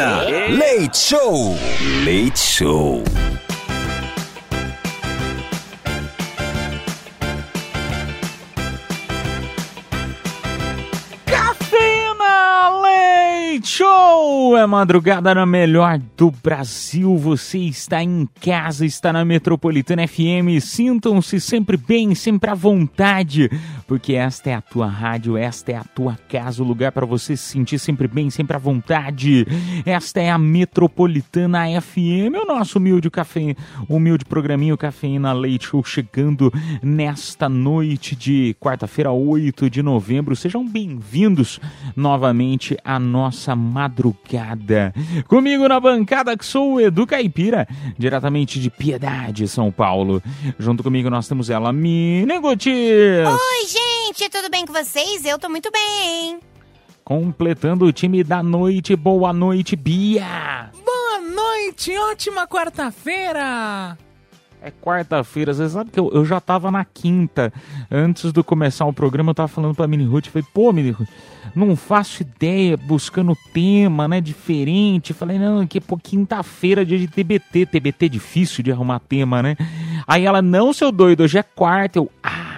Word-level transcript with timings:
Cafeína. 0.00 0.56
Leite 0.56 0.96
Show. 0.96 1.56
Leite 2.04 2.38
Show. 2.38 3.04
Show! 13.62 14.56
É 14.58 14.66
madrugada 14.66 15.34
na 15.34 15.46
melhor 15.46 15.98
do 16.16 16.30
Brasil. 16.30 17.16
Você 17.16 17.58
está 17.58 18.02
em 18.02 18.28
casa, 18.40 18.84
está 18.84 19.12
na 19.12 19.24
Metropolitana 19.24 20.06
FM. 20.06 20.60
Sintam-se 20.60 21.40
sempre 21.40 21.76
bem, 21.76 22.14
sempre 22.14 22.50
à 22.50 22.54
vontade, 22.54 23.50
porque 23.90 24.12
esta 24.12 24.50
é 24.50 24.54
a 24.54 24.60
tua 24.60 24.86
rádio, 24.86 25.36
esta 25.36 25.72
é 25.72 25.74
a 25.74 25.82
tua 25.82 26.16
casa, 26.28 26.62
o 26.62 26.64
lugar 26.64 26.92
para 26.92 27.04
você 27.04 27.36
se 27.36 27.42
sentir 27.42 27.76
sempre 27.76 28.06
bem, 28.06 28.30
sempre 28.30 28.54
à 28.54 28.58
vontade. 28.58 29.44
Esta 29.84 30.20
é 30.20 30.30
a 30.30 30.38
Metropolitana 30.38 31.64
FM, 31.80 32.38
o 32.40 32.46
nosso 32.46 32.78
humilde 32.78 33.10
café, 33.10 33.56
humilde 33.88 34.24
programinho 34.24 34.78
Cafeína 34.78 35.32
Leite 35.32 35.66
Show 35.66 35.82
chegando 35.82 36.52
nesta 36.80 37.48
noite 37.48 38.14
de 38.14 38.54
quarta-feira, 38.60 39.10
8 39.10 39.68
de 39.68 39.82
novembro. 39.82 40.36
Sejam 40.36 40.64
bem-vindos 40.64 41.58
novamente 41.96 42.78
à 42.84 42.96
nossa 42.96 43.56
madrugada. 43.56 44.94
Comigo 45.26 45.66
na 45.66 45.80
bancada 45.80 46.36
que 46.36 46.46
sou 46.46 46.74
o 46.74 46.80
Edu 46.80 47.08
Caipira, 47.08 47.66
diretamente 47.98 48.60
de 48.60 48.70
Piedade, 48.70 49.48
São 49.48 49.72
Paulo. 49.72 50.22
Junto 50.60 50.84
comigo 50.84 51.10
nós 51.10 51.26
temos 51.26 51.50
ela, 51.50 51.72
Mine 51.72 52.38
Gotis. 52.38 52.70
Oi, 52.70 53.66
gente, 53.66 53.79
tudo 54.12 54.50
bem 54.50 54.66
com 54.66 54.72
vocês? 54.72 55.24
Eu 55.24 55.38
tô 55.38 55.48
muito 55.48 55.70
bem. 55.70 56.40
Completando 57.04 57.84
o 57.84 57.92
time 57.92 58.24
da 58.24 58.42
noite. 58.42 58.96
Boa 58.96 59.32
noite, 59.32 59.76
Bia. 59.76 60.70
Boa 60.84 61.20
noite, 61.20 61.96
ótima 61.96 62.46
quarta-feira! 62.46 63.96
É 64.62 64.70
quarta-feira, 64.70 65.54
você 65.54 65.68
sabe 65.70 65.90
que 65.90 65.98
eu, 65.98 66.10
eu 66.12 66.24
já 66.24 66.38
tava 66.38 66.70
na 66.70 66.84
quinta. 66.84 67.52
Antes 67.90 68.30
de 68.30 68.42
começar 68.42 68.84
o 68.84 68.92
programa, 68.92 69.30
eu 69.30 69.34
tava 69.34 69.48
falando 69.48 69.74
pra 69.74 69.86
Mini 69.86 70.04
Ruth. 70.04 70.26
Falei, 70.26 70.46
pô, 70.52 70.72
Mini 70.72 70.90
Ruth, 70.90 71.08
não 71.54 71.74
faço 71.74 72.22
ideia, 72.22 72.76
buscando 72.76 73.34
tema, 73.54 74.06
né, 74.06 74.20
diferente. 74.20 75.14
Falei, 75.14 75.38
não, 75.38 75.66
que 75.66 75.80
pô, 75.80 75.96
quinta-feira, 75.96 76.84
dia 76.84 76.98
de 76.98 77.08
TBT. 77.08 77.66
TBT 77.66 78.06
é 78.06 78.08
difícil 78.08 78.62
de 78.62 78.70
arrumar 78.70 78.98
tema, 78.98 79.42
né? 79.42 79.56
Aí 80.06 80.26
ela, 80.26 80.42
não, 80.42 80.72
seu 80.72 80.92
doido, 80.92 81.22
hoje 81.22 81.38
é 81.38 81.42
quarta. 81.42 81.98
Eu, 81.98 82.10
ah, 82.22 82.49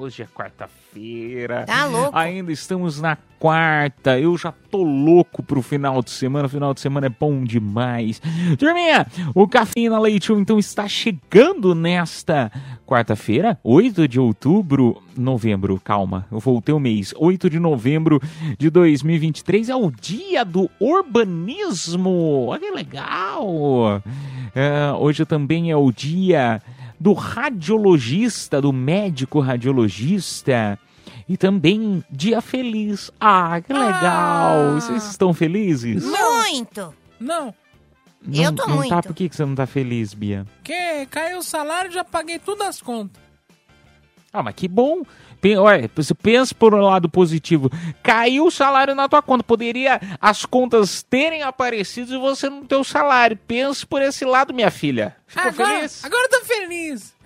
hoje 0.00 0.22
é 0.22 0.26
quarta-feira. 0.26 1.64
Tá 1.66 1.84
louco? 1.84 2.16
Ainda 2.16 2.50
estamos 2.50 3.00
na 3.00 3.16
quarta. 3.38 4.18
Eu 4.18 4.36
já 4.36 4.52
tô 4.70 4.82
louco 4.82 5.42
pro 5.42 5.60
final 5.60 6.02
de 6.02 6.10
semana. 6.10 6.48
Final 6.48 6.72
de 6.72 6.80
semana 6.80 7.06
é 7.06 7.10
bom 7.10 7.44
demais. 7.44 8.20
Turminha, 8.58 9.06
o 9.34 9.46
Cafeína 9.46 9.98
Leite 9.98 10.32
então 10.32 10.58
está 10.58 10.88
chegando 10.88 11.74
nesta 11.74 12.50
quarta-feira, 12.86 13.58
8 13.62 14.08
de 14.08 14.18
outubro, 14.18 15.00
novembro, 15.16 15.80
calma, 15.82 16.26
eu 16.32 16.40
voltei 16.40 16.74
o 16.74 16.80
mês. 16.80 17.14
8 17.16 17.48
de 17.48 17.60
novembro 17.60 18.20
de 18.58 18.68
2023 18.68 19.68
é 19.68 19.76
o 19.76 19.90
dia 19.90 20.44
do 20.44 20.68
urbanismo. 20.80 22.46
Olha 22.48 22.60
que 22.60 22.70
legal. 22.70 24.02
É, 24.54 24.92
hoje 24.98 25.24
também 25.24 25.70
é 25.70 25.76
o 25.76 25.92
dia 25.92 26.60
do 27.00 27.12
radiologista, 27.14 28.60
do 28.60 28.72
médico 28.72 29.40
radiologista. 29.40 30.78
E 31.28 31.36
também 31.36 32.04
dia 32.10 32.40
feliz. 32.40 33.10
Ah, 33.20 33.60
que 33.60 33.72
legal! 33.72 34.00
Ah. 34.02 34.72
Vocês 34.74 35.04
estão 35.10 35.32
felizes? 35.32 36.04
Muito. 36.04 36.92
Não, 37.18 37.54
Não, 38.22 38.42
Eu 38.44 38.52
tô 38.54 38.66
não 38.66 38.76
Tá, 38.88 38.96
muito. 38.96 39.06
por 39.08 39.14
que 39.14 39.28
que 39.28 39.36
você 39.36 39.44
não 39.44 39.54
tá 39.54 39.66
feliz, 39.66 40.12
Bia? 40.12 40.44
que 40.64 41.06
caiu 41.06 41.38
o 41.38 41.42
salário 41.42 41.90
já 41.90 42.04
paguei 42.04 42.38
todas 42.38 42.66
as 42.68 42.82
contas. 42.82 43.22
Ah, 44.32 44.42
mas 44.42 44.54
que 44.54 44.68
bom. 44.68 45.02
Olha, 45.58 45.90
você 45.94 46.14
pensa 46.14 46.54
por 46.54 46.74
um 46.74 46.80
lado 46.80 47.08
positivo. 47.08 47.70
Caiu 48.02 48.46
o 48.46 48.50
salário 48.50 48.94
na 48.94 49.08
tua 49.08 49.22
conta. 49.22 49.42
Poderia 49.42 50.00
as 50.20 50.44
contas 50.44 51.02
terem 51.02 51.42
aparecido 51.42 52.14
e 52.14 52.18
você 52.18 52.48
não 52.50 52.64
ter 52.64 52.76
o 52.76 52.84
salário. 52.84 53.38
Pense 53.48 53.86
por 53.86 54.02
esse 54.02 54.24
lado, 54.24 54.52
minha 54.52 54.70
filha. 54.70 55.16
Ficou 55.26 55.48
agora, 55.50 55.76
feliz? 55.76 56.04
agora 56.04 56.22
eu 56.24 56.40
tô 56.40 56.44
feliz. 56.46 57.20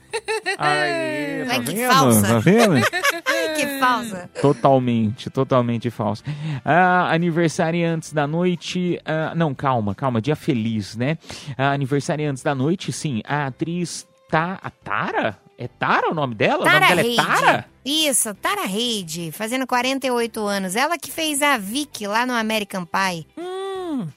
Aí, 0.59 1.45
tá 1.45 1.53
Ai, 1.55 1.61
que 1.65 1.75
vendo? 1.75 1.93
falsa. 1.93 2.23
Tá 2.29 2.39
vendo? 2.39 2.75
Ai, 2.77 3.55
que 3.57 3.79
falsa. 3.81 4.31
Totalmente, 4.41 5.29
totalmente 5.31 5.91
falso. 5.91 6.23
Ah, 6.65 7.11
aniversariantes 7.13 8.13
da 8.13 8.25
noite. 8.27 9.01
ah, 9.05 9.35
não, 9.35 9.53
calma, 9.55 9.93
calma. 9.95 10.21
Dia 10.23 10.37
feliz, 10.37 10.97
né? 10.97 11.19
Ah, 11.59 11.73
aniversariantes 11.73 12.45
da 12.45 12.55
noite, 12.55 12.93
sim. 12.93 13.23
A 13.27 13.47
atriz 13.47 14.07
tá, 14.31 14.59
a 14.63 14.71
Tara? 14.71 15.37
É 15.57 15.69
Tara 15.69 16.11
o 16.11 16.15
nome 16.15 16.35
dela? 16.35 16.63
o 16.63 16.65
Tara 16.65 16.81
nome 16.81 16.89
dela 16.89 17.01
é 17.01 17.05
Reid. 17.05 17.17
Tara? 17.17 17.67
Isso, 17.85 18.35
Tara 18.35 18.65
Reid, 18.67 19.31
fazendo 19.33 19.67
48 19.67 20.41
anos. 20.41 20.75
Ela 20.77 20.99
que 20.99 21.11
fez 21.11 21.43
a 21.43 21.57
Vicky 21.59 22.07
lá 22.07 22.27
no 22.27 22.33
American 22.33 22.85
Pie. 22.85 23.27
Hum, 23.39 24.09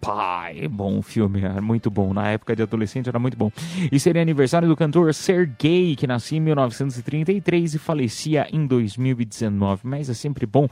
Pie, 0.00 0.66
bom 0.68 1.00
filme, 1.00 1.42
era 1.42 1.60
muito 1.60 1.88
bom. 1.90 2.12
Na 2.12 2.28
época 2.28 2.56
de 2.56 2.62
adolescente 2.62 3.08
era 3.08 3.18
muito 3.18 3.36
bom. 3.36 3.50
E 3.90 3.98
seria 4.00 4.22
aniversário 4.22 4.68
do 4.68 4.76
cantor 4.76 5.12
Sergei, 5.14 5.96
que 5.96 6.06
nascia 6.06 6.38
em 6.38 6.40
1933 6.40 7.74
e 7.74 7.78
falecia 7.78 8.46
em 8.52 8.66
2019. 8.66 9.80
Mas 9.84 10.08
é 10.10 10.14
sempre 10.14 10.46
bom 10.46 10.68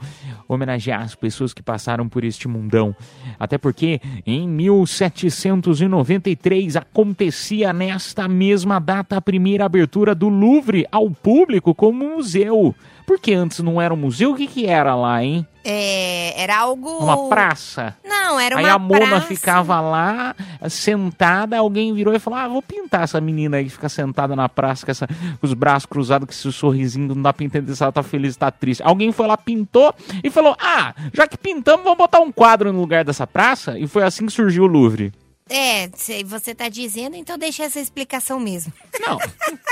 homenagear 0.47 1.01
as 1.01 1.15
pessoas 1.15 1.53
que 1.53 1.63
passaram 1.63 2.09
por 2.09 2.23
este 2.23 2.47
mundão. 2.47 2.95
Até 3.39 3.57
porque 3.57 3.99
em 4.25 4.47
1793 4.47 6.75
acontecia 6.75 7.71
nesta 7.71 8.27
mesma 8.27 8.79
data 8.79 9.17
a 9.17 9.21
primeira 9.21 9.65
abertura 9.65 10.13
do 10.13 10.29
Louvre 10.29 10.85
ao 10.91 11.09
público 11.09 11.73
como 11.73 12.15
museu. 12.15 12.75
Porque 13.05 13.33
antes 13.33 13.59
não 13.59 13.81
era 13.81 13.93
um 13.93 13.97
museu, 13.97 14.31
o 14.31 14.35
que, 14.35 14.47
que 14.47 14.65
era 14.65 14.95
lá, 14.95 15.23
hein? 15.23 15.45
É, 15.63 16.41
era 16.41 16.57
algo... 16.59 16.89
Uma 16.99 17.29
praça. 17.29 17.95
Não, 18.03 18.39
era 18.39 18.55
uma 18.55 18.67
Aí 18.67 18.73
a 18.73 18.79
Mona 18.79 19.07
praça. 19.07 19.27
ficava 19.27 19.79
lá, 19.81 20.35
sentada, 20.69 21.57
alguém 21.57 21.93
virou 21.93 22.13
e 22.13 22.19
falou: 22.19 22.39
Ah, 22.39 22.47
vou 22.47 22.61
pintar 22.61 23.03
essa 23.03 23.19
menina 23.21 23.57
aí 23.57 23.65
que 23.65 23.69
fica 23.71 23.89
sentada 23.89 24.35
na 24.35 24.47
praça 24.49 24.85
com, 24.85 24.91
essa- 24.91 25.07
com 25.07 25.13
os 25.45 25.53
braços 25.53 25.85
cruzados, 25.85 26.25
com 26.25 26.31
esse 26.31 26.51
sorrisinho, 26.51 27.13
não 27.15 27.21
dá 27.21 27.31
pra 27.33 27.45
entender 27.45 27.75
se 27.75 27.83
ela 27.83 27.91
tá 27.91 28.01
feliz 28.03 28.35
ou 28.35 28.39
tá 28.39 28.51
triste. 28.51 28.81
Alguém 28.83 29.11
foi 29.11 29.27
lá, 29.27 29.37
pintou 29.37 29.93
e 30.23 30.29
falou: 30.29 30.55
Ah, 30.59 30.93
já 31.13 31.27
que 31.27 31.37
pintamos, 31.37 31.83
vamos 31.83 31.97
botar 31.97 32.19
um 32.19 32.31
quadro 32.31 32.71
no 32.71 32.79
lugar 32.79 33.03
dessa 33.03 33.27
praça. 33.27 33.77
E 33.77 33.87
foi 33.87 34.03
assim 34.03 34.25
que 34.25 34.31
surgiu 34.33 34.63
o 34.63 34.67
Louvre. 34.67 35.11
É, 35.53 35.89
se 35.95 36.23
você 36.23 36.55
tá 36.55 36.69
dizendo, 36.69 37.15
então 37.17 37.37
deixa 37.37 37.63
essa 37.63 37.79
explicação 37.79 38.39
mesmo. 38.39 38.71
Não, 39.05 39.17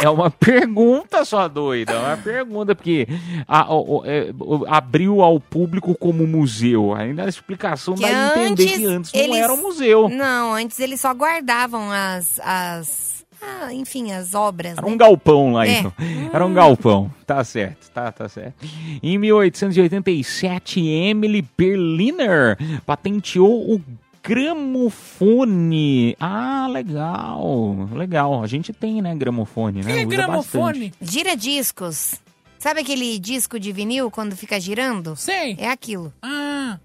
é 0.02 0.10
uma 0.10 0.30
pergunta 0.30 1.24
só 1.24 1.48
doida, 1.48 1.94
é 1.94 1.98
uma 2.00 2.18
pergunta, 2.18 2.76
porque 2.76 3.08
a- 3.48 3.74
o- 3.74 4.00
o- 4.00 4.06
é, 4.06 4.28
abriu 4.68 5.22
ao 5.22 5.40
público 5.40 5.96
como 5.96 6.28
museu. 6.28 6.94
Ainda 6.94 7.24
a 7.24 7.30
explicação 7.30 7.96
Que 7.96 8.02
dá 8.02 8.34
a 8.34 8.44
entender 8.50 8.78
que 8.78 8.86
antes 8.86 9.14
não 9.14 9.22
eles- 9.22 9.38
era 9.38 9.54
um 9.54 9.62
museu. 9.62 10.10
Não, 10.10 10.54
antes 10.54 10.80
eles 10.80 11.00
só 11.00 11.14
guardavam 11.14 11.90
as... 11.92 12.40
as 12.44 13.10
ah, 13.42 13.74
enfim, 13.74 14.12
as 14.12 14.34
obras, 14.34 14.74
Era 14.78 14.86
né? 14.86 14.92
um 14.92 14.98
galpão 14.98 15.54
lá, 15.54 15.66
É. 15.66 15.80
então. 15.80 15.94
Era 16.34 16.46
um 16.46 16.54
galpão. 16.54 17.10
Tá 17.26 17.42
certo, 17.46 17.90
tá, 17.92 18.12
tá 18.12 18.28
certo. 18.28 18.54
Em 19.02 19.18
1887, 19.18 20.82
Emily 20.86 21.46
Berliner 21.58 22.58
patenteou 22.86 23.76
o 23.76 23.82
gramofone. 24.24 26.16
Ah, 26.20 26.68
legal, 26.70 27.90
legal. 27.94 28.44
A 28.44 28.48
gente 28.48 28.74
tem, 28.74 29.02
né, 29.02 29.16
gramofone, 29.16 29.84
né? 29.84 29.94
que 29.94 30.06
Usa 30.06 30.16
gramofone? 30.16 30.90
bastante. 30.90 31.12
Gira 31.12 31.36
discos. 31.36 32.16
Sabe 32.58 32.82
aquele 32.82 33.18
disco 33.20 33.60
de 33.60 33.72
vinil 33.72 34.12
quando 34.12 34.36
fica 34.36 34.60
girando? 34.60 35.16
Sei. 35.16 35.56
É 35.58 35.70
aquilo. 35.70 36.14
Ah, 36.22 36.78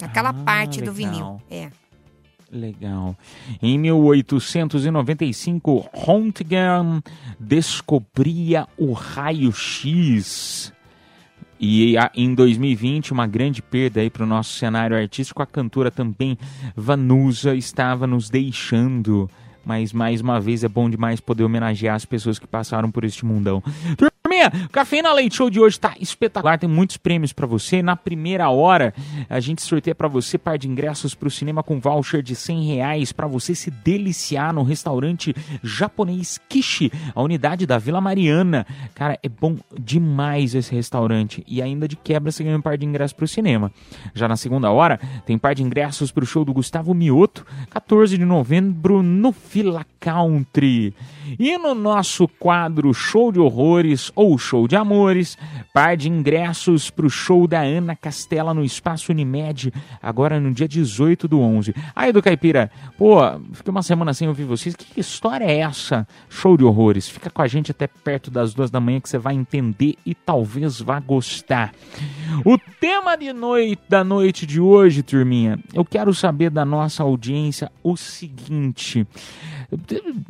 Aquela 0.00 0.30
Ah, 0.30 0.32
parte 0.32 0.80
do 0.80 0.92
legal. 0.92 1.42
vinil. 1.50 1.52
É. 1.64 1.70
Legal. 2.50 3.14
Em 3.60 3.76
1895, 3.78 5.86
Röntgen 5.92 7.02
descobria 7.38 8.66
o 8.78 8.92
raio-x. 8.92 10.72
E 11.60 11.94
em 12.14 12.34
2020, 12.34 13.12
uma 13.12 13.26
grande 13.26 13.60
perda 13.60 14.00
aí 14.00 14.08
para 14.08 14.22
o 14.22 14.26
nosso 14.26 14.52
cenário 14.54 14.96
artístico, 14.96 15.42
a 15.42 15.46
cantora 15.46 15.90
também 15.90 16.38
Vanusa 16.76 17.54
estava 17.54 18.06
nos 18.06 18.30
deixando. 18.30 19.28
Mas 19.64 19.92
mais 19.92 20.20
uma 20.20 20.40
vez 20.40 20.64
é 20.64 20.68
bom 20.68 20.88
demais 20.88 21.20
poder 21.20 21.44
homenagear 21.44 21.94
as 21.94 22.04
pessoas 22.04 22.38
que 22.38 22.46
passaram 22.46 22.90
por 22.90 23.04
este 23.04 23.24
mundão. 23.24 23.62
Turminha, 24.28 24.52
o 25.10 25.14
Leite 25.14 25.36
Show 25.36 25.48
de 25.48 25.58
hoje 25.58 25.80
tá 25.80 25.94
espetacular, 25.98 26.58
tem 26.58 26.68
muitos 26.68 26.98
prêmios 26.98 27.32
pra 27.32 27.46
você. 27.46 27.82
Na 27.82 27.96
primeira 27.96 28.50
hora, 28.50 28.92
a 29.26 29.40
gente 29.40 29.62
sorteia 29.62 29.94
pra 29.94 30.06
você 30.06 30.36
par 30.36 30.58
de 30.58 30.68
ingressos 30.68 31.14
pro 31.14 31.30
cinema 31.30 31.62
com 31.62 31.80
voucher 31.80 32.22
de 32.22 32.34
100 32.34 32.74
reais 32.74 33.10
pra 33.10 33.26
você 33.26 33.54
se 33.54 33.70
deliciar 33.70 34.52
no 34.52 34.62
restaurante 34.62 35.34
japonês 35.62 36.38
Kishi, 36.46 36.92
a 37.14 37.22
unidade 37.22 37.64
da 37.64 37.78
Vila 37.78 38.02
Mariana. 38.02 38.66
Cara, 38.94 39.18
é 39.22 39.28
bom 39.30 39.56
demais 39.78 40.54
esse 40.54 40.74
restaurante. 40.74 41.42
E 41.46 41.62
ainda 41.62 41.88
de 41.88 41.96
quebra 41.96 42.30
você 42.30 42.44
ganha 42.44 42.58
um 42.58 42.60
par 42.60 42.76
de 42.76 42.84
ingressos 42.84 43.14
pro 43.14 43.26
cinema. 43.26 43.72
Já 44.12 44.28
na 44.28 44.36
segunda 44.36 44.70
hora, 44.70 45.00
tem 45.24 45.38
par 45.38 45.54
de 45.54 45.62
ingressos 45.62 46.12
pro 46.12 46.26
show 46.26 46.44
do 46.44 46.52
Gustavo 46.52 46.92
Mioto, 46.92 47.46
14 47.70 48.18
de 48.18 48.26
novembro 48.26 49.02
no 49.02 49.32
Villa 49.32 49.86
Country. 50.08 50.94
E 51.38 51.58
no 51.58 51.74
nosso 51.74 52.26
quadro 52.26 52.94
Show 52.94 53.30
de 53.30 53.38
Horrores 53.38 54.10
ou 54.14 54.38
Show 54.38 54.66
de 54.66 54.74
Amores, 54.74 55.36
par 55.74 55.94
de 55.94 56.08
ingressos 56.08 56.88
pro 56.88 57.10
show 57.10 57.46
da 57.46 57.60
Ana 57.60 57.94
Castela 57.94 58.54
no 58.54 58.64
Espaço 58.64 59.12
Unimed, 59.12 59.70
agora 60.02 60.40
no 60.40 60.50
dia 60.50 60.66
18 60.66 61.28
do 61.28 61.40
11. 61.40 61.74
Aí 61.94 62.10
do 62.10 62.22
Caipira, 62.22 62.70
pô, 62.96 63.18
fiquei 63.52 63.70
uma 63.70 63.82
semana 63.82 64.14
sem 64.14 64.26
ouvir 64.26 64.44
vocês, 64.44 64.74
que 64.74 64.98
história 64.98 65.44
é 65.44 65.58
essa? 65.58 66.08
Show 66.30 66.56
de 66.56 66.64
Horrores, 66.64 67.06
fica 67.06 67.28
com 67.28 67.42
a 67.42 67.46
gente 67.46 67.70
até 67.70 67.86
perto 67.86 68.30
das 68.30 68.54
duas 68.54 68.70
da 68.70 68.80
manhã 68.80 69.00
que 69.00 69.10
você 69.10 69.18
vai 69.18 69.34
entender 69.34 69.96
e 70.06 70.14
talvez 70.14 70.80
vá 70.80 70.98
gostar. 70.98 71.74
O 72.44 72.56
tema 72.80 73.16
de 73.16 73.34
noite, 73.34 73.82
da 73.86 74.02
noite 74.02 74.46
de 74.46 74.58
hoje, 74.58 75.02
turminha, 75.02 75.58
eu 75.74 75.84
quero 75.84 76.14
saber 76.14 76.48
da 76.48 76.64
nossa 76.64 77.02
audiência 77.02 77.70
o 77.82 77.96
seguinte 77.96 79.06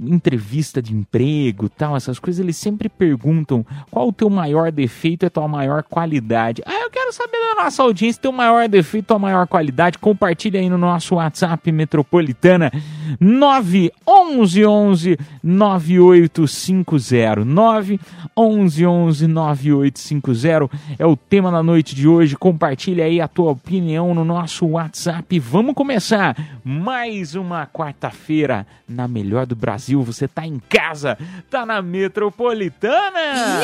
entrevista 0.00 0.82
de 0.82 0.92
emprego, 0.94 1.68
tal, 1.68 1.96
essas 1.96 2.18
coisas, 2.18 2.40
eles 2.40 2.56
sempre 2.56 2.88
perguntam 2.88 3.64
qual 3.90 4.08
o 4.08 4.12
teu 4.12 4.28
maior 4.28 4.72
defeito 4.72 5.24
e 5.24 5.26
a 5.26 5.30
tua 5.30 5.46
maior 5.46 5.82
qualidade. 5.84 6.62
Ah, 6.66 6.82
eu 6.82 6.90
quero 6.90 7.12
saber 7.12 7.38
da 7.54 7.62
nossa 7.62 7.82
audiência, 7.82 8.20
teu 8.20 8.32
maior 8.32 8.68
defeito, 8.68 9.06
tua 9.06 9.18
maior 9.18 9.46
qualidade. 9.46 9.98
Compartilha 9.98 10.58
aí 10.58 10.68
no 10.68 10.78
nosso 10.78 11.14
WhatsApp 11.14 11.70
Metropolitana 11.70 12.72
911 13.20 15.18
9850 15.42 17.44
911 17.44 19.26
9850 19.26 20.70
é 20.98 21.06
o 21.06 21.16
tema 21.16 21.50
da 21.50 21.62
noite 21.62 21.94
de 21.94 22.06
hoje. 22.08 22.36
Compartilha 22.36 23.04
aí 23.04 23.20
a 23.20 23.28
tua 23.28 23.52
opinião 23.52 24.14
no 24.14 24.24
nosso 24.24 24.66
WhatsApp. 24.66 25.38
Vamos 25.38 25.74
começar 25.74 26.36
mais 26.64 27.34
uma 27.34 27.66
quarta-feira 27.66 28.66
na 28.88 29.06
melhor 29.08 29.46
do 29.46 29.54
Brasil. 29.56 30.02
Você 30.02 30.26
tá 30.26 30.46
em 30.46 30.58
casa, 30.68 31.18
tá 31.50 31.66
na 31.66 31.82
Metropolitana. 31.82 33.60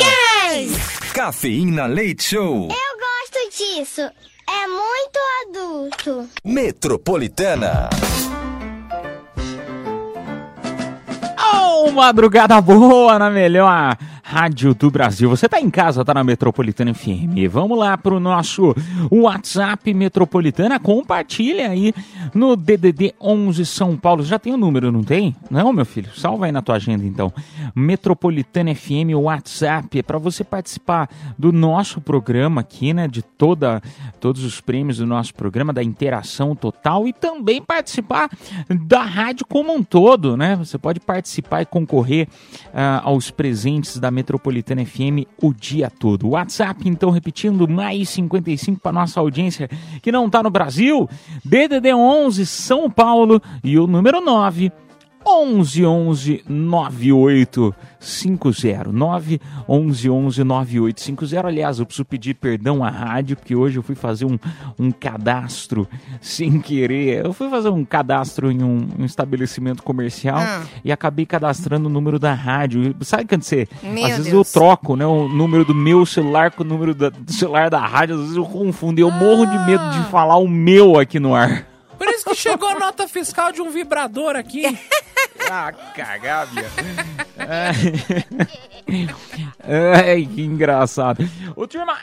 Cafeína 1.12 1.86
Leite 1.86 2.24
Show. 2.24 2.68
Eu 2.68 2.98
gosto 2.98 3.56
disso. 3.56 4.00
É 4.02 4.66
muito 4.66 5.18
adulto. 5.48 6.28
Metropolitana. 6.44 7.88
Oh! 11.56 11.63
Oh, 11.76 11.90
madrugada 11.90 12.60
boa 12.60 13.18
na 13.18 13.28
melhor 13.28 13.98
rádio 14.22 14.74
do 14.74 14.90
Brasil. 14.90 15.28
Você 15.28 15.48
tá 15.48 15.60
em 15.60 15.68
casa, 15.68 16.04
tá 16.04 16.14
na 16.14 16.22
Metropolitana 16.22 16.94
FM. 16.94 17.50
Vamos 17.50 17.76
lá 17.76 17.98
pro 17.98 18.20
nosso 18.20 18.74
WhatsApp 19.10 19.92
Metropolitana. 19.92 20.78
Compartilha 20.78 21.68
aí 21.68 21.92
no 22.32 22.54
DDD 22.54 23.12
11 23.20 23.66
São 23.66 23.96
Paulo. 23.96 24.22
Já 24.22 24.38
tem 24.38 24.54
o 24.54 24.56
número, 24.56 24.92
não 24.92 25.02
tem? 25.02 25.34
Não, 25.50 25.72
meu 25.72 25.84
filho. 25.84 26.10
Salva 26.16 26.46
aí 26.46 26.52
na 26.52 26.62
tua 26.62 26.76
agenda 26.76 27.04
então. 27.04 27.32
Metropolitana 27.74 28.72
FM 28.74 29.14
WhatsApp 29.16 29.98
é 29.98 30.02
para 30.02 30.16
você 30.16 30.44
participar 30.44 31.10
do 31.36 31.52
nosso 31.52 32.00
programa 32.00 32.60
aqui, 32.60 32.94
né, 32.94 33.08
de 33.08 33.20
toda 33.20 33.82
todos 34.20 34.42
os 34.44 34.60
prêmios 34.60 34.98
do 34.98 35.06
nosso 35.06 35.34
programa, 35.34 35.72
da 35.72 35.82
interação 35.82 36.54
total 36.54 37.06
e 37.06 37.12
também 37.12 37.60
participar 37.60 38.30
da 38.70 39.02
rádio 39.02 39.44
como 39.44 39.74
um 39.74 39.82
todo, 39.82 40.36
né? 40.36 40.56
Você 40.56 40.78
pode 40.78 40.98
participar 40.98 41.63
e 41.64 41.66
concorrer 41.66 42.28
ah, 42.72 43.02
aos 43.04 43.30
presentes 43.30 43.98
da 43.98 44.10
Metropolitana 44.10 44.84
FM 44.84 45.26
o 45.42 45.52
dia 45.52 45.90
todo. 45.90 46.30
WhatsApp, 46.30 46.88
então, 46.88 47.10
repetindo, 47.10 47.66
mais 47.68 48.08
55 48.10 48.80
para 48.80 48.92
nossa 48.92 49.20
audiência 49.20 49.68
que 50.00 50.12
não 50.12 50.30
tá 50.30 50.42
no 50.42 50.50
Brasil, 50.50 51.08
DDD 51.44 51.92
11 51.92 52.46
São 52.46 52.88
Paulo 52.88 53.42
e 53.62 53.78
o 53.78 53.86
número 53.86 54.20
9 54.20 54.72
11 55.26 55.84
11 55.86 56.44
98 56.48 57.74
50 57.98 58.92
9 58.92 59.40
11 59.68 60.10
11 60.10 60.44
98 60.44 61.00
50 61.00 61.46
aliás 61.46 61.78
eu 61.78 61.86
preciso 61.86 62.04
pedir 62.04 62.34
perdão 62.34 62.84
à 62.84 62.90
rádio 62.90 63.36
porque 63.36 63.54
hoje 63.56 63.78
eu 63.78 63.82
fui 63.82 63.94
fazer 63.94 64.26
um, 64.26 64.38
um 64.78 64.90
cadastro 64.90 65.88
sem 66.20 66.60
querer 66.60 67.24
eu 67.24 67.32
fui 67.32 67.48
fazer 67.48 67.70
um 67.70 67.84
cadastro 67.84 68.50
em 68.50 68.62
um, 68.62 68.86
um 68.98 69.04
estabelecimento 69.04 69.82
comercial 69.82 70.38
Ah. 70.38 70.62
e 70.84 70.92
acabei 70.92 71.24
cadastrando 71.24 71.88
o 71.88 71.92
número 71.92 72.18
da 72.18 72.34
rádio 72.34 72.94
sabe 73.00 73.24
quando 73.26 73.42
você 73.42 73.66
Meu 73.82 74.04
às 74.04 74.10
vezes 74.18 74.32
Deus. 74.32 74.54
eu 74.54 74.60
troco 74.60 74.96
né, 74.96 75.06
o 75.06 75.28
número 75.28 75.64
do 75.64 75.74
meu 75.74 76.04
celular 76.04 76.50
com 76.50 76.62
o 76.62 76.66
número 76.66 76.94
da- 76.94 77.08
do 77.10 77.32
celular 77.32 77.70
da 77.70 77.80
rádio 77.80 78.16
às 78.16 78.20
vezes 78.22 78.36
eu 78.36 78.44
confundo 78.44 79.00
e 79.00 79.02
eu 79.02 79.10
morro 79.10 79.46
de 79.46 79.58
medo 79.66 79.88
de 79.90 80.00
falar 80.10 80.36
o 80.36 80.46
meu 80.48 80.98
aqui 80.98 81.18
no 81.18 81.34
ar 81.34 81.66
Por 81.98 82.08
isso 82.08 82.24
que 82.24 82.34
chegou 82.34 82.68
a 82.68 82.74
nota 82.78 83.06
fiscal 83.08 83.52
de 83.52 83.62
um 83.62 83.70
vibrador 83.70 84.36
aqui. 84.36 84.64
Ah, 85.50 85.72
cagar, 85.72 86.46
Bia. 86.46 86.70
Ai, 87.38 87.74
Ai, 90.06 90.26
que 90.32 90.42
engraçado. 90.42 91.26
Ô, 91.56 91.66
turma, 91.66 91.94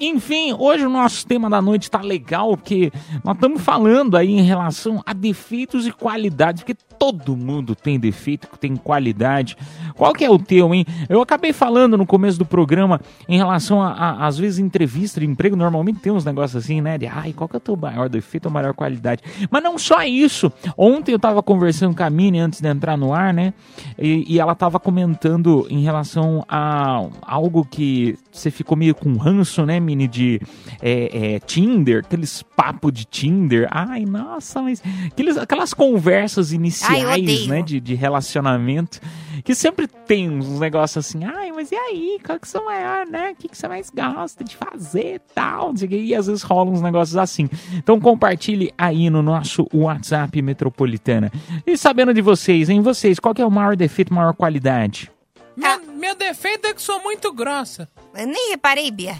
enfim, 0.00 0.54
hoje 0.58 0.86
o 0.86 0.90
nosso 0.90 1.26
tema 1.26 1.50
da 1.50 1.60
noite 1.60 1.90
tá 1.90 2.00
legal, 2.00 2.56
porque 2.56 2.92
nós 3.24 3.34
estamos 3.34 3.60
falando 3.62 4.16
aí 4.16 4.30
em 4.32 4.42
relação 4.42 5.02
a 5.04 5.12
defeitos 5.12 5.86
e 5.86 5.92
qualidades, 5.92 6.62
porque 6.62 6.76
todo 6.98 7.36
mundo 7.36 7.74
tem 7.74 7.98
defeito, 7.98 8.48
tem 8.58 8.74
qualidade. 8.76 9.56
Qual 9.94 10.12
que 10.14 10.24
é 10.24 10.30
o 10.30 10.38
teu, 10.38 10.72
hein? 10.74 10.86
Eu 11.08 11.20
acabei 11.20 11.52
falando 11.52 11.98
no 11.98 12.06
começo 12.06 12.38
do 12.38 12.46
programa 12.46 13.00
em 13.28 13.36
relação 13.36 13.82
a, 13.82 13.88
a- 13.92 14.26
às 14.26 14.38
vezes, 14.38 14.58
entrevista 14.58 15.20
de 15.20 15.26
emprego, 15.26 15.56
normalmente 15.56 15.98
tem 16.00 16.12
uns 16.12 16.24
negócios 16.24 16.62
assim, 16.64 16.80
né? 16.80 16.96
De, 16.96 17.06
ai, 17.06 17.32
qual 17.34 17.48
que 17.48 17.56
é 17.56 17.58
o 17.58 17.60
teu 17.60 17.76
maior 17.76 18.08
defeito 18.08 18.46
ou 18.46 18.50
maior 18.52 18.72
qualidade? 18.72 19.22
Mas 19.50 19.62
não 19.62 19.76
só 19.76 20.02
isso. 20.04 20.50
Ontem 20.76 21.12
eu 21.12 21.18
tava 21.18 21.42
conversando 21.42 21.94
com 21.94 22.02
a 22.02 22.08
Mini 22.10 22.38
antes 22.38 22.60
de 22.60 22.68
entrar 22.68 22.96
no 22.96 23.12
ar, 23.12 23.34
né? 23.34 23.52
E, 23.98 24.34
e 24.34 24.40
ela 24.46 24.54
tava 24.54 24.78
comentando 24.78 25.66
em 25.68 25.82
relação 25.82 26.44
a 26.48 27.04
algo 27.22 27.64
que 27.64 28.16
você 28.30 28.50
ficou 28.50 28.76
meio 28.76 28.94
com 28.94 29.16
ranço, 29.16 29.66
né, 29.66 29.80
Mini? 29.80 30.06
De 30.06 30.40
é, 30.80 31.34
é, 31.34 31.40
Tinder, 31.40 32.04
aqueles 32.04 32.42
papos 32.42 32.92
de 32.92 33.04
Tinder. 33.04 33.68
Ai, 33.70 34.04
nossa, 34.04 34.62
mas 34.62 34.82
aqueles, 35.06 35.36
aquelas 35.36 35.74
conversas 35.74 36.52
iniciais, 36.52 37.22
odeio. 37.22 37.48
né? 37.48 37.62
De, 37.62 37.80
de 37.80 37.94
relacionamento. 37.94 39.00
Que 39.46 39.54
sempre 39.54 39.86
tem 39.86 40.28
uns 40.28 40.58
negócios 40.58 41.06
assim, 41.06 41.24
ai, 41.24 41.52
mas 41.52 41.70
e 41.70 41.76
aí? 41.76 42.18
Qual 42.26 42.36
que 42.36 42.44
é 42.44 42.48
o 42.48 42.50
seu 42.50 42.64
maior, 42.64 43.06
né? 43.06 43.30
O 43.30 43.36
que, 43.36 43.48
que 43.48 43.56
você 43.56 43.68
mais 43.68 43.88
gosta 43.90 44.42
de 44.42 44.56
fazer 44.56 45.20
tal? 45.32 45.72
E 45.88 46.16
às 46.16 46.26
vezes 46.26 46.42
rolam 46.42 46.74
uns 46.74 46.82
negócios 46.82 47.16
assim. 47.16 47.48
Então 47.74 48.00
compartilhe 48.00 48.74
aí 48.76 49.08
no 49.08 49.22
nosso 49.22 49.68
WhatsApp 49.72 50.42
Metropolitana. 50.42 51.30
E 51.64 51.78
sabendo 51.78 52.12
de 52.12 52.20
vocês, 52.20 52.68
hein? 52.68 52.80
Vocês, 52.80 53.20
qual 53.20 53.32
que 53.32 53.40
é 53.40 53.46
o 53.46 53.50
maior 53.50 53.76
defeito, 53.76 54.12
maior 54.12 54.34
qualidade? 54.34 55.12
Meu, 55.56 55.80
meu 55.92 56.16
defeito 56.16 56.66
é 56.66 56.74
que 56.74 56.82
sou 56.82 57.00
muito 57.00 57.32
grossa. 57.32 57.88
Eu 58.16 58.26
nem 58.26 58.50
reparei, 58.50 58.90
Bia. 58.90 59.14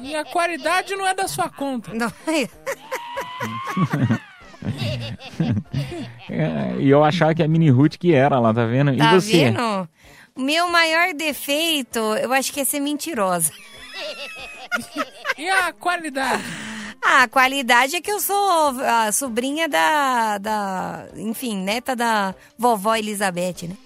E 0.00 0.14
a 0.14 0.24
qualidade 0.24 0.94
não 0.94 1.04
é 1.04 1.14
da 1.14 1.26
sua 1.26 1.48
conta. 1.48 1.92
Não. 1.92 2.12
É, 6.30 6.76
E 6.80 6.88
eu 6.90 7.02
achava 7.04 7.34
que 7.34 7.42
a 7.42 7.48
Mini 7.48 7.70
Ruth 7.70 7.96
que 7.98 8.12
era 8.12 8.38
lá, 8.38 8.52
tá 8.52 8.64
vendo? 8.66 8.96
Tá 8.96 9.12
e 9.12 9.20
você? 9.20 9.32
vendo? 9.44 9.88
O 10.36 10.40
meu 10.40 10.68
maior 10.70 11.14
defeito, 11.14 11.98
eu 11.98 12.32
acho 12.32 12.52
que 12.52 12.60
é 12.60 12.64
ser 12.64 12.80
mentirosa. 12.80 13.50
E 15.36 15.48
a 15.48 15.72
qualidade? 15.72 16.44
Ah, 17.02 17.22
a 17.22 17.28
qualidade 17.28 17.96
é 17.96 18.00
que 18.00 18.10
eu 18.10 18.20
sou 18.20 18.70
a 18.80 19.10
sobrinha 19.12 19.68
da, 19.68 20.38
da. 20.38 21.06
Enfim, 21.16 21.56
neta 21.56 21.94
da 21.96 22.34
vovó 22.58 22.94
Elizabeth, 22.96 23.68
né? 23.68 23.76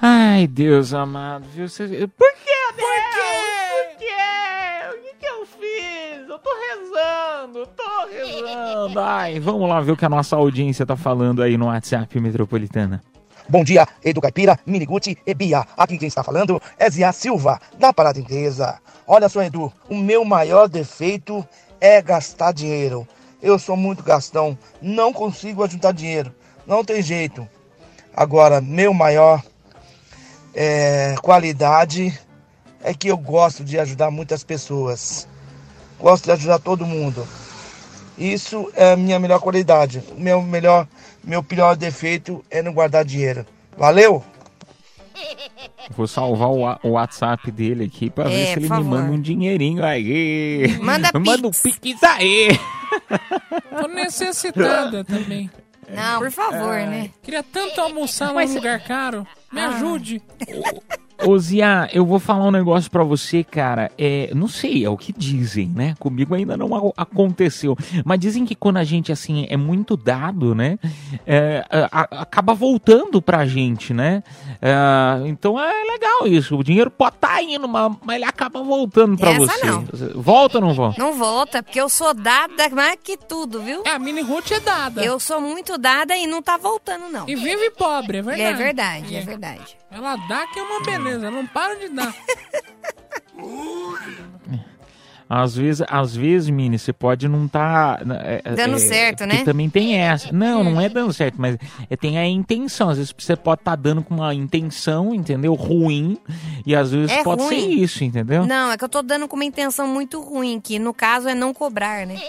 Ai, 0.00 0.46
Deus 0.48 0.92
amado, 0.92 1.46
viu? 1.54 1.68
Você... 1.68 1.84
Por 1.86 2.32
que, 2.34 2.72
Deus? 2.76 2.88
Por 2.88 2.94
quê? 3.14 3.94
O 3.94 3.98
que, 3.98 4.04
que 5.22 5.28
eu 5.28 5.46
fiz? 5.46 6.28
Eu 6.28 6.38
tô 6.40 6.50
rezando, 6.50 7.66
tô 7.68 8.06
rezando. 8.10 8.98
Ai, 9.00 9.38
vamos 9.38 9.68
lá 9.68 9.80
ver 9.80 9.92
o 9.92 9.96
que 9.96 10.04
a 10.04 10.08
nossa 10.08 10.34
audiência 10.34 10.84
tá 10.84 10.96
falando 10.96 11.42
aí 11.42 11.56
no 11.56 11.66
WhatsApp 11.66 12.18
Metropolitana. 12.18 13.00
Bom 13.48 13.62
dia, 13.62 13.86
Edu 14.04 14.20
Caipira, 14.20 14.58
Miniguti 14.66 15.16
e 15.24 15.34
Bia. 15.34 15.64
Aqui 15.76 15.96
quem 15.96 16.08
está 16.08 16.24
falando 16.24 16.60
é 16.76 16.90
Zia 16.90 17.12
Silva, 17.12 17.60
da 17.78 17.92
Parada 17.92 18.18
Inglesa. 18.18 18.80
Olha 19.06 19.28
só, 19.28 19.42
Edu, 19.42 19.72
o 19.88 19.96
meu 19.96 20.24
maior 20.24 20.68
defeito 20.68 21.46
é 21.80 22.02
gastar 22.02 22.52
dinheiro. 22.52 23.06
Eu 23.40 23.58
sou 23.58 23.76
muito 23.76 24.02
gastão, 24.02 24.58
não 24.80 25.12
consigo 25.12 25.62
ajuntar 25.62 25.92
dinheiro, 25.92 26.34
não 26.66 26.84
tem 26.84 27.00
jeito. 27.00 27.46
Agora, 28.14 28.60
meu 28.60 28.92
maior 28.92 29.42
é, 30.54 31.14
qualidade 31.22 32.18
é 32.82 32.92
que 32.94 33.08
eu 33.08 33.16
gosto 33.16 33.64
de 33.64 33.78
ajudar 33.78 34.10
muitas 34.10 34.42
pessoas. 34.44 35.28
Gosto 35.98 36.24
de 36.24 36.32
ajudar 36.32 36.58
todo 36.58 36.84
mundo. 36.86 37.26
Isso 38.18 38.70
é 38.74 38.92
a 38.92 38.96
minha 38.96 39.18
melhor 39.18 39.40
qualidade. 39.40 40.02
Meu 40.16 40.42
melhor, 40.42 40.86
meu 41.24 41.42
pior 41.42 41.76
defeito 41.76 42.44
é 42.50 42.60
não 42.62 42.72
guardar 42.72 43.04
dinheiro. 43.04 43.46
Valeu? 43.76 44.22
Vou 45.96 46.06
salvar 46.06 46.48
o, 46.48 46.88
o 46.88 46.92
WhatsApp 46.92 47.50
dele 47.50 47.84
aqui 47.84 48.10
pra 48.10 48.24
ver 48.24 48.34
É, 48.42 48.46
se 48.46 48.52
ele 48.52 48.68
por 48.68 48.76
me 48.78 48.84
favor. 48.84 48.84
manda 49.00 49.12
um 49.12 49.20
dinheirinho 49.20 49.84
aí. 49.84 50.78
Manda 50.80 51.10
Manda 51.18 51.48
um 51.48 51.50
pix. 51.50 52.02
aí. 52.02 52.48
Tô 53.80 53.88
necessitada 53.88 55.04
também. 55.04 55.50
Não, 55.88 56.20
por 56.20 56.30
favor, 56.30 56.74
né? 56.86 57.10
Queria 57.22 57.42
tanto 57.42 57.80
almoçar 57.80 58.32
num 58.32 58.54
lugar 58.54 58.82
caro. 58.84 59.26
Me 59.52 59.60
Ah. 59.60 59.68
ajude. 59.70 60.22
Ô 61.26 61.38
Zia, 61.38 61.88
eu 61.92 62.04
vou 62.04 62.18
falar 62.18 62.44
um 62.46 62.50
negócio 62.50 62.90
pra 62.90 63.02
você, 63.04 63.44
cara. 63.44 63.90
É, 63.96 64.30
não 64.34 64.48
sei, 64.48 64.84
é 64.84 64.90
o 64.90 64.96
que 64.96 65.12
dizem, 65.12 65.68
né? 65.68 65.94
Comigo 65.98 66.34
ainda 66.34 66.56
não 66.56 66.92
aconteceu. 66.96 67.76
Mas 68.04 68.18
dizem 68.18 68.44
que 68.44 68.54
quando 68.54 68.78
a 68.78 68.84
gente, 68.84 69.12
assim, 69.12 69.46
é 69.48 69.56
muito 69.56 69.96
dado, 69.96 70.54
né? 70.54 70.78
é, 71.26 71.64
a- 71.70 71.88
a- 72.02 72.22
acaba 72.22 72.54
voltando 72.54 73.20
pra 73.22 73.46
gente, 73.46 73.92
né? 73.94 74.22
É, 74.60 75.28
então 75.28 75.58
é 75.58 75.72
legal 75.84 76.26
isso. 76.26 76.56
O 76.56 76.64
dinheiro 76.64 76.90
pode 76.90 77.16
estar 77.16 77.42
indo, 77.42 77.68
mas, 77.68 77.92
mas 78.04 78.16
ele 78.16 78.24
acaba 78.24 78.62
voltando 78.62 79.16
pra 79.16 79.30
Essa 79.32 79.40
você. 79.46 79.66
não. 79.66 79.84
Volta 80.22 80.58
ou 80.58 80.64
não 80.64 80.74
volta? 80.74 81.00
Não 81.02 81.12
volta, 81.14 81.62
porque 81.62 81.80
eu 81.80 81.88
sou 81.88 82.12
dada 82.14 82.68
mais 82.70 82.96
que 83.02 83.16
tudo, 83.16 83.60
viu? 83.62 83.82
É, 83.84 83.90
a 83.90 83.98
mini 83.98 84.22
Ruth 84.22 84.50
é 84.52 84.60
dada. 84.60 85.04
Eu 85.04 85.18
sou 85.20 85.40
muito 85.40 85.78
dada 85.78 86.16
e 86.16 86.26
não 86.26 86.42
tá 86.42 86.56
voltando, 86.56 87.08
não. 87.10 87.28
E 87.28 87.34
vive 87.36 87.70
pobre, 87.70 88.18
é 88.18 88.22
verdade. 88.22 88.42
É 88.52 88.54
verdade, 88.64 89.16
é 89.16 89.20
verdade. 89.20 89.76
Ela 89.90 90.16
dá 90.16 90.46
que 90.46 90.58
é 90.58 90.62
uma 90.62 90.80
beleza, 90.82 91.11
não 91.18 91.46
para 91.46 91.74
de 91.78 91.88
dar. 91.88 92.14
Às 95.34 95.56
vezes, 95.56 95.82
às 95.88 96.14
vezes, 96.14 96.50
Mini, 96.50 96.78
você 96.78 96.92
pode 96.92 97.26
não 97.26 97.48
tá 97.48 97.98
é, 98.22 98.54
Dando 98.54 98.76
é, 98.76 98.78
certo, 98.78 99.24
né? 99.24 99.42
também 99.44 99.70
tem 99.70 99.96
essa. 99.96 100.30
Não, 100.30 100.62
não 100.62 100.78
é 100.78 100.90
dando 100.90 101.10
certo, 101.10 101.36
mas 101.38 101.56
é, 101.88 101.96
tem 101.96 102.18
a 102.18 102.26
intenção. 102.26 102.90
Às 102.90 102.98
vezes 102.98 103.14
você 103.16 103.34
pode 103.34 103.62
estar 103.62 103.74
dando 103.76 104.02
com 104.02 104.14
uma 104.16 104.34
intenção, 104.34 105.14
entendeu? 105.14 105.54
Ruim. 105.54 106.18
E 106.66 106.76
às 106.76 106.90
vezes 106.90 107.10
É 107.10 107.22
pode 107.24 107.44
ser 107.44 107.54
ruim. 107.54 107.80
isso, 107.80 108.04
entendeu? 108.04 108.46
Não, 108.46 108.72
é 108.72 108.76
que 108.76 108.84
eu 108.84 108.90
tô 108.90 109.00
dando 109.00 109.26
com 109.26 109.34
uma 109.34 109.44
intenção 109.46 109.88
muito 109.88 110.20
ruim, 110.20 110.60
que 110.60 110.78
no 110.78 110.92
caso 110.92 111.30
é 111.30 111.34
não 111.34 111.54
cobrar, 111.54 112.06
né? 112.06 112.20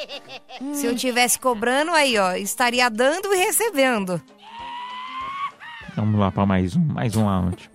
Se 0.71 0.85
eu 0.85 0.95
tivesse 0.95 1.37
cobrando, 1.37 1.91
aí, 1.91 2.17
ó, 2.17 2.35
estaria 2.35 2.89
dando 2.89 3.33
e 3.33 3.37
recebendo. 3.37 4.21
Vamos 5.93 6.17
lá 6.17 6.31
para 6.31 6.45
mais 6.45 6.73
um, 6.73 6.79
mais 6.79 7.17
um 7.17 7.25
round. 7.25 7.69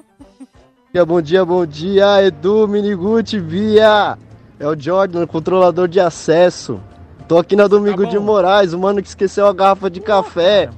Dia, 0.99 1.07
bom 1.07 1.23
dia, 1.23 1.45
bom 1.45 1.65
dia, 1.65 2.25
Edu, 2.25 2.67
Miniguti, 2.67 3.39
Bia. 3.39 4.19
É 4.59 4.67
o 4.67 4.77
Jordan, 4.77 5.27
controlador 5.29 5.87
de 5.87 6.01
acesso. 6.01 6.81
Tô 7.29 7.39
aqui 7.39 7.55
na 7.55 7.69
Domingo 7.69 8.05
de 8.05 8.19
Moraes, 8.19 8.73
o 8.73 8.79
mano 8.81 9.01
que 9.01 9.07
esqueceu 9.07 9.47
a 9.47 9.53
garrafa 9.53 9.89
de 9.89 10.01
café. 10.01 10.71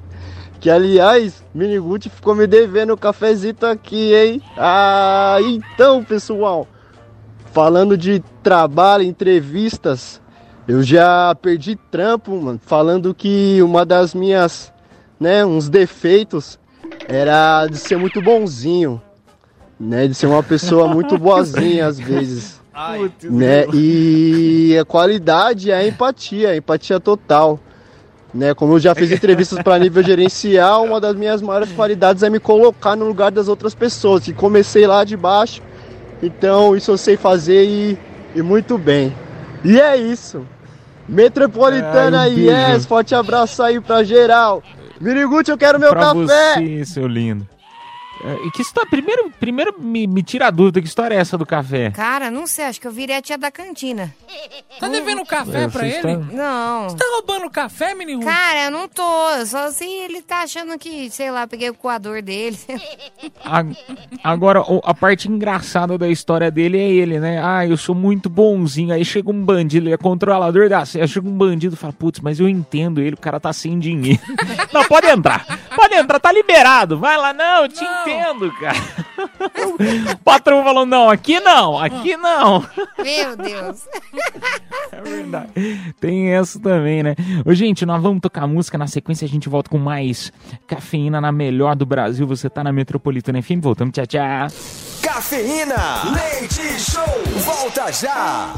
Que 0.59 0.69
aliás, 0.69 1.43
Miniguti 1.55 2.11
ficou 2.11 2.35
me 2.35 2.47
devendo 2.47 2.93
o 2.93 2.99
cafezito 2.99 3.65
aqui, 3.65 4.15
hein? 4.15 4.43
Ah, 4.59 5.39
então, 5.41 6.05
pessoal, 6.05 6.69
falando 7.51 7.97
de 7.97 8.23
trabalho, 8.43 9.05
entrevistas, 9.05 10.21
eu 10.69 10.83
já 10.83 11.35
perdi 11.41 11.77
trampo, 11.91 12.37
mano, 12.37 12.61
falando 12.63 13.15
que 13.15 13.63
uma 13.63 13.87
das 13.87 14.15
minhas, 14.15 14.71
né, 15.19 15.47
uns 15.47 15.71
defeitos 15.71 16.59
era 17.09 17.67
de 17.67 17.79
ser 17.79 17.97
muito 17.97 18.21
bonzinho 18.21 19.01
né? 19.81 20.07
De 20.07 20.15
ser 20.15 20.27
uma 20.27 20.43
pessoa 20.43 20.87
muito 20.87 21.17
boazinha 21.19 21.87
às 21.87 21.99
vezes. 21.99 22.61
né? 23.31 23.65
E 23.75 24.77
a 24.79 24.85
qualidade 24.85 25.71
é 25.71 25.75
a 25.75 25.87
empatia, 25.89 26.51
a 26.51 26.57
empatia 26.57 27.01
total. 27.01 27.59
Né? 28.33 28.55
Como 28.55 28.75
eu 28.75 28.79
já 28.79 28.95
fiz 28.95 29.11
entrevistas 29.11 29.61
para 29.61 29.79
nível 29.79 30.03
gerencial, 30.05 30.85
uma 30.85 31.01
das 31.01 31.17
minhas 31.17 31.43
maiores 31.43 31.73
qualidades 31.73 32.23
é 32.23 32.31
me 32.31 32.39
colocar 32.39 32.95
no 32.95 33.07
lugar 33.07 33.33
das 33.33 33.49
outras 33.49 33.75
pessoas. 33.75 34.29
E 34.29 34.33
comecei 34.33 34.87
lá 34.87 35.03
de 35.03 35.17
baixo, 35.17 35.61
então 36.23 36.77
isso 36.77 36.93
eu 36.93 36.99
sei 36.99 37.17
fazer 37.17 37.65
e, 37.65 37.99
e 38.37 38.43
muito 38.43 38.79
bem. 38.79 39.13
E 39.65 39.81
é 39.81 39.97
isso. 39.97 40.47
Metropolitana 41.09 42.21
Ai, 42.21 42.31
um 42.31 42.35
beijo. 42.37 42.51
yes, 42.51 42.87
forte 42.87 43.15
abraço 43.17 43.63
aí 43.65 43.81
pra 43.81 44.05
geral. 44.05 44.63
Miriguti, 45.01 45.51
eu 45.51 45.59
quero 45.59 45.81
meu 45.81 45.91
pra 45.91 46.01
café. 46.15 46.55
você, 46.55 46.85
seu 46.85 47.07
lindo. 47.09 47.49
É, 48.25 48.47
E 48.47 48.51
que 48.51 48.63
história? 48.63 48.89
Primeiro, 48.91 49.31
primeiro 49.39 49.75
me, 49.79 50.07
me 50.07 50.23
tira 50.23 50.49
a 50.49 50.51
dúvida, 50.51 50.81
que 50.81 50.87
história 50.87 51.15
é 51.15 51.19
essa 51.19 51.39
do 51.39 51.47
café? 51.47 51.91
Cara, 51.91 52.31
não 52.31 52.47
sei, 52.47 52.65
acho 52.67 52.81
que 52.81 52.87
eu 52.87 52.93
virei 52.93 53.17
a 53.17 53.23
tia 53.23 53.39
da 53.39 53.51
cantina. 53.51 54.15
Tá 54.79 54.89
devendo 54.89 55.25
café 55.25 55.69
pra 55.69 55.81
Vocês 55.83 56.05
ele? 56.05 56.13
estão- 56.13 56.37
Não. 56.37 56.89
Você 56.89 56.97
tá 56.97 57.05
roubando 57.17 57.51
café, 57.51 57.93
Ruth? 57.93 58.25
Cara, 58.25 58.65
eu 58.65 58.71
não 58.71 58.89
tô. 58.89 59.03
Só 59.47 59.71
se 59.71 59.85
ele 59.85 60.23
tá 60.23 60.43
achando 60.43 60.79
que, 60.79 61.11
sei 61.11 61.31
lá, 61.31 61.47
peguei 61.47 61.69
o 61.71 61.75
coador 61.75 62.23
dele. 62.23 62.59
A- 63.45 63.65
Agora, 64.23 64.63
a 64.85 64.95
parte 64.95 65.29
engraçada 65.29 65.97
da 65.99 66.09
história 66.09 66.51
dele 66.51 66.79
é 66.79 66.89
ele, 66.91 67.19
né? 67.19 67.41
Ah, 67.43 67.67
eu 67.67 67.77
sou 67.77 67.95
muito 67.95 68.29
bonzinho. 68.29 68.93
Aí 68.93 69.05
chega 69.05 69.31
um 69.31 69.45
bandido, 69.45 69.87
ele 69.87 69.95
é 69.95 69.99
controlador 69.99 70.69
da. 70.69 70.85
Chega 70.85 71.29
um 71.29 71.33
bandido 71.37 71.75
e 71.75 71.79
fala: 71.79 71.93
Putz, 71.93 72.21
mas 72.21 72.39
eu 72.41 72.49
entendo 72.49 73.01
ele, 73.01 73.15
o 73.15 73.19
cara 73.21 73.41
tá 73.41 73.53
sem 73.53 73.79
dinheiro. 73.79 74.21
Não, 74.73 74.85
pode 74.85 75.07
entrar. 75.09 75.47
Pode 75.81 75.95
entrar, 75.95 76.21
tá 76.21 76.31
liberado. 76.31 76.99
Vai 76.99 77.17
lá, 77.17 77.33
não, 77.33 77.63
eu 77.63 77.69
te 77.69 77.83
entendo, 77.83 78.53
cara. 78.61 78.77
O 80.13 80.19
patrão 80.19 80.63
falou: 80.63 80.85
Não, 80.85 81.09
aqui 81.09 81.41
não, 81.41 81.79
aqui 81.79 82.19
não. 82.19 82.61
Meu 82.99 83.35
Deus. 83.35 83.89
É 84.93 85.01
verdade. 85.01 85.95
Tem 85.99 86.35
essa 86.35 86.61
também, 86.61 87.03
né? 87.03 87.15
Ô, 87.47 87.55
gente, 87.55 87.87
nós 87.87 88.03
vamos 88.03 88.21
tocar 88.21 88.47
música. 88.47 88.77
Na 88.77 88.87
sequência, 88.87 89.25
a 89.25 89.29
gente 89.29 89.49
volta 89.49 89.71
com 89.71 89.79
mais 89.79 90.31
cafeína 90.67 91.19
na 91.19 91.33
melhor 91.33 91.75
do 91.75 91.87
Brasil. 91.87 92.27
Você 92.27 92.51
tá 92.51 92.63
na 92.63 92.73
Metropolitana 92.73 93.41
FM. 93.41 93.63
Voltamos, 93.63 93.95
tchau, 93.95 94.07
tchau. 94.07 94.49
Cafeína, 95.01 96.13
leite 96.13 96.79
show, 96.79 97.03
volta 97.39 97.91
já. 97.91 98.53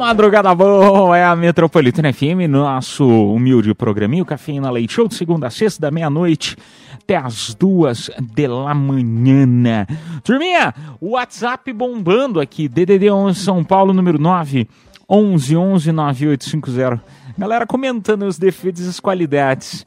Madrugada 0.00 0.54
boa, 0.54 1.16
é 1.16 1.22
a 1.22 1.36
Metropolitana 1.36 2.10
FM, 2.10 2.48
nosso 2.48 3.06
humilde 3.06 3.74
programinho, 3.74 4.24
Cafeína 4.24 4.70
Leite 4.70 4.94
Show, 4.94 5.06
de 5.06 5.14
segunda 5.14 5.48
a 5.48 5.50
sexta, 5.50 5.82
da 5.82 5.90
meia-noite 5.90 6.56
até 6.94 7.16
as 7.16 7.54
duas 7.54 8.10
da 8.18 8.74
manhã. 8.74 9.86
Turminha, 10.24 10.74
o 10.98 11.10
WhatsApp 11.10 11.70
bombando 11.74 12.40
aqui, 12.40 12.66
DDD 12.66 13.10
11 13.10 13.40
São 13.40 13.62
Paulo, 13.62 13.92
número 13.92 14.18
9, 14.18 14.66
11 15.06 15.56
11 15.56 15.92
9850. 15.92 17.04
Galera 17.36 17.66
comentando 17.66 18.22
os 18.22 18.38
defeitos 18.38 18.86
e 18.86 18.88
as 18.88 19.00
qualidades. 19.00 19.84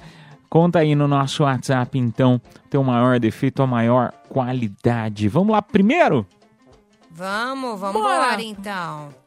Conta 0.48 0.78
aí 0.78 0.94
no 0.94 1.08
nosso 1.08 1.42
WhatsApp, 1.42 1.98
então, 1.98 2.40
teu 2.70 2.84
maior 2.84 3.20
defeito, 3.20 3.64
a 3.64 3.68
maior 3.68 4.14
qualidade. 4.30 5.28
Vamos 5.28 5.54
lá 5.54 5.62
primeiro? 5.64 6.24
Vamos, 7.10 7.80
vamos 7.80 8.00
embora 8.00 8.44
então. 8.44 9.23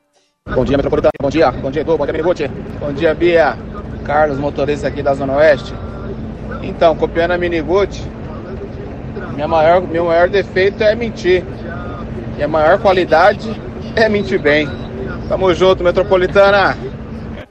Bom 0.55 0.65
dia, 0.65 0.77
Metropolitano. 0.77 1.11
Bom 1.21 1.29
dia. 1.29 1.51
Bom 1.51 1.71
dia, 1.71 1.83
Edu. 1.83 1.99
Bom 1.99 2.05
dia, 2.07 2.13
Miniguti. 2.13 2.49
Bom 2.79 2.93
dia, 2.93 3.15
Bia. 3.15 3.59
Carlos, 4.05 4.39
motorista 4.39 4.87
aqui 4.87 5.03
da 5.03 5.13
Zona 5.13 5.35
Oeste. 5.35 5.75
Então, 6.63 6.95
copiando 6.95 7.33
a 7.33 7.39
Miniguti, 7.39 8.03
minha 9.35 9.49
maior, 9.49 9.83
meu 9.83 10.07
maior 10.07 10.29
defeito 10.29 10.83
é 10.83 10.95
mentir. 10.95 11.45
E 12.39 12.43
a 12.43 12.49
maior 12.49 12.79
qualidade 12.79 13.61
é 13.97 14.09
mentir 14.09 14.39
bem. 14.39 14.69
Tamo 15.29 15.53
junto, 15.53 15.83
Metropolitana. 15.83 16.77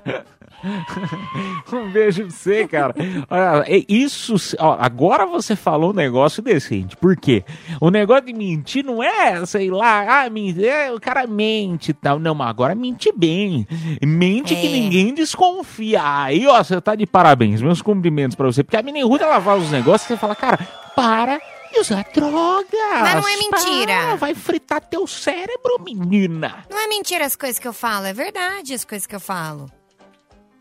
Um 1.72 1.92
beijo 1.92 2.24
pra 2.24 2.32
você, 2.32 2.68
cara. 2.68 2.96
Olha, 3.30 3.64
é 3.68 3.84
isso. 3.88 4.36
ó, 4.60 4.78
agora 4.80 5.26
você 5.26 5.56
falou 5.56 5.92
um 5.92 5.94
negócio 5.94 6.42
decente. 6.42 6.96
Por 6.98 7.16
quê? 7.16 7.44
O 7.82 7.90
negócio 7.90 8.26
de 8.26 8.34
mentir 8.34 8.84
não 8.86 9.02
é, 9.04 9.46
sei 9.46 9.70
lá, 9.70 10.24
ah, 10.24 10.30
men- 10.30 10.56
é, 10.64 10.92
o 10.92 11.00
cara 11.00 11.26
mente 11.28 11.90
e 11.90 11.94
tal. 11.94 12.20
Não, 12.20 12.34
mas 12.36 12.50
agora 12.50 12.76
mente 12.76 13.12
bem. 13.16 13.68
Mente 14.02 14.56
que 14.56 14.68
É. 14.68 14.72
ninguém 14.72 15.14
desconfia. 15.14 16.02
Aí, 16.04 16.46
ó, 16.48 16.64
você 16.64 16.80
tá 16.82 16.96
de 16.96 17.06
parabéns. 17.06 17.62
Meus 17.62 17.82
cumprimentos 17.82 18.36
pra 18.36 18.46
você. 18.48 18.64
Porque 18.64 18.78
a 18.78 18.82
menina 18.82 19.06
Ruth, 19.08 19.22
ela 19.22 19.42
faz 19.42 19.64
os 19.64 19.72
negócios 19.72 20.04
e 20.10 20.14
você 20.14 20.18
fala, 20.18 20.36
cara, 20.36 20.60
para 20.96 21.40
de 21.74 21.80
usar 21.82 22.06
drogas. 22.14 22.70
Mas 23.02 23.16
não 23.16 23.28
é 23.28 23.38
mentira. 23.38 24.16
Vai 24.16 24.34
fritar 24.34 24.80
teu 24.82 25.06
cérebro, 25.06 25.80
menina. 25.84 26.64
Não 26.70 26.80
é 26.80 26.88
mentira 26.88 27.26
as 27.26 27.36
coisas 27.36 27.60
que 27.60 27.68
eu 27.68 27.74
falo, 27.74 28.06
é 28.06 28.14
verdade 28.14 28.74
as 28.74 28.86
coisas 28.86 29.06
que 29.06 29.16
eu 29.16 29.20
falo. 29.20 29.66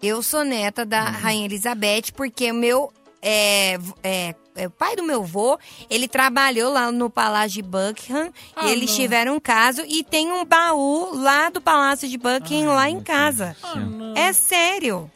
Eu 0.06 0.22
sou 0.22 0.44
neta 0.44 0.84
da 0.84 1.02
Rainha 1.04 1.46
Elizabeth 1.46 2.12
porque 2.14 2.50
o 2.50 2.54
meu 2.54 2.92
é, 3.22 3.78
é, 4.02 4.34
é, 4.54 4.66
o 4.66 4.70
pai 4.70 4.94
do 4.96 5.02
meu 5.02 5.22
avô, 5.22 5.58
ele 5.88 6.06
trabalhou 6.06 6.70
lá 6.70 6.92
no 6.92 7.08
Palácio 7.08 7.52
de 7.52 7.62
Buckingham 7.62 8.30
Ah, 8.54 8.66
e 8.66 8.72
eles 8.72 8.90
não. 8.90 8.96
tiveram 8.96 9.36
um 9.36 9.40
caso 9.40 9.82
e 9.88 10.04
tem 10.04 10.30
um 10.30 10.44
baú 10.44 11.14
lá 11.14 11.48
do 11.48 11.58
Palácio 11.58 12.06
de 12.06 12.18
Buckingham 12.18 12.74
lá 12.74 12.90
em 12.90 13.00
casa. 13.00 13.56
É 14.14 14.30
sério. 14.34 15.10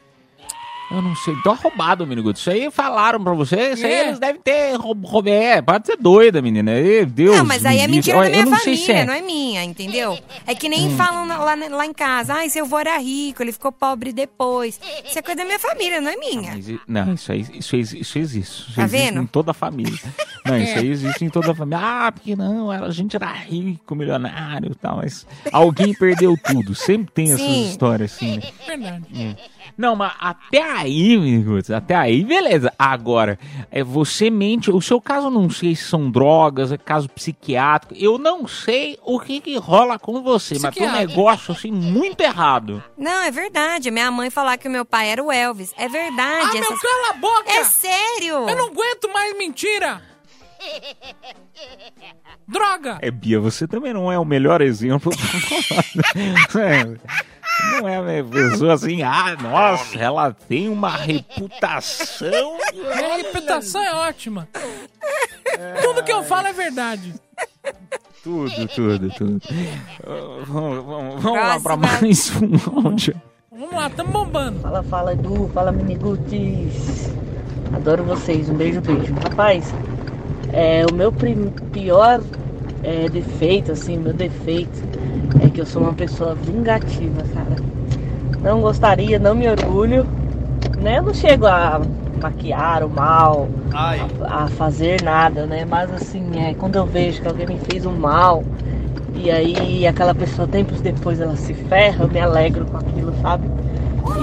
Eu 0.90 1.02
não 1.02 1.14
sei, 1.16 1.34
tô 1.42 1.52
roubado, 1.52 2.06
Miniguto. 2.06 2.38
Isso 2.38 2.50
aí 2.50 2.70
falaram 2.70 3.22
pra 3.22 3.34
você, 3.34 3.72
isso 3.72 3.84
aí 3.84 3.92
É. 3.92 4.06
eles 4.08 4.18
devem 4.18 4.40
ter 4.40 4.74
roubado. 4.76 5.28
É, 5.28 5.60
pode 5.60 5.86
ser 5.86 5.96
doida, 5.98 6.40
menina. 6.40 6.72
Deus. 7.06 7.36
Não, 7.36 7.44
mas 7.44 7.66
aí 7.66 7.80
é 7.80 7.86
mentira 7.86 8.16
Olha, 8.16 8.30
da 8.30 8.36
minha 8.36 8.46
eu 8.46 8.50
não 8.50 8.58
sei 8.58 8.74
família, 8.76 8.86
se 8.86 8.92
é. 8.92 9.04
não 9.04 9.12
é 9.12 9.20
minha, 9.20 9.64
entendeu? 9.64 10.18
É 10.46 10.54
que 10.54 10.66
nem 10.68 10.88
Hum. 10.88 10.96
falam 10.96 11.26
lá, 11.28 11.54
lá 11.54 11.84
em 11.86 11.92
casa, 11.92 12.32
ai, 12.34 12.48
seu 12.48 12.64
avô 12.64 12.78
era 12.78 12.96
rico, 12.98 13.42
ele 13.42 13.52
ficou 13.52 13.70
pobre 13.70 14.12
depois. 14.14 14.80
Isso 15.04 15.18
é 15.18 15.22
coisa 15.22 15.36
da 15.38 15.44
minha 15.44 15.58
família, 15.58 16.00
não 16.00 16.10
é 16.10 16.16
minha. 16.16 16.52
Mas 16.54 16.68
i- 16.70 16.80
Não, 16.88 17.12
isso 17.12 17.32
aí 17.32 17.46
isso, 17.52 17.76
exi- 17.76 18.00
isso 18.00 18.18
existe. 18.18 18.62
Isso 18.68 18.74
Tá 18.76 18.84
existe 18.84 19.04
vendo? 19.06 19.20
em 19.22 19.26
toda 19.26 19.50
a 19.50 19.54
família. 19.54 19.98
Não, 20.46 20.56
isso 20.56 20.72
É. 20.72 20.78
aí 20.78 20.88
existe 20.88 21.22
em 21.24 21.28
toda 21.28 21.52
a 21.52 21.54
família. 21.54 21.78
Ah, 21.84 22.10
porque 22.12 22.34
não, 22.34 22.70
a 22.70 22.90
gente 22.90 23.14
era 23.14 23.30
rico, 23.30 23.94
milionário 23.94 24.72
e 24.72 24.74
tal, 24.74 24.96
mas 24.96 25.26
alguém 25.52 25.92
perdeu 25.92 26.34
tudo. 26.42 26.74
Sempre 26.74 27.12
tem 27.12 27.26
essas 27.32 27.40
Sim. 27.40 27.68
histórias 27.68 28.14
assim, 28.14 28.36
né? 28.38 28.42
Verdade. 28.66 29.36
Não, 29.76 29.94
mas 29.94 30.12
até 30.18 30.60
aí, 30.78 31.16
Miniguts, 31.16 31.70
até 31.70 31.94
aí, 31.94 32.24
beleza. 32.24 32.72
Agora, 32.78 33.38
é, 33.70 33.82
você 33.84 34.30
mente. 34.30 34.70
O 34.70 34.80
seu 34.80 35.00
caso, 35.00 35.26
eu 35.26 35.30
não 35.30 35.48
sei 35.50 35.74
se 35.76 35.84
são 35.84 36.10
drogas, 36.10 36.72
é 36.72 36.78
caso 36.78 37.08
psiquiátrico. 37.08 37.94
Eu 37.96 38.18
não 38.18 38.46
sei 38.48 38.98
o 39.04 39.18
que, 39.20 39.40
que 39.40 39.56
rola 39.58 39.98
com 39.98 40.22
você, 40.22 40.58
mas 40.60 40.74
tem 40.74 40.86
um 40.88 40.92
negócio 40.92 41.52
assim 41.52 41.70
muito 41.70 42.20
errado. 42.20 42.82
Não, 42.96 43.22
é 43.24 43.30
verdade. 43.30 43.90
Minha 43.90 44.10
mãe 44.10 44.30
falar 44.30 44.56
que 44.58 44.68
o 44.68 44.70
meu 44.70 44.84
pai 44.84 45.08
era 45.10 45.22
o 45.22 45.30
Elvis. 45.30 45.72
É 45.76 45.84
Ah, 45.84 45.88
verdade. 45.88 46.52
meu, 46.52 46.62
essas- 46.62 46.80
cala 46.80 47.10
a 47.10 47.14
boca! 47.14 47.50
É 47.52 47.64
sério. 47.64 48.48
Eu 48.48 48.56
não 48.56 48.66
aguento 48.68 49.12
mais 49.12 49.36
mentira! 49.36 50.02
Droga! 52.46 52.98
É, 53.02 53.10
Bia, 53.10 53.38
você 53.38 53.66
também 53.66 53.92
não 53.92 54.10
é 54.10 54.18
o 54.18 54.24
melhor 54.24 54.60
exemplo. 54.60 55.12
É, 56.58 56.96
não 57.80 57.88
é 57.88 58.20
a 58.20 58.24
pessoa 58.24 58.74
assim, 58.74 59.02
ah, 59.02 59.36
nossa, 59.40 59.98
ela 59.98 60.32
tem 60.48 60.68
uma 60.68 60.90
reputação. 60.96 62.56
Minha 62.72 63.16
reputação 63.16 63.82
é 63.82 63.94
ótima. 63.94 64.48
Tudo 65.82 66.02
que 66.02 66.12
eu 66.12 66.22
falo 66.22 66.48
é 66.48 66.52
verdade. 66.52 67.14
Tudo, 68.22 68.68
tudo, 68.68 69.10
tudo. 69.10 69.36
Uh, 70.06 70.44
Vamos, 70.46 70.84
vamos- 70.84 71.22
vamos 71.22 71.38
lá 71.40 71.60
pra 71.60 71.76
mais 71.76 72.30
um 72.36 72.86
áudio. 72.86 73.14
Vamos 73.50 73.74
lá, 73.74 73.90
tamo 73.90 74.10
bombando. 74.12 74.60
Fala, 74.60 74.82
fala 74.84 75.12
Edu, 75.12 75.50
fala 75.52 75.72
Miniguts. 75.72 77.10
Adoro 77.74 78.04
vocês, 78.04 78.48
um 78.48 78.54
beijo, 78.54 78.80
beijo. 78.80 79.12
Rapaz, 79.14 79.72
é, 80.52 80.84
o 80.90 80.94
meu 80.94 81.10
prim- 81.12 81.50
pior 81.72 82.20
é, 82.82 83.08
defeito, 83.08 83.72
assim, 83.72 83.96
meu 83.98 84.12
defeito 84.12 84.78
é 85.40 85.50
que 85.50 85.60
eu 85.60 85.66
sou 85.66 85.82
uma 85.82 85.92
pessoa 85.92 86.34
vingativa, 86.34 87.22
cara. 87.34 87.56
Não 88.42 88.60
gostaria, 88.60 89.18
não 89.18 89.34
me 89.34 89.48
orgulho, 89.48 90.06
né? 90.80 90.98
Eu 90.98 91.02
não 91.02 91.14
chego 91.14 91.46
a 91.46 91.80
maquiar 92.22 92.84
o 92.84 92.88
mal, 92.88 93.48
a, 93.72 94.44
a 94.44 94.48
fazer 94.48 95.02
nada, 95.02 95.46
né? 95.46 95.64
Mas 95.64 95.92
assim, 95.92 96.24
é, 96.38 96.54
quando 96.54 96.76
eu 96.76 96.86
vejo 96.86 97.22
que 97.22 97.28
alguém 97.28 97.46
me 97.46 97.58
fez 97.58 97.84
um 97.86 97.96
mal 97.96 98.44
e 99.14 99.30
aí 99.30 99.86
aquela 99.86 100.14
pessoa 100.14 100.46
tempos 100.46 100.80
depois 100.80 101.20
ela 101.20 101.36
se 101.36 101.52
ferra, 101.52 102.04
eu 102.04 102.08
me 102.08 102.20
alegro 102.20 102.64
com 102.66 102.76
aquilo, 102.76 103.12
sabe? 103.20 103.48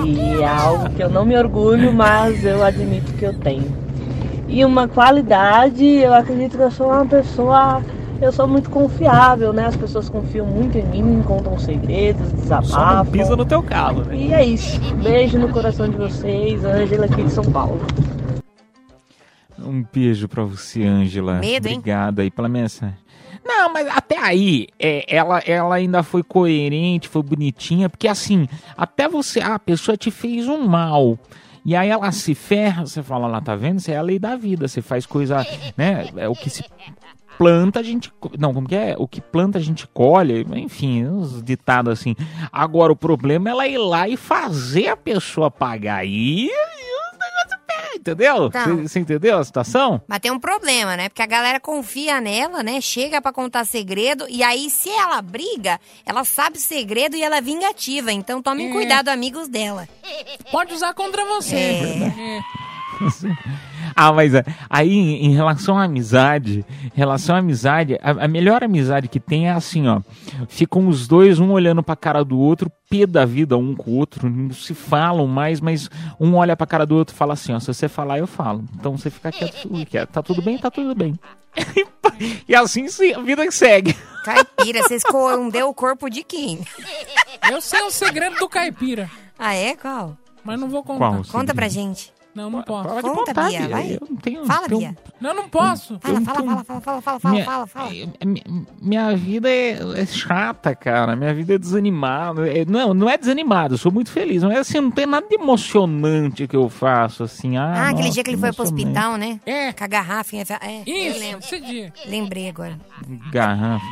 E 0.05 0.41
é 0.41 0.47
algo 0.47 0.89
que 0.89 1.03
eu 1.03 1.09
não 1.09 1.25
me 1.25 1.37
orgulho, 1.37 1.93
mas 1.93 2.43
eu 2.43 2.63
admito 2.63 3.13
que 3.13 3.25
eu 3.25 3.33
tenho. 3.33 3.65
E 4.47 4.63
uma 4.63 4.87
qualidade, 4.87 5.85
eu 5.85 6.13
acredito 6.13 6.57
que 6.57 6.63
eu 6.63 6.71
sou 6.71 6.87
uma 6.87 7.05
pessoa. 7.05 7.81
Eu 8.21 8.31
sou 8.31 8.47
muito 8.47 8.69
confiável, 8.69 9.51
né? 9.51 9.65
As 9.65 9.75
pessoas 9.75 10.09
confiam 10.09 10.45
muito 10.45 10.77
em 10.77 10.83
mim, 10.85 11.21
contam 11.23 11.59
segredos, 11.59 12.27
Só 12.27 12.33
não 12.35 12.61
desabafam. 12.61 13.11
pisa 13.11 13.35
no 13.35 13.45
teu 13.45 13.61
calo, 13.61 14.05
né? 14.05 14.15
E 14.15 14.33
é 14.33 14.45
isso. 14.45 14.79
Beijo 14.95 15.37
no 15.37 15.49
coração 15.49 15.89
de 15.89 15.97
vocês, 15.97 16.63
Ângela 16.63 17.05
aqui 17.05 17.23
de 17.23 17.29
São 17.29 17.43
Paulo. 17.43 17.79
Um 19.59 19.83
beijo 19.93 20.27
pra 20.27 20.43
você, 20.43 20.83
Ângela. 20.83 21.39
Medo, 21.39 21.67
hein? 21.67 21.77
Obrigado 21.77 22.19
aí 22.19 22.31
pela 22.31 22.47
mensagem. 22.47 22.95
Não, 23.43 23.71
mas 23.71 23.87
até 23.87 24.17
aí, 24.17 24.67
é, 24.79 25.05
ela, 25.13 25.39
ela 25.45 25.75
ainda 25.75 26.01
foi 26.01 26.23
coerente, 26.23 27.07
foi 27.07 27.21
bonitinha, 27.21 27.89
porque 27.89 28.07
assim, 28.07 28.47
até 28.75 29.07
você, 29.07 29.39
ah, 29.39 29.55
a 29.55 29.59
pessoa 29.59 29.95
te 29.95 30.09
fez 30.09 30.47
um 30.47 30.65
mal. 30.65 31.19
E 31.63 31.75
aí 31.75 31.89
ela 31.89 32.11
se 32.11 32.33
ferra, 32.33 32.85
você 32.85 33.03
fala 33.03 33.27
lá, 33.27 33.41
tá 33.41 33.55
vendo? 33.55 33.79
Isso 33.79 33.91
é 33.91 33.97
a 33.97 34.01
lei 34.01 34.19
da 34.19 34.35
vida, 34.35 34.67
você 34.67 34.81
faz 34.81 35.05
coisa, 35.05 35.45
né? 35.75 36.07
É 36.15 36.29
o 36.29 36.33
que 36.33 36.49
se 36.49 36.63
planta 37.37 37.79
a 37.79 37.83
gente. 37.83 38.11
Não, 38.37 38.53
como 38.53 38.67
que 38.67 38.75
é? 38.75 38.95
O 38.97 39.07
que 39.07 39.21
planta 39.21 39.57
a 39.57 39.61
gente 39.61 39.87
colhe, 39.87 40.45
enfim, 40.55 41.05
uns 41.05 41.41
ditados 41.43 41.93
assim. 41.93 42.15
Agora 42.51 42.91
o 42.91 42.95
problema 42.95 43.49
é 43.49 43.51
ela 43.51 43.67
ir 43.67 43.77
lá 43.77 44.07
e 44.07 44.17
fazer 44.17 44.87
a 44.89 44.97
pessoa 44.97 45.49
pagar. 45.51 45.97
Aí 45.97 46.49
os 46.49 47.17
negócios 47.19 47.59
pegam, 47.67 47.95
entendeu? 47.95 48.45
Então. 48.47 48.77
Você 48.77 48.87
você 48.87 48.99
entendeu 48.99 49.37
a 49.37 49.43
situação? 49.43 50.01
Mas 50.07 50.19
tem 50.19 50.31
um 50.31 50.39
problema, 50.39 50.95
né? 50.97 51.09
Porque 51.09 51.21
a 51.21 51.25
galera 51.27 51.59
confia 51.59 52.19
nela, 52.21 52.61
né? 52.63 52.79
Chega 52.81 53.21
pra 53.21 53.31
contar 53.33 53.65
segredo 53.65 54.25
e 54.29 54.43
aí 54.43 54.69
se 54.69 54.89
ela 54.89 55.21
briga, 55.21 55.79
ela 56.05 56.23
sabe 56.23 56.57
o 56.57 56.61
segredo 56.61 57.15
e 57.15 57.23
ela 57.23 57.37
é 57.37 57.41
vingativa. 57.41 58.11
Então 58.11 58.41
tomem 58.41 58.69
É. 58.69 58.71
cuidado, 58.71 59.09
amigos 59.09 59.47
dela. 59.47 59.87
Pode 60.51 60.73
usar 60.73 60.93
contra 60.93 61.23
você. 61.25 61.55
É. 61.55 62.37
É. 62.37 62.41
Ah, 63.95 64.11
mas 64.11 64.33
é, 64.33 64.43
aí 64.69 64.91
em, 64.93 65.33
relação 65.33 65.77
à 65.77 65.83
amizade, 65.85 66.65
em 66.83 66.97
relação 66.97 67.35
à 67.35 67.39
amizade, 67.39 67.97
a, 68.03 68.25
a 68.25 68.27
melhor 68.27 68.61
amizade 68.61 69.07
que 69.07 69.21
tem 69.21 69.47
é 69.47 69.51
assim, 69.51 69.87
ó. 69.87 70.01
Ficam 70.49 70.87
os 70.89 71.07
dois, 71.07 71.39
um 71.39 71.51
olhando 71.51 71.81
pra 71.81 71.95
cara 71.95 72.23
do 72.23 72.37
outro, 72.37 72.69
pé 72.89 73.05
da 73.05 73.25
vida 73.25 73.57
um 73.57 73.73
com 73.73 73.91
o 73.91 73.95
outro, 73.95 74.29
não 74.29 74.51
se 74.51 74.73
falam 74.73 75.25
mais, 75.27 75.61
mas 75.61 75.89
um 76.19 76.35
olha 76.35 76.57
pra 76.57 76.67
cara 76.67 76.85
do 76.85 76.95
outro 76.95 77.15
e 77.15 77.17
fala 77.17 77.33
assim, 77.33 77.53
ó, 77.53 77.59
se 77.59 77.67
você 77.67 77.87
falar, 77.87 78.19
eu 78.19 78.27
falo. 78.27 78.65
Então 78.77 78.97
você 78.97 79.09
fica 79.09 79.31
quieto, 79.31 79.69
fica 79.69 79.85
quieto. 79.85 80.09
tá 80.09 80.21
tudo 80.21 80.41
bem, 80.41 80.57
tá 80.57 80.69
tudo 80.69 80.93
bem. 80.93 81.17
e 82.49 82.53
assim 82.53 82.89
sim, 82.89 83.13
a 83.13 83.21
vida 83.21 83.45
que 83.45 83.53
segue. 83.53 83.95
Caipira, 84.25 84.81
você 84.83 84.95
escondeu 84.95 85.69
o 85.69 85.73
corpo 85.73 86.09
de 86.09 86.21
quem? 86.21 86.59
Eu 87.49 87.61
sei 87.61 87.81
o 87.83 87.91
segredo 87.91 88.35
do 88.37 88.49
caipira, 88.49 89.09
Ah, 89.39 89.53
é? 89.53 89.73
Qual? 89.75 90.17
mas 90.43 90.59
não 90.59 90.69
vou 90.69 90.83
contar. 90.83 91.09
Qual? 91.09 91.23
Conta 91.31 91.55
pra 91.55 91.67
gente. 91.67 92.13
Não, 92.35 92.49
não 92.49 92.61
posso. 92.63 92.89
Pode 92.89 93.01
Conta, 93.01 93.15
contar, 93.33 93.47
Bia, 93.49 93.67
vai. 93.69 93.91
Eu 93.93 94.07
não 94.09 94.17
tenho, 94.17 94.45
Fala, 94.45 94.67
tenho- 94.67 94.79
Bia. 94.81 94.97
Não, 95.21 95.33
não 95.33 95.47
posso. 95.49 95.97
Fala, 96.01 96.19
Eu 96.19 96.25
fala, 96.25 96.37
tenho- 96.41 96.49
fala, 96.51 96.63
fala, 96.65 96.81
fala, 96.81 97.01
fala, 97.01 97.19
fala, 97.19 97.33
minha, 97.33 97.45
fala, 97.45 97.67
fala. 97.67 97.89
é, 98.19 98.25
mi- 98.25 98.43
minha 98.81 99.15
vida 99.15 99.49
é, 99.49 99.79
é 100.01 100.05
chata, 100.05 100.75
cara. 100.75 101.15
Minha 101.15 101.33
vida 101.33 101.55
é 101.55 101.57
desanimada. 101.57 102.47
É, 102.47 102.65
não, 102.65 102.93
não 102.93 103.09
é 103.09 103.17
desanimado, 103.17 103.75
eu 103.75 103.77
sou 103.77 103.91
muito 103.91 104.11
feliz. 104.11 104.43
Mas 104.43 104.57
assim, 104.57 104.81
não 104.81 104.91
tem 104.91 105.05
nada 105.05 105.25
de 105.27 105.35
emocionante 105.35 106.45
que 106.47 106.55
eu 106.55 106.67
faço, 106.69 107.23
assim. 107.23 107.55
Ah, 107.57 107.73
Ah, 107.73 107.83
aquele 107.89 108.01
nossa, 108.03 108.11
dia 108.13 108.23
que 108.23 108.29
ele 108.31 108.37
foi 108.37 108.51
pro 108.51 108.63
hospital, 108.63 109.15
né? 109.17 109.39
É. 109.45 109.71
Com 109.71 109.83
a 109.83 109.87
garrafa. 109.87 110.35
É, 110.35 110.43
eu 110.85 110.93
Isso, 110.93 111.19
lembro. 111.19 111.39
esse 111.39 111.59
dia. 111.61 111.93
Lembrei 112.05 112.49
agora. 112.49 112.77
Garrafa. 113.31 113.85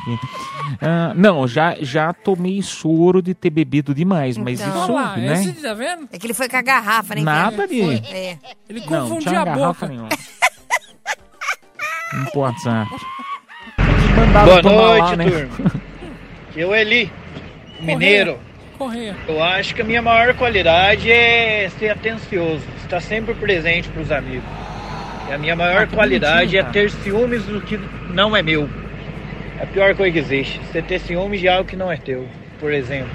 Ah, 0.82 1.14
não, 1.16 1.48
já, 1.48 1.76
já 1.80 2.12
tomei 2.14 2.62
soro 2.62 3.22
de 3.22 3.34
ter 3.34 3.50
bebido 3.50 3.94
demais, 3.94 4.38
mas 4.38 4.60
Então. 4.60 4.84
isso, 4.84 4.92
lá, 4.92 5.16
né? 5.16 5.34
esse 5.34 5.54
tá 5.62 5.74
vendo? 5.74 6.10
É 6.12 6.18
que 6.20 6.26
ele 6.28 6.34
foi 6.34 6.50
com 6.50 6.58
a 6.58 6.62
garrafa, 6.62 7.16
né? 7.16 7.22
Nada 7.22 7.68
de. 7.68 7.82
É. 7.82 8.33
Ele 8.70 8.80
Não, 8.90 9.08
confundiu 9.10 9.40
a 9.40 9.46
garrafa 9.46 9.66
boca. 9.68 9.88
nenhuma. 9.88 10.10
No 12.14 12.42
WhatsApp. 12.42 12.90
Mandaram 14.16 14.46
Boa 14.46 14.62
tomar 14.62 14.82
lá, 14.82 14.98
noite, 14.98 15.16
né? 15.18 15.26
turma. 15.26 15.72
Eu, 16.56 16.76
Eli, 16.76 17.12
mineiro. 17.80 18.40
Correia. 18.78 19.16
Eu 19.28 19.42
acho 19.44 19.74
que 19.76 19.82
a 19.82 19.86
minha 19.86 20.02
maior 20.02 20.34
qualidade 20.36 21.12
é 21.12 21.70
ser 21.80 21.90
atencioso, 21.90 22.64
estar 22.84 23.00
sempre 23.02 23.34
presente 23.34 23.90
para 23.90 24.02
os 24.02 24.12
amigos. 24.12 24.44
E 25.30 25.34
a 25.34 25.38
minha 25.38 25.56
maior 25.56 25.84
Ah, 25.84 25.88
qualidade 25.96 26.58
é 26.58 26.64
ter 26.64 26.92
ciúmes 26.92 27.44
do 27.46 27.62
que 27.62 27.78
não 28.10 28.36
é 28.36 28.42
meu. 28.44 28.70
É 29.60 29.64
a 29.64 29.68
pior 29.68 29.96
coisa 29.96 30.12
que 30.12 30.20
existe. 30.20 30.60
Você 30.72 30.82
ter 30.82 31.00
ciúmes 31.00 31.40
de 31.40 31.48
algo 31.48 31.68
que 31.68 31.76
não 31.76 31.92
é 31.92 31.98
teu. 31.98 32.28
Por 32.60 32.72
exemplo, 32.74 33.10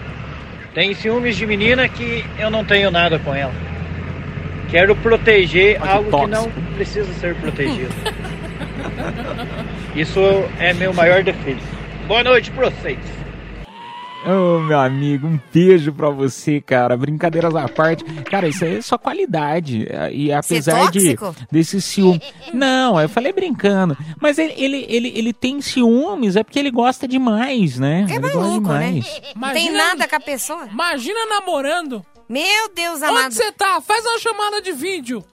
tem 0.75 0.95
ciúmes 0.95 1.37
de 1.37 1.47
menina 1.47 1.89
que 1.89 2.25
eu 2.39 2.51
não 2.51 2.65
tenho 2.65 2.91
nada 2.91 3.19
com 3.19 3.35
ela. 3.35 3.53
Quero 4.71 4.95
proteger 4.97 5.81
que 5.81 5.89
algo 5.89 6.11
que 6.11 6.27
não 6.27 6.45
tóxico. 6.45 6.61
precisa 6.75 7.13
ser 7.15 7.35
protegido. 7.37 7.95
Isso 9.97 10.21
é 10.59 10.75
meu 10.75 10.93
maior 10.93 11.23
defeito. 11.23 11.63
Boa 12.07 12.23
noite 12.23 12.51
pra 12.51 12.71
vocês. 12.71 12.99
Ô, 14.27 14.59
meu 14.61 14.79
amigo, 14.79 15.27
um 15.27 15.39
beijo 15.53 15.93
pra 15.93 16.11
você, 16.11 16.61
cara. 16.61 16.97
Brincadeiras 16.97 17.55
à 17.55 17.69
parte. 17.69 18.05
Cara, 18.25 18.49
isso 18.49 18.65
aí 18.65 18.77
é 18.77 18.83
só 18.83 18.99
qualidade. 18.99 19.87
E 20.13 20.33
apesar 20.33 20.91
de 20.91 21.17
desse 21.51 21.81
ciúme. 21.81 22.21
Não, 22.53 23.01
eu 23.01 23.09
falei 23.09 23.33
brincando. 23.33 23.97
Mas 24.21 24.39
ele, 24.39 24.55
ele, 24.57 24.87
ele, 24.89 25.13
ele 25.15 25.33
tem 25.33 25.61
ciúmes, 25.61 26.37
é 26.37 26.43
porque 26.43 26.59
ele 26.59 26.71
gosta 26.71 27.07
demais, 27.07 27.79
né? 27.79 28.07
É 28.09 28.15
ele 28.15 28.21
gosta 28.21 28.39
maluco, 28.39 28.69
né? 28.73 28.93
demais. 28.93 29.25
Não 29.37 29.53
tem 29.53 29.73
nada 29.73 30.09
com 30.09 30.17
a 30.17 30.21
pessoa. 30.21 30.67
Imagina 30.67 31.27
namorando. 31.27 32.05
Meu 32.29 32.69
Deus 32.75 33.03
amado. 33.03 33.27
Onde 33.27 33.35
você 33.37 33.53
tá? 33.53 33.81
Faz 33.81 34.05
uma 34.05 34.19
chamada 34.19 34.61
de 34.61 34.73
vídeo. 34.73 35.25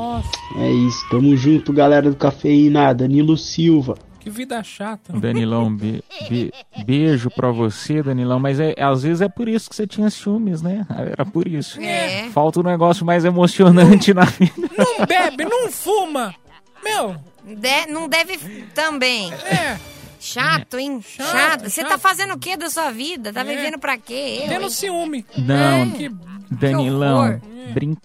É 0.58 0.70
isso, 0.70 0.98
tamo 1.10 1.34
junto, 1.34 1.72
galera 1.72 2.10
do 2.10 2.16
Cafeína, 2.16 2.92
Danilo 2.92 3.36
Silva. 3.38 3.94
Que 4.22 4.30
vida 4.30 4.62
chata. 4.62 5.12
Danilão, 5.18 5.74
be- 5.74 6.02
be- 6.28 6.52
beijo 6.84 7.28
pra 7.30 7.50
você, 7.50 8.02
Danilão. 8.02 8.38
Mas 8.38 8.60
é, 8.60 8.74
às 8.78 9.02
vezes 9.02 9.20
é 9.20 9.28
por 9.28 9.48
isso 9.48 9.68
que 9.68 9.74
você 9.74 9.86
tinha 9.86 10.08
ciúmes, 10.10 10.62
né? 10.62 10.86
Era 11.12 11.26
por 11.26 11.48
isso. 11.48 11.80
É. 11.80 12.28
Falta 12.30 12.60
um 12.60 12.62
negócio 12.62 13.04
mais 13.04 13.24
emocionante 13.24 14.14
na 14.14 14.24
vida. 14.24 14.52
Não 14.78 15.04
bebe, 15.06 15.44
não 15.44 15.70
fuma. 15.72 16.32
Meu, 16.84 17.16
De- 17.44 17.86
não 17.92 18.08
deve 18.08 18.36
também. 18.74 19.32
É. 19.32 19.76
Chato, 20.20 20.78
hein? 20.78 21.00
Chato. 21.02 21.68
Você 21.68 21.82
tá 21.82 21.98
fazendo 21.98 22.34
o 22.34 22.38
que 22.38 22.56
da 22.56 22.70
sua 22.70 22.92
vida? 22.92 23.32
Tá 23.32 23.42
vivendo 23.42 23.76
pra 23.78 23.98
quê? 23.98 24.44
Tendo 24.48 24.70
ciúme. 24.70 25.26
Não, 25.36 25.90
Que 25.90 26.08
Danilão. 26.48 27.40
brin- 27.74 27.96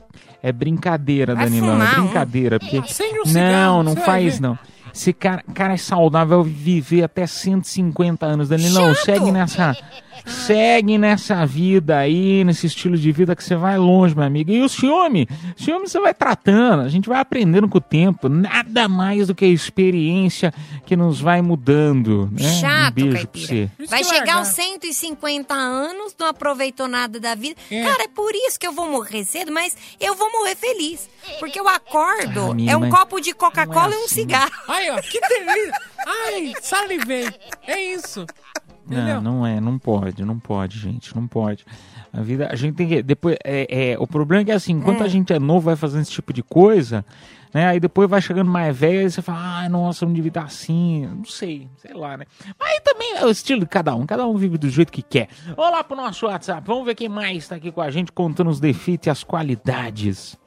é 0.41 0.51
brincadeira, 0.51 1.35
Vai 1.35 1.45
Danilão. 1.45 1.73
fumar 1.73 1.91
é 1.93 1.95
brincadeira. 2.01 2.59
Porque... 2.59 2.77
Um 2.77 2.81
não, 2.81 3.25
cigarro, 3.25 3.83
não 3.83 3.93
vai 3.93 4.03
faz 4.03 4.35
ver. 4.35 4.41
não. 4.41 4.57
Esse 4.97 5.13
cara, 5.13 5.43
cara 5.53 5.75
é 5.75 5.77
saudável 5.77 6.41
viver 6.41 7.03
até 7.03 7.27
150 7.27 8.25
anos. 8.25 8.49
Danilão, 8.49 8.95
Chato. 8.95 9.05
segue 9.05 9.31
nessa. 9.31 9.77
Segue 10.25 10.97
nessa 10.97 11.45
vida 11.45 11.97
aí, 11.97 12.43
nesse 12.43 12.67
estilo 12.67 12.97
de 12.97 13.11
vida 13.11 13.35
que 13.35 13.43
você 13.43 13.55
vai 13.55 13.77
longe, 13.77 14.15
meu 14.15 14.23
amigo. 14.23 14.51
E 14.51 14.61
o 14.61 14.69
ciúme? 14.69 15.27
Ciúme 15.55 15.87
você 15.87 15.99
vai 15.99 16.13
tratando, 16.13 16.81
a 16.83 16.89
gente 16.89 17.07
vai 17.09 17.19
aprendendo 17.19 17.67
com 17.67 17.77
o 17.77 17.81
tempo. 17.81 18.27
Nada 18.29 18.87
mais 18.87 19.27
do 19.27 19.35
que 19.35 19.45
a 19.45 19.47
experiência 19.47 20.53
que 20.85 20.95
nos 20.95 21.19
vai 21.19 21.41
mudando. 21.41 22.29
Né? 22.31 22.47
um 22.47 22.59
Chato, 22.61 22.93
beijo 22.93 23.27
pra 23.27 23.41
você. 23.41 23.69
Vai 23.89 24.03
chegar 24.03 24.37
aos 24.37 24.47
150 24.49 25.53
anos, 25.53 26.15
não 26.19 26.27
aproveitou 26.27 26.87
nada 26.87 27.19
da 27.19 27.35
vida. 27.35 27.55
Cara, 27.69 28.03
é 28.03 28.07
por 28.07 28.31
isso 28.33 28.59
que 28.59 28.67
eu 28.67 28.71
vou 28.73 28.89
morrer 28.89 29.23
cedo, 29.25 29.51
mas 29.51 29.75
eu 29.99 30.15
vou 30.15 30.31
morrer 30.31 30.55
feliz. 30.55 31.09
Porque 31.39 31.59
eu 31.59 31.67
acordo, 31.67 32.51
Ah, 32.51 32.53
menina, 32.53 32.71
é 32.71 32.77
um 32.77 32.81
mas 32.81 32.91
copo 32.91 33.19
de 33.19 33.33
Coca-Cola 33.33 33.89
não 33.89 33.93
é 33.93 33.97
e 33.97 34.01
um 34.01 34.05
assim. 34.05 34.15
cigarro. 34.15 34.51
Ai, 34.67 34.89
ó, 34.91 35.01
que 35.01 35.19
delícia. 35.19 35.73
Ai, 36.05 36.53
salivei. 36.61 37.27
É 37.65 37.93
isso. 37.93 38.25
Não, 38.89 39.21
não 39.21 39.45
é, 39.45 39.59
não 39.59 39.77
pode, 39.77 40.23
não 40.23 40.39
pode, 40.39 40.79
gente, 40.79 41.15
não 41.15 41.27
pode. 41.27 41.65
A 42.13 42.21
vida, 42.21 42.47
a 42.51 42.55
gente 42.55 42.75
tem 42.75 42.87
que. 42.87 43.03
Depois, 43.03 43.35
é, 43.43 43.91
é, 43.91 43.99
o 43.99 44.07
problema 44.07 44.41
é 44.41 44.45
que 44.45 44.51
assim, 44.51 44.73
enquanto 44.73 45.03
a 45.03 45.07
gente 45.07 45.33
é 45.33 45.39
novo, 45.39 45.65
vai 45.65 45.75
fazendo 45.75 46.01
esse 46.01 46.11
tipo 46.11 46.31
de 46.31 46.41
coisa, 46.41 47.03
né? 47.53 47.67
Aí 47.67 47.79
depois 47.79 48.09
vai 48.09 48.21
chegando 48.21 48.49
mais 48.49 48.75
velho, 48.75 48.99
aí 48.99 49.11
você 49.11 49.21
fala, 49.21 49.39
ai, 49.59 49.69
nossa, 49.69 50.03
eu 50.03 50.07
não 50.07 50.15
devia 50.15 50.29
estar 50.29 50.43
assim, 50.43 51.05
não 51.05 51.25
sei, 51.25 51.67
sei 51.77 51.93
lá, 51.93 52.17
né? 52.17 52.25
Mas 52.57 52.69
aí 52.71 52.81
também 52.81 53.17
é 53.17 53.25
o 53.25 53.29
estilo 53.29 53.59
de 53.61 53.67
cada 53.67 53.93
um, 53.93 54.05
cada 54.05 54.25
um 54.25 54.37
vive 54.37 54.57
do 54.57 54.69
jeito 54.69 54.91
que 54.91 55.01
quer. 55.01 55.27
Vamos 55.55 55.71
lá 55.71 55.83
pro 55.83 55.97
nosso 55.97 56.25
WhatsApp, 56.25 56.65
vamos 56.65 56.85
ver 56.85 56.95
quem 56.95 57.09
mais 57.09 57.47
tá 57.47 57.55
aqui 57.55 57.71
com 57.71 57.81
a 57.81 57.91
gente 57.91 58.11
contando 58.11 58.49
os 58.49 58.59
defeitos 58.59 59.07
e 59.07 59.09
as 59.09 59.23
qualidades. 59.23 60.37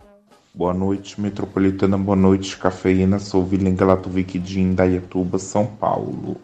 Boa 0.53 0.75
noite, 0.75 1.21
Metropolitana. 1.21 1.97
Boa 1.97 2.17
noite, 2.17 2.57
Cafeína. 2.57 3.21
Sou 3.21 3.49
William 3.49 3.73
Galatovic 3.73 4.37
de 4.37 4.61
Indaiatuba, 4.61 5.39
São 5.39 5.65
Paulo. 5.65 6.37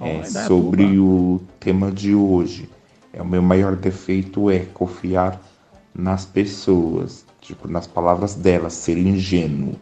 É, 0.00 0.16
Indaiatuba. 0.16 0.46
sobre 0.46 0.98
o 0.98 1.40
tema 1.58 1.90
de 1.90 2.14
hoje. 2.14 2.68
É, 3.12 3.20
o 3.20 3.26
meu 3.26 3.42
maior 3.42 3.74
defeito 3.74 4.50
é 4.50 4.60
confiar 4.60 5.40
nas 5.94 6.24
pessoas, 6.24 7.24
tipo, 7.40 7.66
nas 7.66 7.86
palavras 7.86 8.34
delas, 8.34 8.74
ser 8.74 8.96
ingênuo. 8.96 9.74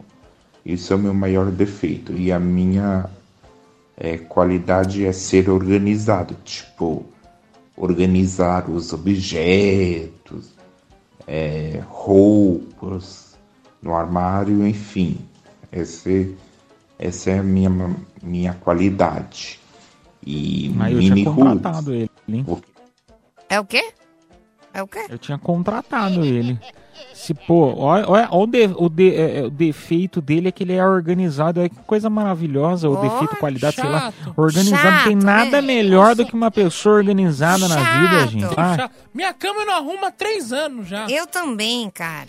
Isso 0.65 0.91
é 0.91 0.95
o 0.95 0.99
meu 0.99 1.13
maior 1.13 1.51
defeito. 1.51 2.13
E 2.13 2.31
a 2.31 2.39
minha 2.39 3.09
é, 3.95 4.17
qualidade 4.17 5.05
é 5.05 5.11
ser 5.11 5.49
organizado, 5.49 6.35
tipo, 6.43 7.05
organizar 7.75 8.69
os 8.69 8.91
objetos, 8.91 10.51
é, 11.27 11.83
roupas 11.87 13.37
no 13.81 13.93
armário, 13.93 14.65
enfim. 14.65 15.19
Esse, 15.71 16.35
essa 16.97 17.31
é 17.31 17.39
a 17.39 17.43
minha, 17.43 17.69
minha 18.21 18.53
qualidade. 18.53 19.59
E 20.25 20.73
Aí 20.79 20.93
eu 20.93 20.99
tinha 20.99 21.25
contratado 21.25 21.93
ele, 21.93 22.09
hein? 22.27 22.45
É 23.49 23.59
o 23.59 23.65
quê? 23.65 23.91
É 24.73 24.83
o 24.83 24.87
quê? 24.87 25.05
Eu 25.09 25.17
tinha 25.17 25.37
contratado 25.37 26.23
ele. 26.23 26.59
Se, 27.13 27.33
pô, 27.33 27.73
olha, 27.77 28.05
olha, 28.09 28.27
olha 28.31 28.43
o, 28.43 28.47
de- 28.47 28.73
o 28.77 28.89
de- 28.89 29.15
é, 29.15 29.39
é, 29.39 29.43
o 29.43 29.49
defeito 29.49 30.21
dele 30.21 30.47
é 30.47 30.51
que 30.51 30.63
ele 30.63 30.73
é 30.73 30.85
organizado. 30.85 31.59
Olha 31.59 31.67
que 31.69 31.75
coisa 31.85 32.09
maravilhosa. 32.09 32.87
O 32.89 32.93
Ó, 32.95 33.01
defeito, 33.01 33.35
qualidade, 33.37 33.75
sei 33.75 33.83
lá. 33.89 33.99
chato. 34.01 34.33
Organizado. 34.37 34.83
não 34.97 35.03
tem 35.03 35.13
Chato, 35.15 35.25
nada 35.25 35.61
né? 35.61 35.67
melhor 35.67 36.15
do 36.15 36.25
que 36.25 36.33
uma 36.33 36.49
pessoa 36.51 36.95
organizada 36.95 37.67
na 37.67 37.75
vida, 37.75 38.19
Chato. 38.19 38.29
gente. 38.29 38.53
Ah, 38.55 38.89
minha 39.13 39.33
cama 39.33 39.65
não 39.65 39.73
arruma 39.73 40.07
há 40.07 40.11
três 40.11 40.53
anos 40.53 40.87
já. 40.87 41.07
Eu 41.09 41.27
também, 41.27 41.89
cara. 41.89 42.27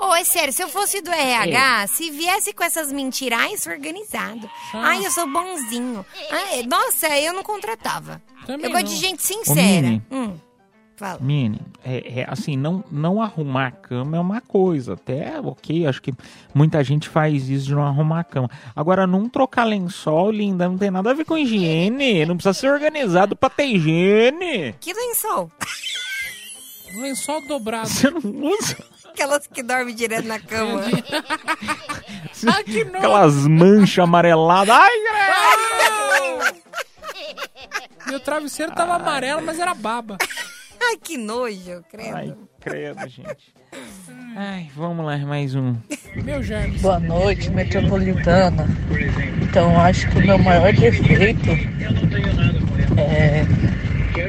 Ô, 0.00 0.14
é 0.14 0.24
sério, 0.24 0.52
se 0.52 0.62
eu 0.62 0.68
fosse 0.68 1.00
do 1.00 1.10
RH, 1.10 1.86
se 1.88 2.10
viesse 2.10 2.52
com 2.52 2.64
essas 2.64 2.92
mentiras, 2.92 3.38
ai, 3.40 3.56
sou 3.56 3.72
organizado. 3.72 4.50
Ai, 4.74 5.06
eu 5.06 5.10
sou 5.10 5.26
bonzinho. 5.30 6.04
Ai, 6.30 6.64
nossa, 6.64 7.06
eu 7.18 7.32
não 7.32 7.42
contratava. 7.42 8.20
Também 8.46 8.66
eu 8.66 8.72
gosto 8.72 8.88
de 8.88 8.96
gente 8.96 9.22
sincera. 9.22 9.86
Mini. 9.86 10.02
Hum, 10.10 10.32
fala. 10.96 11.18
Mini, 11.20 11.60
é, 11.84 12.20
é, 12.20 12.26
assim, 12.28 12.56
não, 12.56 12.84
não 12.90 13.20
arrumar 13.20 13.66
a 13.66 13.70
cama 13.70 14.16
é 14.16 14.20
uma 14.20 14.40
coisa. 14.40 14.94
Até, 14.94 15.40
ok, 15.40 15.86
acho 15.86 16.02
que 16.02 16.12
muita 16.54 16.82
gente 16.82 17.08
faz 17.08 17.48
isso 17.48 17.66
de 17.66 17.74
não 17.74 17.86
arrumar 17.86 18.20
a 18.20 18.24
cama. 18.24 18.50
Agora, 18.74 19.06
não 19.06 19.28
trocar 19.28 19.64
lençol, 19.64 20.30
linda, 20.30 20.68
não 20.68 20.78
tem 20.78 20.90
nada 20.90 21.10
a 21.10 21.14
ver 21.14 21.24
com 21.24 21.36
higiene. 21.36 22.24
Não 22.26 22.36
precisa 22.36 22.54
ser 22.54 22.70
organizado 22.70 23.36
pra 23.36 23.50
ter 23.50 23.66
higiene. 23.66 24.74
Que 24.80 24.92
lençol? 24.92 25.50
Lençol 26.94 27.44
dobrado. 27.48 27.88
Você 27.88 28.08
não 28.08 28.20
usa 28.20 28.76
Aquelas 29.08 29.46
que 29.48 29.62
dormem 29.62 29.94
direto 29.94 30.26
na 30.26 30.38
cama. 30.38 30.82
Ai, 32.52 32.62
que 32.64 32.82
aquelas 32.82 33.46
manchas 33.46 34.02
amareladas. 34.02 34.76
Ai, 34.76 34.90
credo! 34.90 35.84
travesseiro 38.24 38.72
tava 38.74 38.94
amarelo, 38.94 39.42
mas 39.42 39.58
era 39.58 39.74
baba. 39.74 40.16
Ai, 40.86 40.98
que 41.02 41.16
nojo, 41.16 41.82
credo. 41.90 42.14
Ai, 42.14 42.34
credo, 42.60 43.08
gente. 43.08 43.54
Ai, 44.36 44.68
vamos 44.76 45.06
lá, 45.06 45.16
mais 45.18 45.54
um. 45.54 45.74
Meu 46.22 46.42
Germes. 46.42 46.82
Boa 46.82 47.00
noite, 47.00 47.50
metropolitana. 47.50 48.68
Então, 49.40 49.80
acho 49.80 50.06
que 50.10 50.18
o 50.18 50.26
meu 50.26 50.38
maior 50.38 50.72
defeito 50.74 51.50
é. 52.98 53.46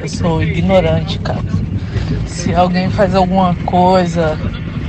Eu 0.00 0.08
sou 0.08 0.42
ignorante, 0.42 1.18
cara. 1.18 1.44
Se 2.26 2.54
alguém 2.54 2.90
faz 2.90 3.14
alguma 3.14 3.54
coisa 3.66 4.38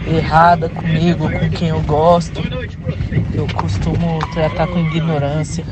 errada 0.08 0.70
comigo, 0.70 1.30
com 1.30 1.50
quem 1.50 1.68
eu 1.68 1.82
gosto, 1.82 2.42
eu 3.34 3.46
costumo 3.56 4.20
tratar 4.34 4.68
com 4.68 4.80
ignorância. 4.80 5.66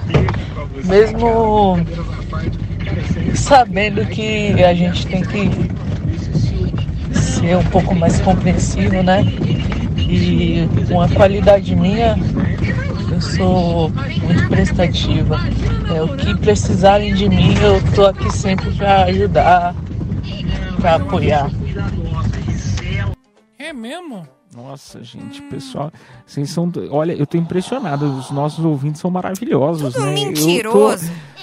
Mesmo 0.83 1.77
sabendo 3.33 4.05
que 4.05 4.63
a 4.63 4.73
gente 4.73 5.07
tem 5.07 5.21
que 5.21 5.74
ser 7.45 7.57
um 7.57 7.63
pouco 7.65 7.93
mais 7.95 8.19
compreensivo, 8.21 9.03
né? 9.03 9.23
E 9.97 10.67
uma 10.91 11.07
qualidade 11.07 11.75
minha, 11.75 12.17
eu 13.11 13.21
sou 13.21 13.89
muito 13.89 14.49
prestativa. 14.49 15.37
É, 15.93 16.01
o 16.01 16.15
que 16.15 16.35
precisarem 16.37 17.13
de 17.13 17.29
mim, 17.29 17.53
eu 17.61 17.79
tô 17.93 18.07
aqui 18.07 18.31
sempre 18.35 18.71
para 18.71 19.03
ajudar, 19.05 19.75
para 20.81 20.95
apoiar. 20.95 21.51
É 23.59 23.71
mesmo? 23.71 24.27
Nossa, 24.55 25.03
gente, 25.03 25.41
pessoal, 25.43 25.91
vocês 26.25 26.49
são. 26.49 26.71
Olha, 26.89 27.11
eu 27.11 27.27
tô 27.27 27.37
impressionado. 27.37 28.05
Os 28.17 28.31
nossos 28.31 28.63
ouvintes 28.63 29.01
são 29.01 29.11
maravilhosos, 29.11 29.93
Tudo 29.93 30.05
né? 30.05 30.13
mentiroso. 30.13 31.05
Eu 31.05 31.09
tô, 31.09 31.34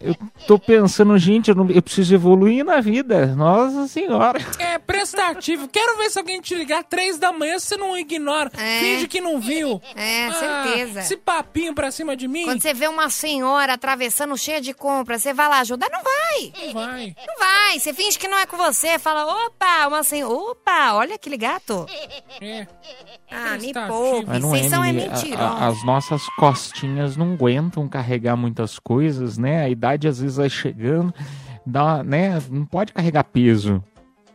eu 0.00 0.14
tô 0.46 0.58
pensando, 0.58 1.16
gente, 1.18 1.48
eu, 1.50 1.54
não- 1.54 1.70
eu 1.70 1.82
preciso 1.82 2.14
evoluir 2.14 2.64
na 2.64 2.80
vida. 2.80 3.26
Nossa 3.34 3.86
senhora. 3.88 4.38
É 4.58 4.78
prestativo. 4.78 5.68
Quero 5.68 5.96
ver 5.98 6.10
se 6.10 6.18
alguém 6.18 6.40
te 6.40 6.54
ligar 6.54 6.84
três 6.84 7.18
da 7.18 7.32
manhã, 7.32 7.58
você 7.58 7.76
não 7.76 7.96
ignora. 7.96 8.50
Finge 8.50 9.08
que 9.08 9.20
não 9.20 9.40
viu. 9.40 9.80
É, 9.94 10.26
Ah, 10.26 10.32
certeza. 10.32 11.00
Esse 11.00 11.16
papinho 11.16 11.74
pra 11.74 11.90
cima 11.90 12.16
de 12.16 12.26
mim. 12.28 12.44
Quando 12.44 12.60
você 12.62 12.74
vê 12.74 12.88
uma 12.88 13.08
senhora 13.10 13.74
atravessando 13.74 14.36
cheia 14.36 14.60
de 14.60 14.72
compras, 14.74 15.22
você 15.22 15.32
vai 15.32 15.48
lá 15.48 15.60
ajudar? 15.60 15.88
Não 15.90 16.02
vai. 16.02 16.52
Não 16.66 16.72
vai. 16.72 17.16
Não 17.26 17.38
vai. 17.38 17.78
Você 17.78 17.92
finge 17.94 18.18
que 18.18 18.28
não 18.28 18.38
é 18.38 18.46
com 18.46 18.56
você. 18.56 18.98
Fala, 18.98 19.46
opa, 19.46 19.86
uma 19.88 20.02
senhora. 20.02 20.32
Opa, 20.34 20.94
olha 20.94 21.14
aquele 21.14 21.36
gato. 21.36 21.86
É. 22.40 22.66
Ah, 23.34 23.58
me 23.58 23.72
poupe. 23.72 24.38
Não 24.38 24.50
Vocês 24.50 24.66
são 24.70 24.84
é 24.84 24.88
Emily, 24.90 25.06
a- 25.08 25.10
mentirosos. 25.12 25.60
a- 25.62 25.66
as 25.68 25.84
nossas 25.84 26.22
costinhas 26.38 27.16
não 27.16 27.32
aguentam 27.32 27.88
carregar 27.88 28.36
muitas 28.36 28.78
coisas, 28.78 29.38
né? 29.38 29.64
A 29.64 29.68
idade 29.68 30.06
às 30.08 30.20
vezes 30.20 30.36
vai 30.36 30.50
chegando, 30.50 31.12
dá, 31.66 32.02
né? 32.02 32.40
Não 32.50 32.64
pode 32.66 32.92
carregar 32.92 33.24
peso. 33.24 33.82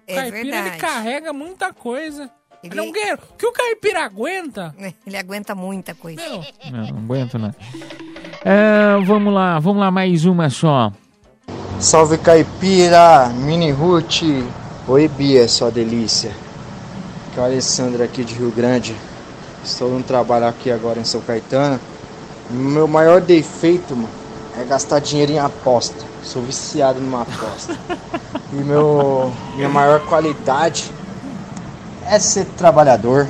É 0.07 0.15
caipira, 0.15 0.39
ele 0.39 0.51
verdade. 0.51 0.77
carrega 0.77 1.33
muita 1.33 1.73
coisa. 1.73 2.29
Ele- 2.63 2.73
Não, 2.75 2.91
Guerreiro, 2.91 3.19
o 3.31 3.35
que 3.37 3.45
o 3.45 3.51
caipira 3.51 4.03
aguenta? 4.03 4.73
Ele 5.05 5.15
aguenta 5.15 5.53
muita 5.53 5.93
coisa. 5.93 6.19
Meu, 6.19 6.43
Não, 6.71 6.87
não 6.87 6.97
aguento, 6.97 7.37
né? 7.37 7.53
É, 8.43 8.97
vamos 9.05 9.31
lá, 9.33 9.59
vamos 9.59 9.79
lá, 9.79 9.91
mais 9.91 10.25
uma 10.25 10.49
só. 10.49 10.91
Salve 11.79 12.17
caipira, 12.17 13.29
mini 13.29 13.69
Ruth. 13.71 14.23
Oi 14.87 15.07
Bia, 15.09 15.47
sua 15.47 15.69
delícia. 15.69 16.31
Que 17.37 17.41
é 17.41 17.43
o 17.43 17.45
Alessandro 17.45 18.03
aqui 18.03 18.23
de 18.23 18.33
Rio 18.33 18.49
Grande. 18.49 18.95
Estou 19.63 19.91
no 19.91 20.01
trabalho 20.01 20.47
aqui 20.47 20.71
agora 20.71 20.99
em 20.99 21.03
São 21.03 21.21
Caetano. 21.21 21.79
Meu 22.49 22.87
maior 22.87 23.21
defeito, 23.21 23.95
mano, 23.95 24.09
é 24.59 24.63
gastar 24.63 24.97
dinheiro 24.97 25.33
em 25.33 25.37
aposta. 25.37 26.03
Sou 26.23 26.41
viciado 26.41 26.99
numa 26.99 27.21
aposta. 27.21 27.77
e 28.51 28.55
meu 28.55 29.31
minha 29.55 29.69
maior 29.69 29.99
qualidade 30.07 30.91
é 32.07 32.17
ser 32.17 32.45
trabalhador. 32.57 33.27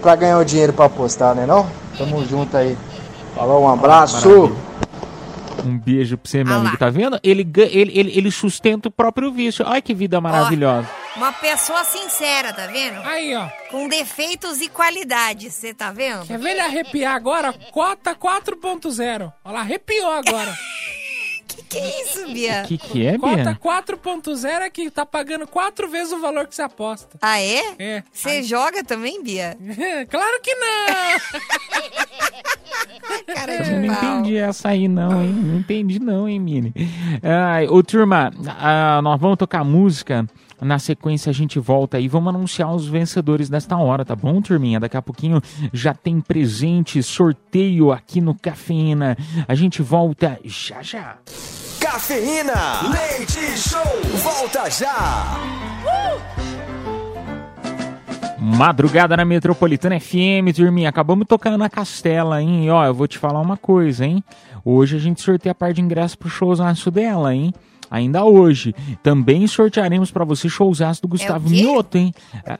Pra 0.00 0.16
ganhar 0.16 0.38
o 0.38 0.44
dinheiro 0.44 0.72
pra 0.72 0.86
apostar, 0.86 1.34
né 1.34 1.44
não? 1.44 1.68
Tamo 1.98 2.24
junto 2.24 2.56
aí. 2.56 2.78
Falou, 3.34 3.62
um 3.64 3.68
abraço. 3.68 4.26
Maravilha. 4.26 4.56
Um 5.66 5.76
beijo 5.76 6.16
pra 6.16 6.30
você, 6.30 6.42
meu 6.42 6.54
Ah 6.54 6.60
amigo. 6.60 6.78
Tá 6.78 6.88
vendo? 6.88 7.20
Ele, 7.22 7.46
ele, 7.56 7.92
ele, 7.94 8.12
ele 8.16 8.30
sustenta 8.30 8.88
o 8.88 8.90
próprio 8.90 9.30
vício. 9.30 9.66
Olha 9.68 9.82
que 9.82 9.92
vida 9.92 10.18
maravilhosa. 10.18 10.88
Uma 11.18 11.32
pessoa 11.32 11.82
sincera, 11.84 12.52
tá 12.52 12.68
vendo? 12.68 13.00
Aí, 13.04 13.34
ó. 13.34 13.48
Com 13.72 13.88
defeitos 13.88 14.60
e 14.60 14.68
qualidades, 14.68 15.52
você 15.52 15.74
tá 15.74 15.90
vendo? 15.90 16.24
Quer 16.24 16.38
ver 16.38 16.50
ele 16.52 16.60
arrepiar 16.60 17.12
agora? 17.16 17.52
Cota 17.72 18.14
4.0. 18.14 19.32
Olha 19.44 19.54
lá, 19.54 19.60
arrepiou 19.60 20.10
agora. 20.12 20.56
Que 21.48 21.62
que 21.64 21.78
é 21.78 22.02
isso, 22.02 22.26
Bia? 22.32 22.62
O 22.62 22.68
que, 22.68 22.78
que 22.78 23.06
é, 23.06 23.18
Cota 23.18 23.36
Bia? 23.36 23.58
4.0 23.60 24.44
é 24.60 24.70
que 24.70 24.88
tá 24.90 25.04
pagando 25.04 25.44
quatro 25.46 25.88
vezes 25.88 26.12
o 26.12 26.20
valor 26.20 26.46
que 26.46 26.54
você 26.54 26.62
aposta. 26.62 27.18
Ah, 27.20 27.40
é? 27.40 27.74
É. 27.78 28.02
Você 28.12 28.44
joga 28.44 28.84
também, 28.84 29.20
Bia? 29.24 29.56
claro 30.08 30.40
que 30.40 30.54
não! 30.54 30.86
Cara 33.34 33.54
Eu 33.54 33.64
de 33.64 33.72
não 33.88 33.94
pau. 33.94 34.04
entendi 34.20 34.36
essa 34.36 34.68
aí, 34.68 34.86
não, 34.86 35.20
hein? 35.22 35.32
Não 35.32 35.58
entendi, 35.58 35.98
não, 35.98 36.28
hein, 36.28 36.38
Mini? 36.38 36.72
Ai, 37.22 37.66
ô, 37.66 37.82
turma, 37.82 38.30
ah, 38.60 39.00
nós 39.02 39.20
vamos 39.20 39.36
tocar 39.38 39.64
música. 39.64 40.26
Na 40.60 40.78
sequência, 40.78 41.30
a 41.30 41.32
gente 41.32 41.58
volta 41.58 41.96
aí. 41.96 42.08
Vamos 42.08 42.34
anunciar 42.34 42.74
os 42.74 42.86
vencedores 42.86 43.48
desta 43.48 43.76
hora, 43.76 44.04
tá 44.04 44.16
bom, 44.16 44.40
turminha? 44.42 44.80
Daqui 44.80 44.96
a 44.96 45.02
pouquinho 45.02 45.40
já 45.72 45.94
tem 45.94 46.20
presente, 46.20 47.02
sorteio 47.02 47.92
aqui 47.92 48.20
no 48.20 48.34
Cafeína. 48.34 49.16
A 49.46 49.54
gente 49.54 49.82
volta 49.82 50.38
já 50.44 50.82
já. 50.82 51.18
Cafeína, 51.80 52.90
leite 52.90 53.56
show, 53.56 53.80
volta 54.16 54.68
já. 54.68 55.38
Madrugada 58.38 59.16
na 59.16 59.24
Metropolitana 59.24 59.98
FM, 59.98 60.54
turminha. 60.54 60.88
Acabamos 60.88 61.26
tocando 61.26 61.58
na 61.58 61.68
Castela, 61.68 62.42
hein? 62.42 62.66
E, 62.66 62.70
ó, 62.70 62.84
eu 62.84 62.94
vou 62.94 63.06
te 63.06 63.18
falar 63.18 63.40
uma 63.40 63.56
coisa, 63.56 64.04
hein? 64.04 64.22
Hoje 64.64 64.96
a 64.96 64.98
gente 64.98 65.20
sorteia 65.20 65.52
a 65.52 65.54
parte 65.54 65.76
de 65.76 65.82
ingresso 65.82 66.18
pro 66.18 66.28
showzaço 66.28 66.90
dela, 66.90 67.34
hein? 67.34 67.52
Ainda 67.90 68.24
hoje. 68.24 68.74
Também 69.02 69.46
sortearemos 69.46 70.10
pra 70.10 70.24
você 70.24 70.48
showzaço 70.48 71.02
do 71.02 71.08
Gustavo 71.08 71.48
quê? 71.48 71.54
Mioto, 71.62 71.96
hein? 71.98 72.14
Ah, 72.46 72.58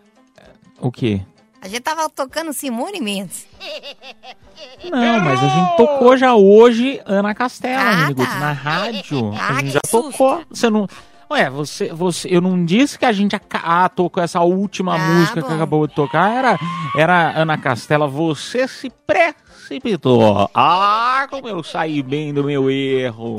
O 0.81 0.91
quê? 0.91 1.21
A 1.61 1.67
gente 1.69 1.81
tava 1.81 2.09
tocando 2.09 2.53
Simone 2.53 3.01
Mendes. 3.01 3.47
Não, 4.91 5.21
mas 5.25 5.43
a 5.43 5.49
gente 5.49 5.77
tocou 5.77 6.17
já 6.17 6.35
hoje 6.35 7.01
Ana 7.05 7.35
Castela, 7.35 7.83
Ah, 7.83 8.07
Guti, 8.13 8.27
tá. 8.29 8.39
na 8.39 8.53
rádio. 8.53 9.33
Ah, 9.37 9.49
a 9.49 9.53
gente 9.55 9.65
que 9.65 9.71
já 9.71 9.81
susto. 9.87 10.11
tocou. 10.13 10.43
Você 10.51 10.71
não. 10.71 10.87
Ué, 11.31 11.51
você, 11.51 11.93
você, 11.93 12.29
eu 12.31 12.41
não 12.41 12.65
disse 12.65 12.99
que 12.99 13.05
a 13.05 13.13
gente 13.13 13.37
aca- 13.37 13.61
ah, 13.63 13.89
tocou 13.89 14.23
essa 14.23 14.41
última 14.41 14.95
Ah, 14.95 14.99
música 14.99 15.43
que 15.43 15.49
bom. 15.49 15.55
acabou 15.57 15.87
de 15.87 15.95
tocar. 15.95 16.31
Era, 16.35 16.59
era 16.97 17.33
Ana 17.39 17.59
Castela, 17.59 18.07
você 18.07 18.67
se 18.67 18.89
precipitou. 19.69 20.51
Ah, 20.55 21.27
como 21.31 21.49
eu 21.49 21.63
saí 21.63 22.03
bem 22.03 22.33
do 22.33 22.43
meu 22.43 22.71
erro. 22.71 23.37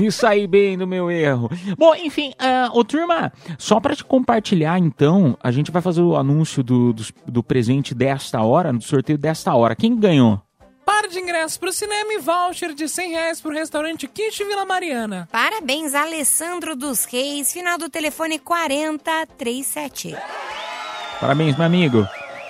Me 0.00 0.10
saí 0.10 0.46
bem 0.46 0.78
do 0.78 0.86
meu 0.86 1.10
erro. 1.10 1.50
Bom, 1.76 1.94
enfim, 1.94 2.32
ah, 2.38 2.70
ô 2.72 2.82
turma, 2.82 3.32
só 3.58 3.78
pra 3.78 3.94
te 3.94 4.04
compartilhar 4.04 4.78
então, 4.78 5.36
a 5.42 5.50
gente 5.50 5.70
vai 5.70 5.82
fazer 5.82 6.00
o 6.00 6.16
anúncio 6.16 6.62
do, 6.62 6.92
do, 6.92 7.04
do 7.26 7.42
presente 7.42 7.94
desta 7.94 8.42
hora, 8.42 8.72
do 8.72 8.82
sorteio 8.82 9.18
desta 9.18 9.54
hora. 9.54 9.76
Quem 9.76 9.96
ganhou? 9.96 10.40
Par 10.84 11.06
de 11.06 11.18
ingressos 11.18 11.58
pro 11.58 11.70
cinema 11.70 12.14
e 12.14 12.18
voucher 12.18 12.72
de 12.72 12.88
100 12.88 13.10
reais 13.10 13.40
pro 13.42 13.52
restaurante 13.52 14.08
Kit 14.08 14.42
Vila 14.42 14.64
Mariana. 14.64 15.28
Parabéns, 15.30 15.94
Alessandro 15.94 16.74
dos 16.74 17.04
Reis, 17.04 17.52
final 17.52 17.76
do 17.76 17.90
telefone 17.90 18.38
4037. 18.38 20.16
Parabéns, 21.20 21.56
meu 21.56 21.66
amigo. 21.66 22.08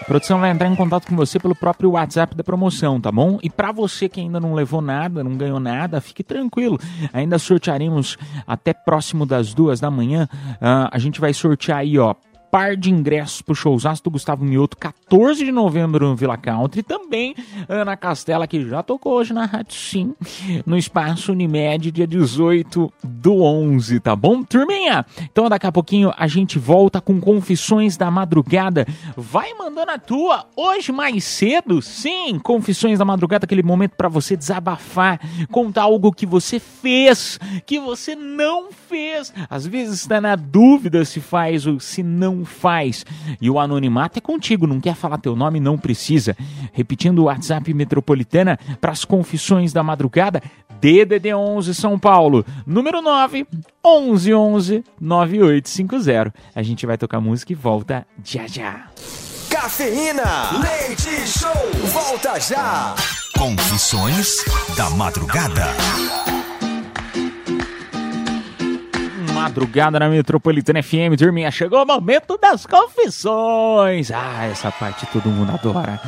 Produção 0.08 0.40
vai 0.40 0.50
entrar 0.50 0.66
em 0.66 0.74
contato 0.74 1.06
com 1.06 1.14
você 1.14 1.38
pelo 1.38 1.54
próprio 1.54 1.90
WhatsApp 1.90 2.34
da 2.34 2.42
promoção, 2.42 2.98
tá 2.98 3.12
bom? 3.12 3.38
E 3.42 3.50
pra 3.50 3.70
você 3.72 4.08
que 4.08 4.18
ainda 4.18 4.40
não 4.40 4.54
levou 4.54 4.80
nada, 4.80 5.22
não 5.22 5.36
ganhou 5.36 5.60
nada, 5.60 6.00
fique 6.00 6.24
tranquilo. 6.24 6.78
Ainda 7.12 7.38
sortearemos 7.38 8.16
até 8.46 8.72
próximo 8.72 9.26
das 9.26 9.52
duas 9.52 9.80
da 9.80 9.90
manhã. 9.90 10.26
Ah, 10.62 10.88
a 10.90 10.98
gente 10.98 11.20
vai 11.20 11.34
sortear 11.34 11.80
aí, 11.80 11.98
ó. 11.98 12.14
Par 12.50 12.76
de 12.76 12.90
ingressos 12.90 13.42
pro 13.42 13.54
showzaço 13.54 14.02
do 14.02 14.10
Gustavo 14.10 14.44
Mioto, 14.44 14.76
14 14.76 15.44
de 15.44 15.52
novembro 15.52 16.08
no 16.08 16.16
Villa 16.16 16.36
Country. 16.36 16.82
Também 16.82 17.34
Ana 17.68 17.96
Castela, 17.96 18.46
que 18.46 18.66
já 18.68 18.82
tocou 18.82 19.14
hoje 19.14 19.32
na 19.32 19.44
Rádio 19.44 19.74
Sim, 19.74 20.14
no 20.64 20.76
Espaço 20.76 21.32
Unimed, 21.32 21.90
dia 21.90 22.06
18 22.06 22.92
do 23.02 23.42
11, 23.42 24.00
tá 24.00 24.16
bom, 24.16 24.42
turminha? 24.42 25.04
Então 25.22 25.48
daqui 25.48 25.66
a 25.66 25.72
pouquinho 25.72 26.12
a 26.16 26.26
gente 26.26 26.58
volta 26.58 27.00
com 27.00 27.20
Confissões 27.20 27.96
da 27.96 28.10
Madrugada. 28.10 28.86
Vai 29.16 29.52
mandando 29.54 29.90
a 29.90 29.98
tua 29.98 30.46
hoje 30.56 30.90
mais 30.90 31.24
cedo, 31.24 31.82
sim, 31.82 32.38
Confissões 32.38 32.98
da 32.98 33.04
Madrugada, 33.04 33.44
aquele 33.44 33.62
momento 33.62 33.92
pra 33.96 34.08
você 34.08 34.36
desabafar, 34.36 35.20
contar 35.50 35.82
algo 35.82 36.12
que 36.12 36.26
você 36.26 36.58
fez, 36.58 37.38
que 37.66 37.78
você 37.78 38.14
não 38.14 38.72
fez. 38.72 39.32
Às 39.50 39.66
vezes 39.66 40.00
está 40.00 40.20
na 40.20 40.34
dúvida 40.36 41.04
se 41.04 41.20
faz 41.20 41.66
ou 41.66 41.78
se 41.80 42.02
não 42.02 42.37
faz. 42.44 43.04
E 43.40 43.50
o 43.50 43.58
anonimato 43.58 44.18
é 44.18 44.20
contigo, 44.20 44.66
não 44.66 44.80
quer 44.80 44.94
falar 44.94 45.18
teu 45.18 45.34
nome, 45.36 45.60
não 45.60 45.78
precisa. 45.78 46.36
Repetindo 46.72 47.20
o 47.20 47.24
WhatsApp 47.24 47.72
Metropolitana 47.72 48.58
para 48.80 48.92
as 48.92 49.04
confissões 49.04 49.72
da 49.72 49.82
madrugada, 49.82 50.42
DDD 50.80 51.34
11 51.34 51.74
São 51.74 51.98
Paulo, 51.98 52.44
número 52.66 53.02
9 53.02 53.46
11 53.84 54.34
11 54.34 54.84
9850. 55.00 56.34
A 56.54 56.62
gente 56.62 56.86
vai 56.86 56.96
tocar 56.96 57.20
música 57.20 57.52
e 57.52 57.56
volta 57.56 58.06
já 58.24 58.46
já. 58.46 58.86
Cafeína, 59.50 60.60
leite 60.60 61.26
show, 61.26 61.50
volta 61.92 62.38
já. 62.38 62.94
Confissões 63.36 64.44
da 64.76 64.90
madrugada. 64.90 65.74
Madrugada 69.38 70.00
na 70.00 70.08
Metropolitana 70.08 70.82
FM, 70.82 71.14
turminha, 71.16 71.48
chegou 71.52 71.80
o 71.84 71.86
momento 71.86 72.36
das 72.36 72.66
confissões. 72.66 74.10
Ah, 74.10 74.46
essa 74.46 74.72
parte 74.72 75.06
todo 75.06 75.28
mundo 75.28 75.52
adora. 75.52 76.00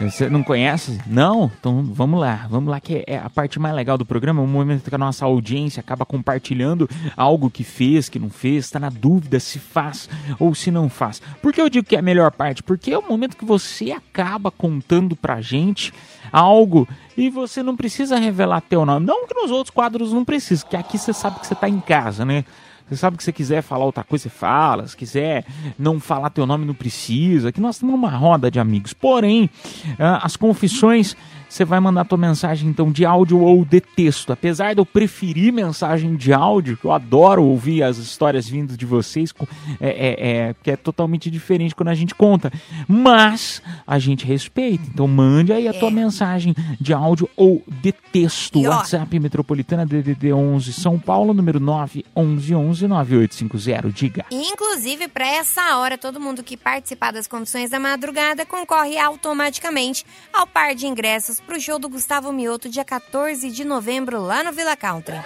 Você 0.00 0.30
não 0.30 0.44
conhece? 0.44 0.98
Não? 1.06 1.50
Então 1.58 1.82
vamos 1.82 2.20
lá, 2.20 2.46
vamos 2.48 2.70
lá, 2.70 2.80
que 2.80 3.02
é 3.06 3.18
a 3.18 3.28
parte 3.28 3.58
mais 3.58 3.74
legal 3.74 3.98
do 3.98 4.06
programa, 4.06 4.40
é 4.40 4.44
o 4.44 4.46
momento 4.46 4.88
que 4.88 4.94
a 4.94 4.98
nossa 4.98 5.24
audiência 5.24 5.80
acaba 5.80 6.06
compartilhando 6.06 6.88
algo 7.16 7.50
que 7.50 7.64
fez, 7.64 8.08
que 8.08 8.18
não 8.18 8.30
fez, 8.30 8.66
está 8.66 8.78
na 8.78 8.90
dúvida 8.90 9.40
se 9.40 9.58
faz 9.58 10.08
ou 10.38 10.54
se 10.54 10.70
não 10.70 10.88
faz. 10.88 11.20
Por 11.42 11.52
que 11.52 11.60
eu 11.60 11.68
digo 11.68 11.86
que 11.86 11.96
é 11.96 11.98
a 11.98 12.02
melhor 12.02 12.30
parte? 12.30 12.62
Porque 12.62 12.92
é 12.92 12.98
o 12.98 13.08
momento 13.08 13.36
que 13.36 13.44
você 13.44 13.90
acaba 13.90 14.50
contando 14.52 15.16
pra 15.16 15.40
gente 15.40 15.92
algo 16.32 16.88
e 17.16 17.28
você 17.28 17.62
não 17.62 17.76
precisa 17.76 18.18
revelar 18.18 18.60
teu 18.60 18.86
nome. 18.86 19.04
Não 19.04 19.26
que 19.26 19.34
nos 19.34 19.50
outros 19.50 19.74
quadros 19.74 20.12
não 20.12 20.24
precisa, 20.24 20.64
que 20.64 20.76
aqui 20.76 20.96
você 20.96 21.12
sabe 21.12 21.40
que 21.40 21.46
você 21.46 21.54
tá 21.54 21.68
em 21.68 21.80
casa, 21.80 22.24
né? 22.24 22.44
Você 22.88 22.96
sabe 22.96 23.16
que 23.16 23.24
se 23.24 23.32
quiser 23.32 23.62
falar 23.62 23.84
outra 23.84 24.02
coisa, 24.02 24.24
você 24.24 24.28
fala. 24.30 24.86
Se 24.86 24.96
quiser 24.96 25.44
não 25.78 26.00
falar 26.00 26.30
teu 26.30 26.46
nome, 26.46 26.64
não 26.64 26.74
precisa. 26.74 27.52
Que 27.52 27.60
nós 27.60 27.78
temos 27.78 27.94
uma 27.94 28.10
roda 28.10 28.50
de 28.50 28.58
amigos. 28.58 28.92
Porém, 28.92 29.50
ah, 29.98 30.20
as 30.24 30.36
confissões, 30.36 31.14
você 31.48 31.64
vai 31.64 31.80
mandar 31.80 32.04
tua 32.04 32.18
mensagem 32.18 32.68
então 32.68 32.92
de 32.92 33.04
áudio 33.04 33.40
ou 33.40 33.64
de 33.64 33.80
texto. 33.80 34.32
Apesar 34.32 34.74
de 34.74 34.80
eu 34.80 34.86
preferir 34.86 35.52
mensagem 35.52 36.14
de 36.14 36.32
áudio, 36.32 36.76
que 36.76 36.84
eu 36.84 36.92
adoro 36.92 37.42
ouvir 37.42 37.82
as 37.82 37.96
histórias 37.96 38.48
vindo 38.48 38.76
de 38.76 38.84
vocês, 38.84 39.32
é, 39.80 39.88
é, 39.88 40.30
é, 40.30 40.54
que 40.62 40.70
é 40.70 40.76
totalmente 40.76 41.30
diferente 41.30 41.74
quando 41.74 41.88
a 41.88 41.94
gente 41.94 42.14
conta. 42.14 42.52
Mas 42.86 43.62
a 43.86 43.98
gente 43.98 44.26
respeita. 44.26 44.84
Então 44.92 45.08
mande 45.08 45.52
aí 45.52 45.66
a 45.66 45.72
tua 45.72 45.90
mensagem 45.90 46.54
de 46.80 46.92
áudio 46.92 47.28
ou 47.36 47.62
de 47.66 47.92
texto. 47.92 48.58
E, 48.58 48.68
WhatsApp 48.68 49.18
Metropolitana 49.18 49.86
DDD 49.86 50.32
11 50.32 50.72
São 50.72 50.98
Paulo, 50.98 51.32
número 51.32 51.58
9 51.58 52.04
11 52.14 52.54
11 52.54 52.88
9850. 52.88 53.88
Diga. 53.88 54.26
Inclusive, 54.30 55.08
para 55.08 55.26
essa 55.26 55.78
hora, 55.78 55.96
todo 55.96 56.20
mundo 56.20 56.42
que 56.42 56.56
participar 56.56 57.12
das 57.12 57.26
confissões 57.26 57.70
da 57.70 57.80
madrugada 57.80 58.44
concorre 58.44 58.98
automaticamente 58.98 60.04
ao 60.32 60.46
par 60.46 60.74
de 60.74 60.86
ingressos 60.86 61.37
pro 61.40 61.60
show 61.60 61.78
do 61.78 61.88
Gustavo 61.88 62.32
Mioto, 62.32 62.68
dia 62.68 62.84
14 62.84 63.50
de 63.50 63.64
novembro, 63.64 64.20
lá 64.20 64.42
no 64.42 64.52
Villa 64.52 64.76
Country. 64.76 65.20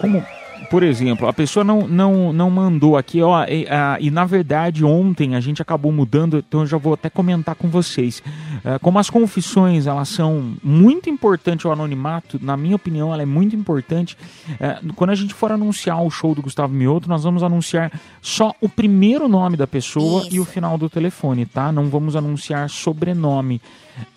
Como, 0.00 0.26
por 0.70 0.82
exemplo, 0.82 1.28
a 1.28 1.32
pessoa 1.32 1.64
não, 1.64 1.86
não, 1.86 2.32
não 2.32 2.50
mandou 2.50 2.96
aqui, 2.96 3.22
ó, 3.22 3.44
e, 3.44 3.66
ah, 3.68 3.96
e 4.00 4.10
na 4.10 4.24
verdade 4.24 4.84
ontem 4.84 5.34
a 5.34 5.40
gente 5.40 5.62
acabou 5.62 5.92
mudando, 5.92 6.38
então 6.38 6.60
eu 6.60 6.66
já 6.66 6.76
vou 6.76 6.94
até 6.94 7.08
comentar 7.08 7.54
com 7.54 7.68
vocês. 7.68 8.22
Ah, 8.64 8.78
como 8.78 8.98
as 8.98 9.10
confissões, 9.10 9.86
elas 9.86 10.08
são 10.08 10.54
muito 10.62 11.08
importantes, 11.10 11.64
o 11.64 11.72
anonimato, 11.72 12.38
na 12.42 12.56
minha 12.56 12.76
opinião, 12.76 13.12
ela 13.12 13.22
é 13.22 13.26
muito 13.26 13.54
importante. 13.54 14.16
Ah, 14.60 14.80
quando 14.96 15.10
a 15.10 15.14
gente 15.14 15.34
for 15.34 15.52
anunciar 15.52 16.02
o 16.02 16.10
show 16.10 16.34
do 16.34 16.42
Gustavo 16.42 16.72
Mioto, 16.72 17.08
nós 17.08 17.24
vamos 17.24 17.42
anunciar 17.42 17.92
só 18.20 18.52
o 18.60 18.68
primeiro 18.68 19.28
nome 19.28 19.56
da 19.56 19.66
pessoa 19.66 20.26
e 20.30 20.40
o 20.40 20.44
final 20.44 20.76
do 20.76 20.88
telefone, 20.88 21.46
tá? 21.46 21.70
Não 21.70 21.88
vamos 21.88 22.16
anunciar 22.16 22.68
sobrenome. 22.68 23.60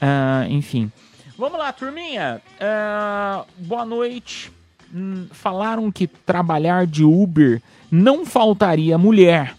Ah, 0.02 0.46
enfim. 0.50 0.92
Vamos 1.38 1.60
lá, 1.60 1.72
turminha. 1.72 2.42
Ah, 2.60 3.46
boa 3.60 3.86
noite. 3.86 4.57
Hum, 4.94 5.28
falaram 5.32 5.92
que 5.92 6.08
trabalhar 6.08 6.88
de 6.88 7.04
Uber 7.04 7.62
não 7.92 8.26
faltaria 8.26 8.98
mulher. 8.98 9.56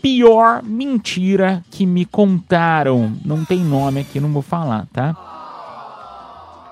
Pior 0.00 0.62
mentira 0.62 1.64
que 1.70 1.84
me 1.84 2.04
contaram. 2.04 3.12
Não 3.24 3.44
tem 3.44 3.58
nome 3.60 4.00
aqui, 4.00 4.20
não 4.20 4.32
vou 4.32 4.42
falar, 4.42 4.86
tá? 4.92 5.37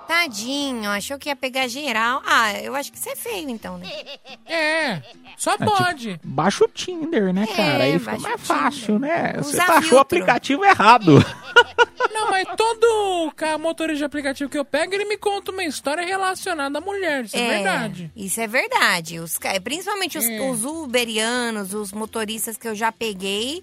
Tadinho, 0.06 0.90
achou 0.90 1.18
que 1.18 1.28
ia 1.28 1.36
pegar 1.36 1.66
geral. 1.68 2.22
Ah, 2.24 2.52
eu 2.60 2.74
acho 2.74 2.92
que 2.92 2.98
você 2.98 3.10
é 3.10 3.16
feio, 3.16 3.48
então, 3.50 3.78
né? 3.78 3.86
É, 4.48 5.02
só 5.36 5.54
É, 5.54 5.58
pode. 5.58 6.12
tipo, 6.12 6.20
baixa 6.28 6.64
o 6.64 6.68
Tinder, 6.68 7.32
né, 7.34 7.46
cara? 7.48 7.82
Aí 7.84 7.98
fica 7.98 8.12
baixa 8.12 8.28
mais 8.28 8.40
o 8.40 8.44
fácil, 8.44 8.98
né? 8.98 9.32
Você 9.38 9.50
Usa 9.56 9.58
baixou 9.58 9.76
o 9.78 9.82
filtro. 9.82 9.98
aplicativo 9.98 10.64
errado. 10.64 11.18
Não, 12.14 12.30
mas 12.30 12.46
todo 12.56 13.32
motorista 13.58 13.98
de 13.98 14.04
aplicativo 14.04 14.48
que 14.50 14.56
eu 14.58 14.64
pego, 14.64 14.94
ele 14.94 15.04
me 15.04 15.16
conta 15.16 15.50
uma 15.50 15.64
história 15.64 16.04
relacionada 16.06 16.78
à 16.78 16.80
mulher. 16.80 17.24
Isso 17.24 17.36
é, 17.36 17.48
verdade. 17.48 18.10
Isso 18.16 18.40
é 18.40 18.46
verdade. 18.46 19.18
Os, 19.18 19.38
principalmente 19.62 20.16
os, 20.16 20.24
É. 20.28 20.40
os 20.50 20.64
uberianos, 20.64 21.74
os 21.74 21.92
motoristas 21.92 22.56
que 22.56 22.66
eu 22.68 22.74
já 22.74 22.90
peguei. 22.92 23.62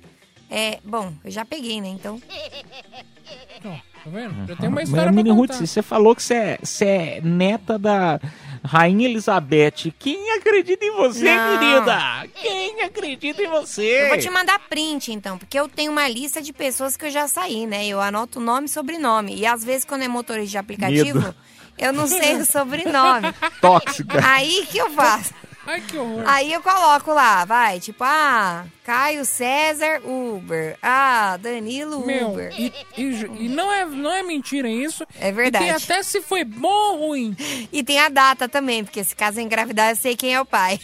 É, 0.55 0.77
bom, 0.83 1.11
eu 1.25 1.31
já 1.31 1.43
peguei, 1.43 1.81
né? 1.81 1.87
Então. 1.87 2.21
Tá 3.63 3.81
vendo? 4.05 4.47
Já 4.47 4.55
tem 4.55 4.69
uma 4.69 4.75
Mas, 4.75 4.89
história 4.89 5.11
pra 5.11 5.11
Mini 5.11 5.29
contar. 5.31 5.53
Roots, 5.55 5.69
você 5.71 5.81
falou 5.81 6.15
que 6.15 6.21
você 6.21 6.33
é, 6.35 6.59
você 6.61 6.85
é 6.85 7.21
neta 7.23 7.79
da 7.79 8.19
Rainha 8.63 9.07
Elizabeth. 9.09 9.91
Quem 9.97 10.31
acredita 10.33 10.85
em 10.85 10.91
você, 10.91 11.33
Não. 11.33 11.57
querida? 11.57 12.29
Quem 12.39 12.81
acredita 12.83 13.41
em 13.41 13.47
você? 13.47 14.03
Eu 14.03 14.09
vou 14.09 14.17
te 14.19 14.29
mandar 14.29 14.59
print, 14.69 15.11
então, 15.11 15.39
porque 15.39 15.59
eu 15.59 15.67
tenho 15.67 15.91
uma 15.91 16.07
lista 16.07 16.39
de 16.39 16.53
pessoas 16.53 16.95
que 16.95 17.05
eu 17.05 17.09
já 17.09 17.27
saí, 17.27 17.65
né? 17.65 17.87
Eu 17.87 17.99
anoto 17.99 18.39
nome 18.39 18.67
e 18.67 18.69
sobrenome. 18.69 19.35
E 19.35 19.47
às 19.47 19.63
vezes, 19.63 19.85
quando 19.85 20.03
é 20.03 20.07
motorista 20.07 20.51
de 20.51 20.57
aplicativo, 20.59 21.19
Medo. 21.19 21.35
eu 21.79 21.91
não 21.91 22.05
sei 22.05 22.35
o 22.35 22.45
sobrenome. 22.45 23.33
Tóxica. 23.59 24.23
Aí 24.23 24.67
que 24.67 24.77
eu 24.77 24.91
faço? 24.91 25.33
Ai, 25.65 25.81
que 25.81 25.97
horror. 25.97 26.23
Aí 26.27 26.51
eu 26.51 26.61
coloco 26.61 27.13
lá, 27.13 27.45
vai, 27.45 27.79
tipo, 27.79 28.03
ah, 28.03 28.65
Caio 28.83 29.23
César 29.23 30.01
Uber. 30.03 30.77
Ah, 30.81 31.37
Danilo 31.41 32.05
Meu, 32.05 32.31
Uber. 32.31 32.53
e, 32.59 32.73
e 32.97 33.03
e 33.39 33.49
não, 33.49 33.71
é, 33.71 33.85
não 33.85 34.11
é 34.11 34.21
mentira 34.23 34.69
isso. 34.69 35.05
É 35.19 35.31
verdade. 35.31 35.63
E 35.63 35.67
tem 35.67 35.75
até 35.75 36.03
se 36.03 36.21
foi 36.21 36.43
bom 36.43 36.67
ou 36.67 37.07
ruim. 37.07 37.35
E 37.71 37.83
tem 37.83 37.99
a 37.99 38.09
data 38.09 38.49
também, 38.49 38.83
porque 38.83 39.03
se 39.03 39.15
caso 39.15 39.39
engravidar, 39.39 39.91
eu 39.91 39.95
sei 39.95 40.15
quem 40.15 40.33
é 40.33 40.41
o 40.41 40.45
pai. 40.45 40.79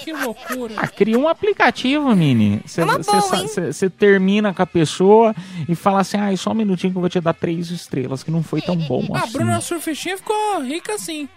Que 0.00 0.12
loucura. 0.12 0.74
Ah, 0.76 0.88
cria 0.88 1.18
um 1.18 1.28
aplicativo, 1.28 2.14
Mini. 2.14 2.60
Você 2.66 2.82
É 2.82 3.88
termina 3.88 4.52
com 4.52 4.62
a 4.62 4.66
pessoa 4.66 5.34
e 5.68 5.74
fala 5.74 6.00
assim: 6.00 6.16
ah, 6.16 6.36
só 6.36 6.50
um 6.50 6.54
minutinho 6.54 6.92
que 6.92 6.96
eu 6.98 7.02
vou 7.02 7.10
te 7.10 7.20
dar 7.20 7.34
três 7.34 7.70
estrelas, 7.70 8.22
que 8.22 8.30
não 8.30 8.42
foi 8.42 8.60
tão 8.60 8.76
bom 8.76 9.04
A 9.14 9.20
assim. 9.20 9.32
Bruna 9.32 9.60
Surfistinha 9.60 10.16
ficou 10.16 10.60
rica 10.62 10.94
assim. 10.94 11.28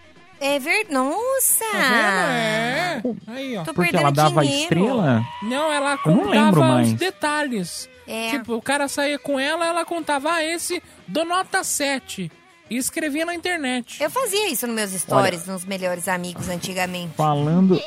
É 0.41 0.59
verdade. 0.59 0.91
Nossa! 0.93 1.63
Tá 1.71 2.99
vendo? 3.03 3.17
É. 3.27 3.31
Aí, 3.31 3.57
ó. 3.57 3.63
Tô 3.63 3.73
Porque 3.73 3.91
perdendo 3.91 4.01
ela 4.01 4.11
dava 4.11 4.41
dinheiro. 4.41 4.63
estrela? 4.63 5.23
Não, 5.43 5.71
ela 5.71 5.97
contava 5.99 6.59
mais. 6.59 6.87
os 6.87 6.93
detalhes. 6.95 7.89
É. 8.07 8.31
Tipo, 8.31 8.55
o 8.55 8.61
cara 8.61 8.87
saía 8.87 9.19
com 9.19 9.39
ela, 9.39 9.65
ela 9.65 9.85
contava, 9.85 10.31
ah, 10.33 10.43
esse 10.43 10.81
do 11.07 11.23
nota 11.23 11.63
7. 11.63 12.31
E 12.69 12.77
escrevia 12.77 13.25
na 13.25 13.35
internet. 13.35 14.01
Eu 14.01 14.09
fazia 14.09 14.49
isso 14.49 14.65
nos 14.65 14.75
meus 14.75 14.91
stories, 14.91 15.45
nos 15.45 15.65
melhores 15.65 16.07
amigos 16.07 16.47
antigamente. 16.47 17.13
Falando, 17.17 17.77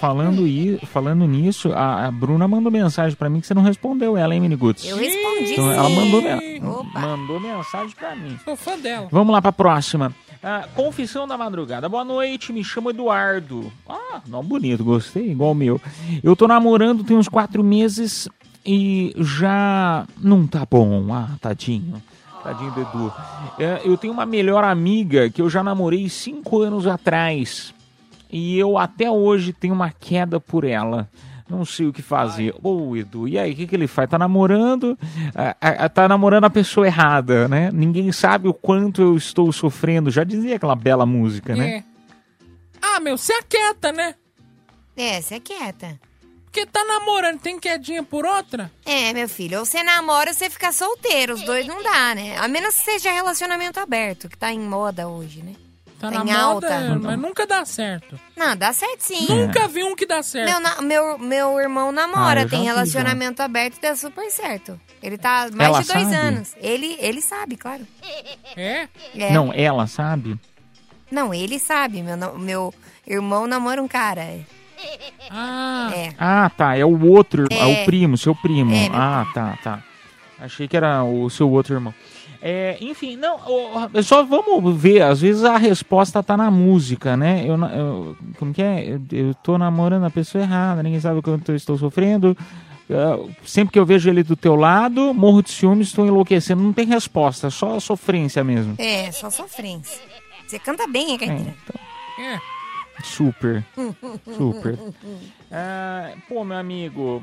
falando, 0.00 0.44
i, 0.44 0.76
falando 0.92 1.24
nisso, 1.24 1.72
a, 1.72 2.06
a 2.06 2.10
Bruna 2.10 2.48
mandou 2.48 2.70
mensagem 2.70 3.16
pra 3.16 3.30
mim 3.30 3.40
que 3.40 3.46
você 3.46 3.54
não 3.54 3.62
respondeu 3.62 4.16
ela, 4.16 4.34
hein, 4.34 4.40
Miniguts? 4.40 4.84
Eu 4.88 4.96
respondi 4.96 5.52
Então, 5.52 5.68
sim. 5.70 5.72
ela 5.78 5.88
mandou, 5.88 6.84
mandou 6.84 7.38
mensagem 7.40 7.94
pra 7.96 8.16
mim. 8.16 8.36
Sou 8.44 8.56
fã 8.56 8.76
dela. 8.76 9.06
Vamos 9.08 9.32
lá 9.32 9.40
pra 9.40 9.52
próxima. 9.52 10.12
Ah, 10.46 10.68
confissão 10.74 11.26
da 11.26 11.38
madrugada. 11.38 11.88
Boa 11.88 12.04
noite, 12.04 12.52
me 12.52 12.62
chamo 12.62 12.90
Eduardo. 12.90 13.72
Ah, 13.88 14.20
nome 14.28 14.46
bonito, 14.46 14.84
gostei, 14.84 15.30
igual 15.30 15.52
o 15.52 15.54
meu. 15.54 15.80
Eu 16.22 16.36
tô 16.36 16.46
namorando 16.46 17.02
tem 17.02 17.16
uns 17.16 17.30
quatro 17.30 17.64
meses 17.64 18.28
e 18.62 19.14
já 19.16 20.06
não 20.18 20.46
tá 20.46 20.66
bom. 20.70 21.14
Ah, 21.14 21.30
tadinho. 21.40 22.02
Tadinho 22.42 22.72
do 22.72 22.80
Edu. 22.82 23.12
É, 23.58 23.80
eu 23.86 23.96
tenho 23.96 24.12
uma 24.12 24.26
melhor 24.26 24.64
amiga 24.64 25.30
que 25.30 25.40
eu 25.40 25.48
já 25.48 25.62
namorei 25.62 26.10
cinco 26.10 26.60
anos 26.60 26.86
atrás. 26.86 27.72
E 28.30 28.58
eu 28.58 28.76
até 28.76 29.10
hoje 29.10 29.50
tenho 29.50 29.72
uma 29.72 29.90
queda 29.90 30.38
por 30.38 30.64
ela. 30.64 31.08
Não 31.48 31.64
sei 31.64 31.86
o 31.86 31.92
que 31.92 32.00
fazer. 32.00 32.54
Ô, 32.62 32.96
Edu, 32.96 33.28
e 33.28 33.38
aí, 33.38 33.52
o 33.52 33.56
que, 33.56 33.66
que 33.66 33.76
ele 33.76 33.86
faz? 33.86 34.08
Tá 34.08 34.18
namorando, 34.18 34.98
ah, 35.34 35.56
ah, 35.60 35.88
tá 35.88 36.08
namorando 36.08 36.44
a 36.44 36.50
pessoa 36.50 36.86
errada, 36.86 37.46
né? 37.48 37.70
Ninguém 37.72 38.10
sabe 38.12 38.48
o 38.48 38.54
quanto 38.54 39.02
eu 39.02 39.16
estou 39.16 39.52
sofrendo. 39.52 40.10
Já 40.10 40.24
dizia 40.24 40.56
aquela 40.56 40.74
bela 40.74 41.04
música, 41.04 41.54
né? 41.54 41.76
É. 41.78 41.84
Ah, 42.80 43.00
meu, 43.00 43.18
você 43.18 43.34
é 43.34 43.42
quieta, 43.42 43.92
né? 43.92 44.14
É, 44.96 45.20
você 45.20 45.34
é 45.34 45.40
quieta. 45.40 46.00
Porque 46.44 46.66
tá 46.66 46.84
namorando, 46.84 47.40
tem 47.40 47.58
quedinha 47.58 48.02
por 48.02 48.24
outra? 48.24 48.70
É, 48.86 49.12
meu 49.12 49.28
filho, 49.28 49.58
ou 49.58 49.64
você 49.64 49.82
namora 49.82 50.30
ou 50.30 50.34
você 50.34 50.48
fica 50.48 50.70
solteiro. 50.70 51.34
Os 51.34 51.42
dois 51.42 51.66
não 51.66 51.82
dá, 51.82 52.14
né? 52.14 52.36
A 52.38 52.46
menos 52.46 52.76
que 52.76 52.84
seja 52.84 53.10
relacionamento 53.10 53.80
aberto, 53.80 54.28
que 54.28 54.38
tá 54.38 54.52
em 54.52 54.60
moda 54.60 55.08
hoje, 55.08 55.42
né? 55.42 55.54
Tá, 55.98 56.10
Tá 56.10 56.24
na 56.24 56.30
em 56.30 56.34
moda, 56.36 56.74
alta. 56.74 56.98
mas 57.00 57.18
nunca 57.18 57.46
dá 57.46 57.64
certo. 57.64 58.18
Não, 58.36 58.54
dá 58.56 58.72
certo 58.72 59.00
sim. 59.00 59.26
Nunca 59.28 59.66
vi 59.68 59.82
um 59.84 59.94
que 59.96 60.04
dá 60.04 60.22
certo. 60.22 60.50
Meu, 60.50 60.60
na- 60.60 60.82
meu, 60.82 61.18
meu 61.18 61.60
irmão 61.60 61.88
Ah, 61.88 61.92
namora, 61.92 62.40
eu 62.40 62.44
já 62.44 62.50
tem 62.50 62.60
vi, 62.60 62.66
relacionamento 62.66 63.40
aberto 63.42 63.76
e 63.78 63.80
dá 63.80 63.96
super 63.96 64.30
certo. 64.30 64.78
Ele 65.02 65.16
tá 65.16 65.44
há 65.44 65.50
mais 65.50 65.68
Ela 65.70 65.80
de 65.82 65.88
dois 65.92 66.04
sabe? 66.04 66.14
anos. 66.16 66.52
Ele, 66.60 66.96
ele 67.00 67.20
sabe, 67.22 67.56
claro. 67.56 67.86
É? 68.56 68.88
É. 69.16 69.32
Não, 69.32 69.52
ela 69.52 69.86
sabe? 69.86 70.38
Não, 71.10 71.32
ele 71.32 71.58
sabe. 71.58 72.02
Meu, 72.02 72.16
na- 72.16 72.32
meu 72.32 72.74
irmão 73.06 73.46
namora 73.46 73.82
um 73.82 73.88
cara. 73.88 74.40
Ah. 75.30 75.90
É. 75.94 76.12
Ah, 76.18 76.50
tá. 76.56 76.76
É 76.76 76.84
o 76.84 77.06
outro, 77.10 77.46
é, 77.50 77.58
É. 77.58 77.82
o 77.82 77.84
primo, 77.84 78.16
seu 78.18 78.34
primo. 78.34 78.74
É, 78.74 78.88
meu 78.88 78.98
ah, 78.98 79.26
tá, 79.32 79.58
tá. 79.62 79.82
Achei 80.40 80.66
que 80.68 80.76
era 80.76 81.02
o 81.04 81.30
seu 81.30 81.48
outro 81.50 81.74
irmão. 81.74 81.94
É, 82.46 82.76
enfim, 82.78 83.16
não, 83.16 83.38
só 84.02 84.22
vamos 84.22 84.76
ver, 84.76 85.00
às 85.00 85.18
vezes 85.22 85.44
a 85.44 85.56
resposta 85.56 86.22
tá 86.22 86.36
na 86.36 86.50
música, 86.50 87.16
né? 87.16 87.42
Eu, 87.46 87.56
eu- 87.58 88.16
como 88.38 88.52
que 88.52 88.60
é? 88.60 88.84
Eu, 88.86 89.00
eu 89.10 89.34
tô 89.36 89.56
namorando 89.56 90.04
a 90.04 90.10
pessoa 90.10 90.44
errada, 90.44 90.82
ninguém 90.82 91.00
sabe 91.00 91.20
o 91.20 91.22
quanto 91.22 91.52
eu 91.52 91.56
estou 91.56 91.78
sofrendo. 91.78 92.36
Ah, 92.90 93.16
sempre 93.46 93.72
que 93.72 93.78
eu 93.78 93.86
vejo 93.86 94.10
ele 94.10 94.22
do 94.22 94.36
teu 94.36 94.54
lado, 94.56 95.14
morro 95.14 95.42
de 95.42 95.50
ciúmes, 95.52 95.86
estou 95.88 96.06
enlouquecendo. 96.06 96.62
Não 96.62 96.74
tem 96.74 96.84
resposta, 96.86 97.48
só 97.48 97.80
sofrência 97.80 98.44
mesmo. 98.44 98.74
É, 98.76 99.10
só 99.10 99.30
sofrência. 99.30 99.98
Você 100.46 100.58
canta 100.58 100.86
bem, 100.86 101.12
hein, 101.12 101.16
Caipira? 101.18 101.54
É. 102.20 102.38
Super. 103.02 103.64
Super. 104.36 104.78
Ah, 105.50 106.10
pô, 106.28 106.44
meu 106.44 106.58
amigo, 106.58 107.22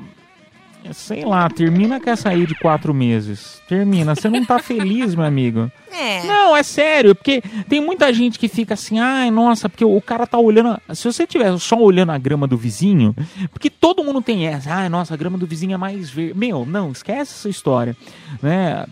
sei 0.92 1.24
lá, 1.24 1.48
termina 1.48 2.00
com 2.00 2.10
essa 2.10 2.28
aí 2.30 2.46
de 2.46 2.54
quatro 2.56 2.92
meses. 2.92 3.60
Termina. 3.68 4.14
Você 4.14 4.28
não 4.28 4.44
tá 4.44 4.58
feliz, 4.58 5.14
meu 5.14 5.24
amigo. 5.24 5.70
É. 5.90 6.24
Não, 6.24 6.56
é 6.56 6.62
sério, 6.62 7.14
porque 7.14 7.42
tem 7.68 7.80
muita 7.80 8.12
gente 8.12 8.38
que 8.38 8.48
fica 8.48 8.74
assim, 8.74 8.98
ai, 8.98 9.30
nossa, 9.30 9.68
porque 9.68 9.84
o 9.84 10.00
cara 10.00 10.26
tá 10.26 10.38
olhando. 10.38 10.80
Se 10.94 11.04
você 11.04 11.26
tiver 11.26 11.56
só 11.58 11.76
olhando 11.76 12.10
a 12.12 12.18
grama 12.18 12.46
do 12.46 12.56
vizinho, 12.56 13.14
porque 13.50 13.70
todo 13.70 14.02
mundo 14.04 14.20
tem 14.22 14.46
essa, 14.46 14.74
ai, 14.74 14.88
nossa, 14.88 15.14
a 15.14 15.16
grama 15.16 15.38
do 15.38 15.46
vizinho 15.46 15.74
é 15.74 15.76
mais 15.78 16.10
verde. 16.10 16.38
Meu, 16.38 16.66
não, 16.66 16.90
esquece 16.90 17.32
essa 17.34 17.48
história, 17.48 17.96
né? 18.42 18.84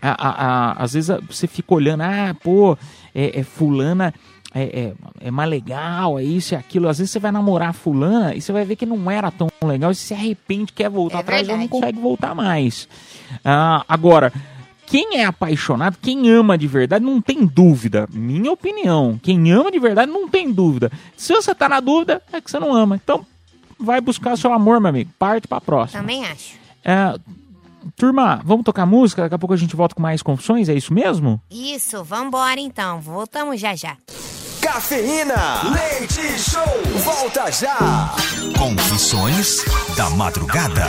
A- 0.00 0.10
a- 0.28 0.46
a- 0.46 0.72
às 0.84 0.92
vezes 0.92 1.10
você 1.28 1.46
fica 1.48 1.74
olhando, 1.74 2.02
ah, 2.02 2.34
pô, 2.42 2.78
é, 3.14 3.40
é 3.40 3.42
fulana. 3.42 4.14
É, 4.54 4.62
é, 4.62 4.94
é 5.20 5.30
mais 5.30 5.50
legal, 5.50 6.18
é 6.18 6.24
isso 6.24 6.54
e 6.54 6.56
aquilo. 6.56 6.88
Às 6.88 6.98
vezes 6.98 7.10
você 7.10 7.18
vai 7.18 7.30
namorar 7.30 7.74
fulana 7.74 8.34
e 8.34 8.40
você 8.40 8.50
vai 8.52 8.64
ver 8.64 8.76
que 8.76 8.86
não 8.86 9.10
era 9.10 9.30
tão 9.30 9.48
legal 9.62 9.90
e 9.90 9.94
você 9.94 10.06
se 10.06 10.14
arrepende, 10.14 10.72
quer 10.72 10.88
voltar 10.88 11.18
É 11.18 11.20
atrás 11.20 11.46
e 11.48 11.52
não 11.52 11.68
consegue 11.68 12.00
voltar 12.00 12.34
mais. 12.34 12.88
Ah, 13.44 13.84
agora, 13.86 14.32
quem 14.86 15.16
é 15.18 15.24
apaixonado, 15.26 15.98
quem 16.00 16.30
ama 16.30 16.56
de 16.56 16.66
verdade, 16.66 17.04
não 17.04 17.20
tem 17.20 17.44
dúvida. 17.44 18.08
Minha 18.10 18.50
opinião. 18.50 19.20
Quem 19.22 19.52
ama 19.52 19.70
de 19.70 19.78
verdade 19.78 20.10
não 20.10 20.28
tem 20.28 20.50
dúvida. 20.50 20.90
Se 21.14 21.34
você 21.34 21.54
tá 21.54 21.68
na 21.68 21.80
dúvida, 21.80 22.22
é 22.32 22.40
que 22.40 22.50
você 22.50 22.58
não 22.58 22.74
ama. 22.74 22.96
Então, 22.96 23.24
vai 23.78 24.00
buscar 24.00 24.36
seu 24.36 24.52
amor, 24.52 24.80
meu 24.80 24.88
amigo. 24.88 25.10
Parte 25.18 25.46
pra 25.46 25.60
próxima. 25.60 26.00
Também 26.00 26.24
acho. 26.24 26.54
É, 26.82 27.14
turma, 27.96 28.40
vamos 28.42 28.64
tocar 28.64 28.86
música? 28.86 29.22
Daqui 29.22 29.34
a 29.34 29.38
pouco 29.38 29.52
a 29.52 29.58
gente 29.58 29.76
volta 29.76 29.94
com 29.94 30.00
mais 30.00 30.22
confissões, 30.22 30.70
é 30.70 30.74
isso 30.74 30.94
mesmo? 30.94 31.38
Isso, 31.50 32.02
vambora 32.02 32.58
então. 32.58 32.98
Voltamos 32.98 33.60
já 33.60 33.74
já. 33.74 33.94
Cafeína. 34.72 35.62
Leite 35.72 36.38
Show. 36.38 36.62
Volta 37.02 37.50
já. 37.50 38.14
Confissões 38.58 39.64
da 39.96 40.10
madrugada. 40.10 40.84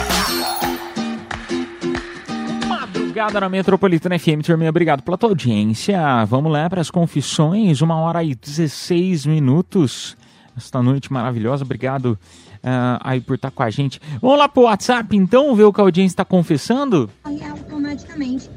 Madrugada 2.67 3.39
na 3.39 3.47
Metropolitana 3.47 4.19
FM, 4.19 4.43
turminha, 4.43 4.69
obrigado 4.69 5.01
pela 5.01 5.17
tua 5.17 5.29
audiência. 5.29 5.97
Vamos 6.25 6.51
lá 6.51 6.69
para 6.69 6.81
as 6.81 6.91
confissões, 6.91 7.81
uma 7.81 7.95
hora 7.95 8.21
e 8.21 8.35
16 8.35 9.25
minutos. 9.25 10.17
Esta 10.57 10.83
noite 10.83 11.11
maravilhosa, 11.11 11.63
obrigado 11.63 12.19
ah, 12.61 12.99
aí 13.01 13.21
por 13.21 13.35
estar 13.35 13.49
com 13.49 13.63
a 13.63 13.69
gente. 13.69 14.01
Vamos 14.21 14.37
lá 14.39 14.49
pro 14.49 14.63
WhatsApp 14.63 15.15
então, 15.15 15.55
ver 15.55 15.63
o 15.63 15.71
que 15.71 15.79
a 15.79 15.85
audiência 15.85 16.13
está 16.13 16.25
confessando? 16.25 17.09
automaticamente. 17.23 18.49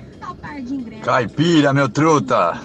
Caipira, 1.02 1.72
meu 1.72 1.88
truta. 1.88 2.60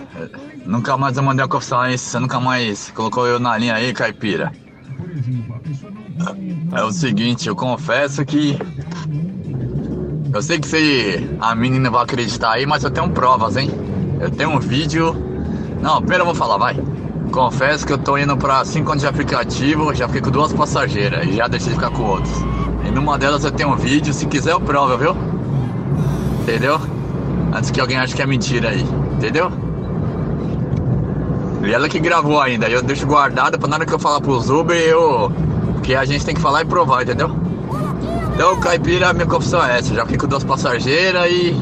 Nunca 0.68 0.98
mais 0.98 1.16
eu 1.16 1.24
mandei 1.24 1.46
a 1.46 1.48
confissão 1.48 1.80
aí, 1.80 1.98
você 1.98 2.20
nunca 2.20 2.42
mais 2.42 2.92
colocou 2.92 3.26
eu 3.26 3.40
na 3.40 3.58
linha 3.58 3.74
aí, 3.74 3.94
caipira. 3.94 4.52
É 6.74 6.84
o 6.84 6.92
seguinte, 6.92 7.48
eu 7.48 7.56
confesso 7.56 8.26
que. 8.26 8.60
Eu 10.34 10.42
sei 10.42 10.60
que 10.60 10.68
você, 10.68 11.26
a 11.40 11.56
menina 11.56 11.90
vai 11.90 12.04
acreditar 12.04 12.52
aí, 12.52 12.66
mas 12.66 12.84
eu 12.84 12.92
tenho 12.92 13.10
provas, 13.10 13.56
hein? 13.56 13.72
Eu 14.20 14.30
tenho 14.30 14.50
um 14.50 14.60
vídeo. 14.60 15.16
Não, 15.82 16.00
primeiro 16.00 16.24
eu 16.24 16.26
vou 16.26 16.36
falar, 16.36 16.58
vai. 16.58 16.78
Confesso 17.32 17.88
que 17.88 17.94
eu 17.94 17.98
tô 17.98 18.18
indo 18.18 18.36
pra 18.36 18.66
5 18.66 18.92
anos 18.92 19.02
de 19.02 19.08
aplicativo, 19.08 19.96
já 19.96 20.06
fiquei 20.08 20.22
com 20.22 20.32
duas 20.32 20.52
passageiras 20.52 21.26
e 21.28 21.38
já 21.38 21.48
deixei 21.48 21.70
de 21.70 21.76
ficar 21.76 21.92
com 21.92 22.04
outros. 22.04 22.36
E 22.86 22.92
numa 22.92 23.18
delas 23.18 23.46
eu 23.46 23.52
tenho 23.52 23.70
um 23.70 23.78
vídeo, 23.78 24.14
se 24.14 24.26
quiser 24.26 24.52
eu 24.52 24.60
provo, 24.60 24.98
viu? 24.98 25.16
Entendeu? 26.42 26.78
Antes 27.54 27.72
que 27.72 27.80
alguém 27.80 27.98
ache 27.98 28.14
que 28.14 28.22
é 28.22 28.26
mentira 28.26 28.70
aí, 28.70 28.82
entendeu? 29.14 29.50
E 31.68 31.74
ela 31.74 31.90
que 31.90 32.00
gravou 32.00 32.40
ainda, 32.40 32.70
eu 32.70 32.82
deixo 32.82 33.06
guardado 33.06 33.60
pra 33.60 33.68
na 33.68 33.76
hora 33.76 33.86
que 33.86 33.94
eu 33.94 34.00
falar 34.00 34.22
pros 34.22 34.50
Uber, 34.50 34.78
eu. 34.78 35.32
Que 35.84 35.96
a 35.96 36.06
gente 36.06 36.26
tem 36.26 36.34
que 36.34 36.42
falar 36.42 36.62
e 36.62 36.66
provar, 36.66 37.04
entendeu? 37.04 37.30
Então, 38.34 38.60
caipira, 38.60 39.14
minha 39.14 39.26
confissão 39.26 39.64
é 39.66 39.80
essa, 39.80 39.94
já 39.94 40.04
fiquei 40.04 40.18
com 40.18 40.28
duas 40.28 40.44
passageiras 40.44 41.30
e. 41.30 41.56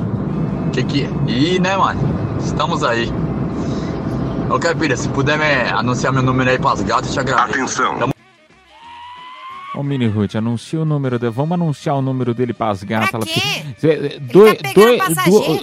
Que 0.72 0.84
que. 0.84 1.10
E, 1.28 1.60
né, 1.60 1.76
mano? 1.76 2.00
Estamos 2.40 2.84
aí. 2.84 3.12
Ô, 4.50 4.60
caipira, 4.60 4.96
se 4.96 5.10
puder 5.10 5.38
me 5.40 5.70
anunciar 5.72 6.14
meu 6.14 6.22
número 6.22 6.52
aí 6.52 6.60
pras 6.60 6.82
gatas, 6.82 7.08
eu 7.08 7.14
te 7.14 7.20
agradeço. 7.32 7.82
Atenção! 7.82 8.16
Ô, 9.76 9.84
Mini 9.84 10.08
Ruth, 10.08 10.36
anuncia 10.36 10.80
o 10.82 10.86
número 10.86 11.20
dele. 11.20 11.34
Vamos 11.36 11.54
anunciar 11.54 11.96
o 11.96 12.02
número 12.02 12.34
dele 12.34 12.54
pras 12.54 12.84
gatas. 12.84 13.14
Ela... 13.14 13.26
Zé, 13.80 14.20
Dois, 14.20 14.58
dois, 14.74 15.02
duas, 15.26 15.62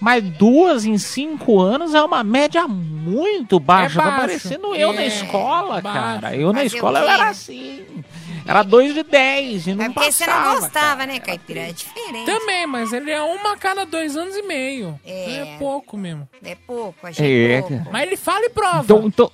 mas 0.00 0.22
duas 0.22 0.84
em 0.84 0.96
cinco 0.98 1.60
anos 1.60 1.94
é 1.94 2.02
uma 2.02 2.22
média 2.24 2.66
muito 2.68 3.58
baixa. 3.58 4.00
É 4.00 4.04
tá 4.04 4.12
parecendo 4.12 4.74
eu 4.74 4.92
na 4.92 5.02
É, 5.02 5.06
escola, 5.06 5.80
baixo. 5.80 5.98
cara. 6.20 6.36
Eu 6.36 6.52
na 6.52 6.64
escola 6.64 7.00
eu 7.00 7.08
era 7.08 7.28
assim. 7.28 7.84
Era 8.46 8.62
dois 8.62 8.94
de 8.94 9.02
dez 9.02 9.66
e 9.66 9.74
não 9.74 9.84
É 9.84 9.90
porque 9.90 10.10
você 10.10 10.24
passava. 10.24 10.54
não 10.54 10.60
gostava, 10.60 11.06
né, 11.06 11.20
Caipira? 11.20 11.60
É 11.68 11.72
diferente. 11.72 12.24
Também, 12.24 12.66
mas 12.66 12.94
ele 12.94 13.10
é 13.10 13.20
uma 13.20 13.52
a 13.52 13.56
cada 13.58 13.84
dois 13.84 14.16
anos 14.16 14.34
e 14.36 14.42
meio. 14.42 14.98
É. 15.04 15.40
É, 15.40 15.56
pouco 15.58 15.98
mesmo. 15.98 16.26
É 16.42 16.54
pouco, 16.54 17.06
achei 17.06 17.52
É, 17.52 17.60
pouco. 17.60 17.76
cara. 17.76 17.90
Mas 17.92 18.02
ele 18.06 18.16
fala 18.16 18.46
e 18.46 18.48
prova. 18.50 18.80
Então, 18.84 19.02
então, 19.06 19.30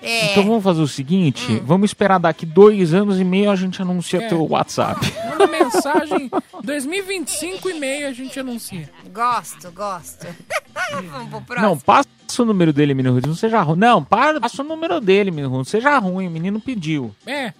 É. 0.00 0.30
então 0.30 0.44
vamos 0.44 0.62
fazer 0.62 0.80
o 0.80 0.86
seguinte: 0.88 1.60
vamos 1.64 1.90
esperar 1.90 2.18
daqui 2.18 2.46
dois 2.46 2.94
anos 2.94 3.18
e 3.18 3.24
meio 3.24 3.50
a 3.50 3.56
gente 3.56 3.82
anuncia 3.82 4.22
É. 4.22 4.28
teu 4.28 4.44
WhatsApp. 4.48 5.00
Manda 5.28 5.46
mensagem 5.46 6.30
2025 6.62 7.70
e 7.70 7.74
meio 7.74 8.08
a 8.08 8.12
gente 8.12 8.38
anuncia. 8.38 8.90
Gosto, 9.12 9.70
gosto. 9.72 10.26
Vamos 11.10 11.30
pro 11.30 11.40
próximo. 11.42 11.68
Não, 11.68 11.78
passa 11.78 12.08
o 12.38 12.44
número 12.44 12.72
dele, 12.72 12.94
menino 12.94 13.14
Ruth. 13.14 13.26
Não 13.26 13.34
seja 13.34 13.60
ruim. 13.62 13.78
Não, 13.78 14.02
para, 14.02 14.40
passa 14.40 14.62
o 14.62 14.64
número 14.64 15.00
dele, 15.00 15.30
menino 15.30 15.48
Ruth. 15.48 15.58
Não 15.58 15.64
seja 15.64 15.98
ruim, 15.98 16.26
o 16.28 16.30
menino 16.30 16.60
pediu. 16.60 17.14
É. 17.26 17.52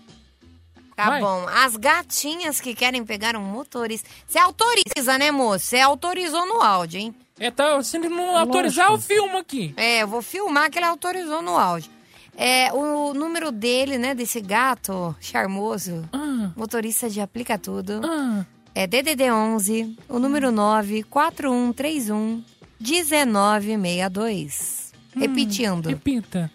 Tá 0.97 1.11
Vai. 1.11 1.21
bom. 1.21 1.47
As 1.49 1.77
gatinhas 1.77 2.61
que 2.61 2.75
querem 2.75 3.05
pegar 3.05 3.37
um 3.37 3.43
motorista. 3.43 4.09
Você 4.27 4.39
autoriza, 4.39 5.19
né, 5.19 5.31
moço? 5.31 5.67
Você 5.67 5.79
autorizou 5.81 6.47
no 6.47 6.63
áudio, 6.63 7.01
hein? 7.01 7.15
É, 7.39 7.51
tá, 7.51 7.81
se 7.83 7.97
ele 7.97 8.09
não 8.09 8.37
autorizar, 8.37 8.91
eu 8.91 8.99
filmo 8.99 9.39
aqui. 9.39 9.73
É, 9.77 10.03
eu 10.03 10.09
vou 10.09 10.23
filmar 10.23 10.71
que 10.71 10.79
ele 10.79 10.87
autorizou 10.87 11.41
no 11.41 11.57
áudio. 11.57 11.91
É, 12.41 12.73
o 12.73 13.13
número 13.15 13.51
dele, 13.51 13.99
né, 13.99 14.15
desse 14.15 14.41
gato 14.41 15.13
charmoso, 15.21 16.09
Ah. 16.13 16.53
motorista 16.57 17.11
de 17.11 17.21
aplica 17.21 17.59
tudo, 17.59 18.01
é 18.75 18.87
DDD 18.87 19.31
11, 19.33 19.97
o 20.09 20.19
número 20.21 20.53
9 20.53 21.03
4131 21.03 22.45
1962. 22.81 24.93
Repetindo. 25.17 25.89
Repita. 25.89 26.49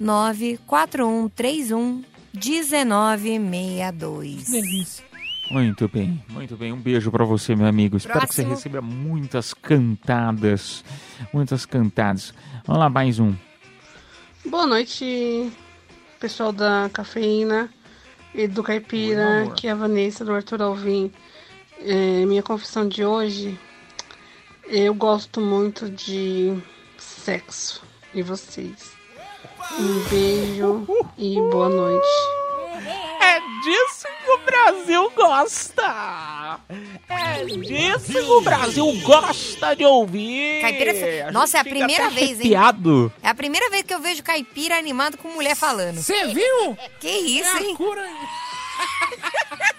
94131 0.00 2.02
1962. 2.34 4.50
Delícia. 4.50 5.04
Muito 5.50 5.88
bem, 5.88 6.22
muito 6.28 6.56
bem. 6.56 6.72
Um 6.72 6.80
beijo 6.80 7.10
pra 7.10 7.24
você, 7.24 7.56
meu 7.56 7.66
amigo. 7.66 7.96
Espero 7.96 8.20
que 8.26 8.34
você 8.34 8.42
Próximo. 8.42 8.54
receba 8.56 8.82
muitas 8.82 9.54
cantadas. 9.54 10.84
Muitas 11.32 11.64
cantadas. 11.64 12.34
Vamos 12.66 12.80
lá, 12.80 12.90
mais 12.90 13.18
um. 13.18 13.34
Boa 14.48 14.66
noite, 14.66 15.52
pessoal 16.18 16.52
da 16.52 16.88
Cafeína 16.90 17.68
e 18.34 18.48
do 18.48 18.62
Caipira, 18.62 19.44
aqui 19.44 19.68
é 19.68 19.72
a 19.72 19.74
Vanessa 19.74 20.24
do 20.24 20.32
Arthur 20.32 20.62
Alvim. 20.62 21.12
É, 21.80 22.24
minha 22.24 22.42
confissão 22.42 22.88
de 22.88 23.04
hoje, 23.04 23.60
eu 24.64 24.94
gosto 24.94 25.38
muito 25.38 25.90
de 25.90 26.56
sexo. 26.96 27.82
E 28.14 28.22
vocês? 28.22 28.90
Um 29.78 30.08
beijo 30.08 30.86
e 31.18 31.34
boa 31.50 31.68
noite. 31.68 32.08
É 33.20 33.40
disso 33.62 34.06
que 34.24 34.30
o 34.30 34.38
Brasil 34.46 35.10
gosta! 35.10 36.58
É 37.10 37.44
disso 37.44 38.12
que 38.12 38.18
o 38.18 38.40
Brasil 38.42 38.86
gosta 39.02 39.74
de 39.74 39.84
ouvir! 39.84 40.60
Caipira, 40.60 41.30
nossa, 41.32 41.56
é 41.58 41.60
a 41.60 41.64
primeira 41.64 42.10
vez, 42.10 42.40
hein? 42.40 42.52
É 43.22 43.28
a 43.28 43.34
primeira 43.34 43.70
vez 43.70 43.82
que 43.82 43.94
eu 43.94 44.00
vejo 44.00 44.22
caipira 44.22 44.76
animado 44.76 45.16
com 45.16 45.28
mulher 45.28 45.56
falando. 45.56 45.96
Você 45.96 46.26
viu? 46.26 46.76
Que 47.00 47.08
isso, 47.08 47.56
É 47.56 47.62
hein? 47.62 47.74
cura. 47.76 48.04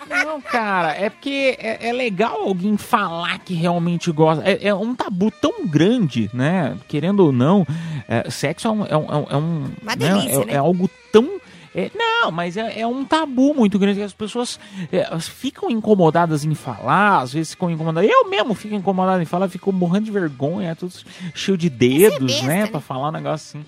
Não, 0.10 0.42
cara, 0.42 0.94
é 0.96 1.10
porque 1.10 1.56
é, 1.60 1.90
é 1.90 1.94
legal 1.94 2.42
alguém 2.42 2.76
falar 2.78 3.38
que 3.40 3.54
realmente 3.54 4.12
gosta. 4.12 4.44
É, 4.50 4.68
é 4.68 4.74
um 4.76 4.96
tabu 4.96 5.30
tão 5.32 5.66
grande, 5.68 6.30
né? 6.34 6.76
Querendo 6.88 7.20
ou 7.26 7.32
não, 7.32 7.66
é, 8.08 8.30
sexo 8.30 8.68
é 8.68 8.72
um. 8.72 8.86
É, 8.86 8.98
um, 8.98 9.28
é 9.30 9.38
um- 9.38 9.72
Uma 9.82 9.96
né? 9.96 10.10
delícia, 10.10 10.42
é, 10.42 10.46
né? 10.46 10.54
é 10.54 10.58
algo 10.58 10.90
tão. 11.12 11.40
É, 11.76 11.92
não, 11.94 12.32
mas 12.32 12.58
é, 12.58 12.80
é 12.82 12.88
um 12.88 13.06
tabu 13.06 13.54
muito 13.54 13.78
grande 13.78 14.00
que 14.00 14.06
as 14.06 14.14
pessoas 14.14 14.60
é, 14.92 15.20
ficam 15.20 15.70
incomodadas 15.70 16.44
em 16.44 16.56
falar, 16.56 17.20
às 17.22 17.34
vezes 17.34 17.52
ficam 17.52 17.70
incomodadas. 17.70 18.10
Eu 18.10 18.30
mesmo 18.30 18.54
fico 18.56 18.74
incomodado 18.76 19.22
em 19.22 19.26
falar, 19.26 19.48
fico 19.50 19.72
morrendo 19.72 20.06
de 20.06 20.12
vergonha, 20.12 20.76
tudo 20.76 20.94
cheio 21.34 21.58
de 21.58 21.70
dedos, 21.70 22.20
besta, 22.20 22.48
né? 22.48 22.64
né? 22.64 22.68
Pra 22.68 22.80
falar 22.80 23.10
um 23.10 23.12
negócio 23.12 23.60
assim. 23.60 23.66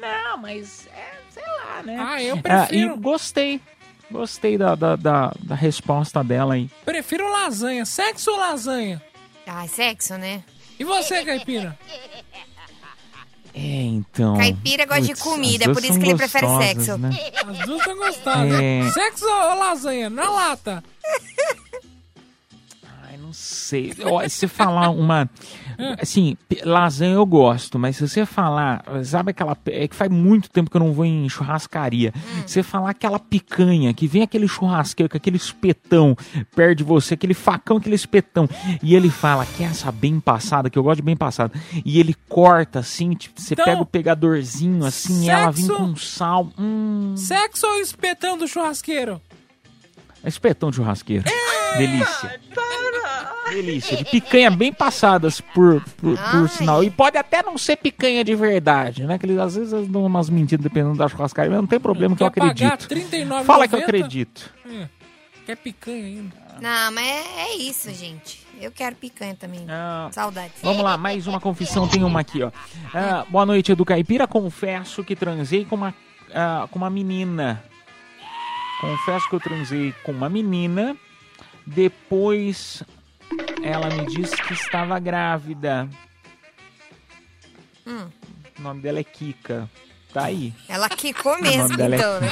Não, 0.00 0.38
mas 0.38 0.86
é, 0.94 1.18
sei 1.30 1.42
lá, 1.42 1.82
né? 1.82 1.96
Ah, 1.98 2.22
eu 2.22 2.34
Ah, 2.36 2.38
e 2.38 2.42
prefiro. 2.42 2.96
gostei. 2.98 3.60
Gostei 4.10 4.56
da, 4.56 4.74
da, 4.74 4.96
da, 4.96 5.32
da 5.40 5.54
resposta 5.54 6.24
dela 6.24 6.54
aí. 6.54 6.70
Prefiro 6.84 7.30
lasanha. 7.30 7.84
Sexo 7.84 8.30
ou 8.30 8.38
lasanha? 8.38 9.02
Ah, 9.46 9.66
sexo, 9.66 10.16
né? 10.16 10.42
E 10.78 10.84
você, 10.84 11.24
Caipira? 11.24 11.78
É, 13.60 13.82
então. 13.82 14.36
Caipira 14.36 14.86
gosta 14.86 15.02
de 15.02 15.08
Putz, 15.08 15.22
comida, 15.22 15.72
por 15.72 15.82
isso 15.82 15.94
são 15.94 16.00
que 16.00 16.08
ele 16.08 16.14
prefere 16.16 16.46
sexo. 16.58 16.96
né? 16.96 17.10
As 17.44 17.58
duas 17.66 17.78
estão 17.80 17.96
gostosas. 17.96 18.60
É. 18.60 18.90
Sexo 18.92 19.24
ou 19.24 19.58
lasanha? 19.58 20.08
Na 20.08 20.30
lata. 20.30 20.84
Não 23.28 23.32
sei. 23.34 23.92
Ó, 24.04 24.22
se 24.26 24.30
você 24.30 24.48
falar 24.48 24.88
uma. 24.88 25.28
Assim, 26.00 26.34
lasanha 26.64 27.12
eu 27.14 27.26
gosto, 27.26 27.78
mas 27.78 27.96
se 27.96 28.08
você 28.08 28.24
falar. 28.24 28.82
Sabe 29.04 29.32
aquela. 29.32 29.54
É 29.66 29.86
que 29.86 29.94
faz 29.94 30.10
muito 30.10 30.48
tempo 30.48 30.70
que 30.70 30.76
eu 30.76 30.80
não 30.80 30.94
vou 30.94 31.04
em 31.04 31.28
churrascaria. 31.28 32.14
Se 32.46 32.54
você 32.54 32.62
falar 32.62 32.90
aquela 32.90 33.18
picanha, 33.18 33.92
que 33.92 34.06
vem 34.06 34.22
aquele 34.22 34.48
churrasqueiro 34.48 35.10
com 35.10 35.16
aquele 35.18 35.36
espetão 35.36 36.16
perto 36.56 36.78
de 36.78 36.84
você, 36.84 37.12
aquele 37.14 37.34
facão, 37.34 37.76
aquele 37.76 37.94
espetão. 37.96 38.48
E 38.82 38.94
ele 38.94 39.10
fala 39.10 39.44
que 39.44 39.62
essa 39.62 39.92
bem 39.92 40.18
passada, 40.20 40.70
que 40.70 40.78
eu 40.78 40.82
gosto 40.82 40.96
de 40.96 41.02
bem 41.02 41.16
passada. 41.16 41.52
E 41.84 42.00
ele 42.00 42.14
corta 42.30 42.78
assim, 42.78 43.10
tipo, 43.12 43.38
você 43.38 43.52
Então, 43.52 43.64
pega 43.66 43.82
o 43.82 43.86
pegadorzinho 43.86 44.86
assim, 44.86 45.26
e 45.26 45.28
ela 45.30 45.50
vem 45.50 45.66
sexo- 45.66 45.76
com 45.82 45.96
sal. 45.96 46.50
Hum. 46.58 47.14
Sexo 47.14 47.66
ou 47.66 47.76
espetão 47.80 48.38
do 48.38 48.48
churrasqueiro? 48.48 49.20
Espetão 50.24 50.70
de 50.70 50.76
churrasqueiro. 50.76 51.24
Delícia. 51.76 52.40
Delícia. 53.48 53.96
De 53.96 54.04
picanha 54.04 54.50
bem 54.50 54.72
passadas 54.72 55.40
por, 55.40 55.82
por, 55.96 56.16
por 56.16 56.48
sinal. 56.48 56.82
E 56.84 56.90
pode 56.90 57.16
até 57.16 57.42
não 57.42 57.58
ser 57.58 57.76
picanha 57.76 58.24
de 58.24 58.34
verdade, 58.34 59.04
né? 59.04 59.18
Que 59.18 59.26
eles 59.26 59.38
às 59.38 59.56
vezes 59.56 59.72
eles 59.72 59.88
dão 59.88 60.04
umas 60.04 60.28
mentiras 60.30 60.62
dependendo 60.62 60.96
da 60.96 61.08
churrascaria, 61.08 61.50
mas 61.50 61.60
não 61.60 61.66
tem 61.66 61.80
problema 61.80 62.16
que 62.16 62.22
eu 62.22 62.26
acredito. 62.26 62.82
R$39,90? 62.82 63.44
Fala 63.44 63.68
que 63.68 63.74
eu 63.74 63.80
acredito. 63.80 64.50
É. 64.70 64.88
Quer 65.46 65.56
picanha 65.56 66.04
ainda? 66.04 66.36
Não, 66.60 66.92
mas 66.92 67.06
é, 67.06 67.40
é 67.42 67.56
isso, 67.56 67.90
gente. 67.94 68.46
Eu 68.60 68.70
quero 68.70 68.96
picanha 68.96 69.34
também. 69.34 69.66
Saudades. 70.10 70.56
Vamos 70.62 70.82
lá, 70.82 70.98
mais 70.98 71.26
uma 71.26 71.40
confissão, 71.40 71.86
tem 71.88 72.02
uma 72.02 72.20
aqui, 72.20 72.42
ó. 72.42 72.50
Ah, 72.92 73.24
boa 73.28 73.46
noite, 73.46 73.72
Edu 73.72 73.84
Caipira. 73.84 74.26
Confesso 74.26 75.04
que 75.04 75.14
transei 75.14 75.64
com 75.64 75.76
uma, 75.76 75.94
ah, 76.34 76.66
com 76.70 76.78
uma 76.78 76.90
menina. 76.90 77.62
Confesso 78.80 79.28
que 79.28 79.36
eu 79.36 79.40
transei 79.40 79.94
com 80.02 80.12
uma 80.12 80.28
menina. 80.28 80.96
Depois 81.64 82.82
ela 83.62 83.88
me 83.90 84.06
disse 84.06 84.36
que 84.36 84.52
estava 84.54 84.98
grávida. 84.98 85.88
Hum, 87.86 88.08
O 88.58 88.62
nome 88.62 88.80
dela 88.82 88.98
é 89.00 89.04
Kika. 89.04 89.68
Tá 90.12 90.24
aí. 90.24 90.54
ela 90.68 90.88
quicou 90.88 91.38
mesmo, 91.40 91.80
é 91.82 91.86
então, 91.96 92.20
né? 92.20 92.30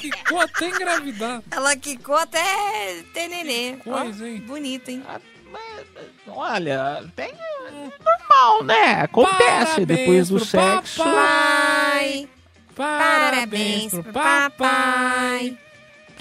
Quicou 0.00 0.38
até 0.40 0.68
engravidar. 0.68 1.42
Ela 1.50 1.74
quicou 1.76 2.14
até 2.14 3.02
ter 3.14 3.26
nenê. 3.28 3.76
Coisa, 3.78 4.22
Ó, 4.22 4.26
hein? 4.26 4.40
Bonito, 4.42 4.90
hein? 4.90 5.02
Olha, 6.26 7.04
tem 7.16 7.32
normal, 8.04 8.64
né? 8.64 9.00
Acontece 9.02 9.38
Parabéns 9.40 9.86
depois 9.86 10.28
do 10.28 10.36
pro 10.36 10.44
sexo. 10.44 11.02
Papai, 11.02 12.28
Parabéns 12.76 13.90
pro 13.90 14.04
papai. 14.04 15.46
Ac- 15.48 15.58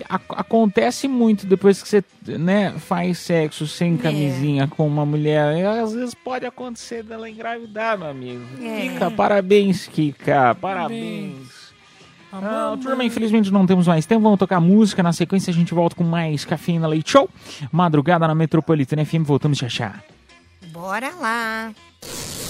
acontece 0.07 1.07
muito 1.07 1.45
depois 1.45 1.81
que 1.81 1.87
você 1.89 2.03
né, 2.25 2.73
faz 2.77 3.17
sexo 3.19 3.67
sem 3.67 3.95
É. 3.95 3.97
camisinha 3.97 4.67
com 4.67 4.87
uma 4.87 5.05
mulher. 5.05 5.57
E 5.57 5.65
às 5.65 5.93
vezes 5.93 6.13
pode 6.13 6.45
acontecer 6.45 7.03
dela 7.03 7.29
engravidar, 7.29 7.97
meu 7.97 8.09
amigo. 8.09 8.43
É. 8.61 8.81
Kika, 8.89 9.11
parabéns, 9.11 9.87
Kika. 9.87 10.55
Parabéns. 10.59 11.61
Ah, 12.33 12.77
turma, 12.81 13.03
infelizmente 13.03 13.51
não 13.51 13.65
temos 13.67 13.87
mais 13.87 14.05
tempo. 14.05 14.21
Vamos 14.21 14.39
tocar 14.39 14.59
música. 14.61 15.03
Na 15.03 15.11
sequência, 15.11 15.51
a 15.51 15.53
gente 15.53 15.73
volta 15.73 15.95
com 15.97 16.03
mais 16.03 16.45
Cafeína 16.45 16.87
Leite 16.87 17.11
Show. 17.11 17.29
Madrugada 17.71 18.25
na 18.27 18.33
Metropolitana 18.33 19.03
FM. 19.05 19.23
Voltamos 19.25 19.57
já 19.57 19.67
já. 19.67 19.95
Bora 20.67 21.11
lá. 21.19 21.73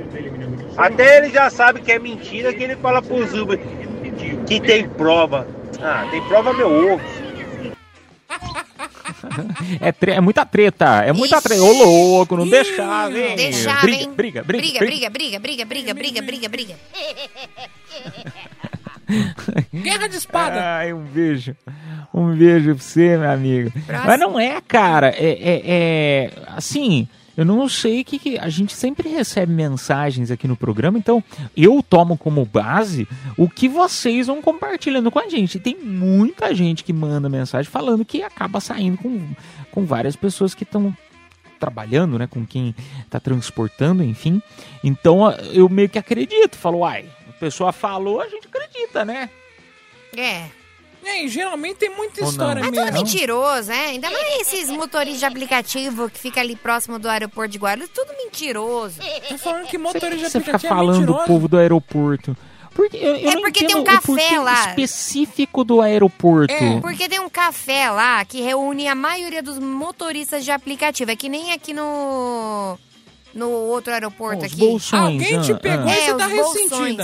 Até 0.77 1.19
ele 1.19 1.31
já 1.31 1.51
sabe 1.51 1.81
que 1.83 1.93
é 1.93 1.99
mentira 1.99 2.53
que 2.53 2.63
ele 2.63 2.77
fala 2.77 3.03
pros 3.03 3.33
Uber 3.35 3.59
que 4.47 4.61
tem 4.61 4.89
prova. 4.89 5.47
Ah, 5.81 6.07
tem 6.11 6.23
prova 6.29 6.53
meu 6.53 6.93
ovo. 6.95 7.01
É, 9.81 9.93
tre- 9.93 10.13
é 10.13 10.21
muita 10.21 10.45
treta, 10.45 11.03
é 11.05 11.13
muita 11.13 11.41
treta. 11.41 11.63
Ô 11.63 11.73
louco, 11.73 12.37
não 12.37 12.49
deixava, 12.49 13.17
hein? 13.19 13.37
Deixava, 13.37 13.81
briga, 13.83 14.03
hein? 14.03 14.11
briga, 14.15 14.43
briga, 14.43 14.79
briga, 14.81 15.11
briga, 15.11 15.11
briga, 15.11 15.41
briga, 15.41 15.65
briga, 15.65 15.95
briga, 15.95 16.23
briga, 16.23 16.49
briga. 16.49 16.75
Guerra 19.75 20.09
de 20.09 20.17
espada. 20.17 20.77
Ai, 20.79 20.93
um 20.93 21.03
beijo. 21.03 21.57
Um 22.15 22.35
beijo 22.35 22.75
pra 22.75 22.83
você, 22.83 23.17
meu 23.17 23.31
amigo. 23.31 23.73
Mas 24.07 24.21
não 24.21 24.39
é, 24.39 24.61
cara. 24.61 25.09
É, 25.09 25.31
é- 25.33 25.63
é- 25.65 26.31
assim. 26.57 27.09
Eu 27.37 27.45
não 27.45 27.69
sei 27.69 28.05
que, 28.05 28.19
que 28.19 28.39
a 28.39 28.49
gente 28.49 28.75
sempre 28.75 29.09
recebe 29.09 29.53
mensagens 29.53 30.31
aqui 30.31 30.47
no 30.47 30.57
programa, 30.57 30.99
então 30.99 31.23
eu 31.57 31.83
tomo 31.83 32.17
como 32.17 32.45
base 32.45 33.09
o 33.37 33.49
que 33.49 33.69
vocês 33.69 34.27
vão 34.27 34.43
compartilhando 34.43 35.11
com 35.11 35.19
a 35.19 35.29
gente. 35.29 35.59
Tem 35.59 35.77
muita 35.77 36.55
gente 36.55 36.85
que 36.85 36.93
manda 36.93 37.29
mensagem 37.29 37.71
falando 37.71 38.05
que 38.05 38.23
acaba 38.23 38.61
saindo 38.61 38.99
com, 38.99 39.21
com 39.71 39.85
várias 39.85 40.17
pessoas 40.17 40.55
que 40.55 40.65
estão 40.65 40.95
trabalhando, 41.59 42.19
né, 42.19 42.27
com 42.27 42.45
quem 42.45 42.75
está 43.05 43.21
transportando, 43.21 44.03
enfim. 44.03 44.43
Então 44.83 45.31
eu 45.53 45.69
meio 45.69 45.89
que 45.89 45.99
acredito, 45.99 46.57
falo, 46.57 46.79
uai, 46.79 47.07
a 47.29 47.33
pessoa 47.35 47.73
falou, 47.73 48.21
a 48.21 48.29
gente 48.29 48.49
acredita, 48.49 49.05
né? 49.05 49.31
É. 50.17 50.62
É, 51.05 51.25
e 51.25 51.29
geralmente 51.29 51.77
tem 51.77 51.91
muita 51.91 52.23
Ou 52.25 52.31
história 52.31 52.61
Mas 52.63 52.71
mesmo. 52.71 52.87
tudo 52.87 52.95
mentiroso, 52.97 53.73
é? 53.73 53.87
Ainda 53.87 54.11
mais 54.11 54.41
esses 54.41 54.71
motoristas 54.71 55.19
de 55.21 55.25
aplicativo 55.27 56.09
que 56.09 56.19
fica 56.19 56.41
ali 56.41 56.55
próximo 56.55 56.99
do 56.99 57.09
aeroporto 57.09 57.51
de 57.51 57.59
Guarulhos, 57.59 57.91
tudo 57.93 58.09
mentiroso. 58.23 59.01
Tá 59.29 59.39
falando 59.39 59.67
que 59.67 59.77
motorista 59.79 60.17
de 60.27 60.31
Você 60.31 60.41
fica 60.41 60.57
aplicativo 60.57 60.67
é 60.67 60.77
falando 60.77 60.95
do 60.95 61.01
mentiroso. 61.01 61.27
povo 61.27 61.49
do 61.49 61.57
aeroporto. 61.59 62.37
Porque 62.75 62.97
eu, 62.97 63.17
eu 63.17 63.31
É 63.31 63.35
não 63.35 63.43
porque 63.43 63.67
tem 63.67 63.77
um 63.77 63.85
café 63.85 64.39
lá. 64.39 64.69
específico 64.71 65.63
do 65.65 65.81
aeroporto. 65.83 66.55
É, 66.55 66.81
porque 66.81 67.07
tem 67.09 67.21
um 67.21 67.29
café 67.29 67.91
lá 67.91 68.25
que 68.25 68.41
reúne 68.41 68.89
a 68.89 68.95
maioria 68.95 69.43
dos 69.43 69.59
motoristas 69.59 70.43
de 70.45 70.51
aplicativo. 70.51 71.11
É 71.11 71.17
que 71.17 71.29
nem 71.29 71.53
aqui 71.53 71.75
no. 71.75 72.79
No 73.35 73.49
outro 73.49 73.93
aeroporto 73.95 74.45
Os 74.45 74.53
aqui. 74.53 74.57
bolsões, 74.57 75.03
Alguém 75.23 75.41
te 75.41 75.53
ah, 75.53 75.57
pegou 75.57 75.87
e 75.89 75.91
é, 75.91 76.05
você 76.05 76.15
tá 76.15 76.27
os 76.27 76.33
bolsões. 76.35 76.97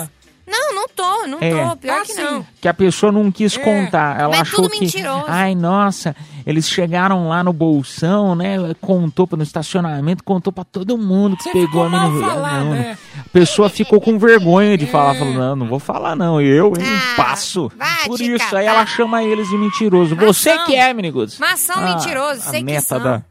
Não, 0.50 0.74
não 0.74 0.88
tô, 0.88 1.26
não 1.26 1.38
É. 1.40 1.50
tô. 1.68 1.76
Pior 1.76 1.98
Ah, 2.00 2.04
que 2.04 2.12
sim. 2.14 2.22
não. 2.22 2.46
Que 2.60 2.68
a 2.68 2.74
pessoa 2.74 3.12
não 3.12 3.30
quis 3.30 3.56
É. 3.56 3.60
contar. 3.60 4.18
Ela 4.18 4.28
Mas 4.30 4.38
é 4.38 4.42
achou 4.42 4.62
tudo 4.62 4.70
que. 4.72 4.80
mentiroso. 4.80 5.24
Ai, 5.28 5.54
nossa, 5.54 6.16
eles 6.46 6.68
chegaram 6.68 7.28
lá 7.28 7.44
no 7.44 7.52
bolsão, 7.52 8.34
né? 8.34 8.56
Contou 8.80 9.28
no 9.36 9.42
estacionamento, 9.42 10.24
contou 10.24 10.52
pra 10.52 10.64
todo 10.64 10.96
mundo 10.96 11.36
que 11.36 11.42
Você 11.44 11.52
pegou 11.52 11.84
a 11.84 11.90
menina. 11.90 12.26
falado, 12.26 12.64
não, 12.64 12.74
é. 12.74 12.96
A 13.18 13.28
pessoa 13.32 13.68
ficou 13.68 14.00
com 14.00 14.18
vergonha 14.18 14.78
de 14.78 14.86
falar, 14.86 15.14
falou: 15.14 15.34
não, 15.34 15.54
não 15.56 15.66
vou 15.68 15.78
falar, 15.78 16.16
não. 16.16 16.40
Eu, 16.40 16.68
hein, 16.78 16.84
Ah, 16.86 17.14
passo. 17.16 17.70
vai 17.76 18.06
Por 18.06 18.20
isso, 18.20 18.44
catar. 18.44 18.56
aí 18.58 18.66
ela 18.66 18.86
chama 18.86 19.22
eles 19.22 19.48
de 19.48 19.56
mentiroso. 19.58 20.16
Você 20.16 20.56
que 20.64 20.74
é, 20.74 20.92
menigos. 20.94 21.38
Mas 21.38 21.60
são 21.60 21.80
mentirosos, 21.82 22.46
a 22.46 22.50
sei 22.50 22.62
que 22.64 22.80
são. 22.80 22.98
da 23.02 23.22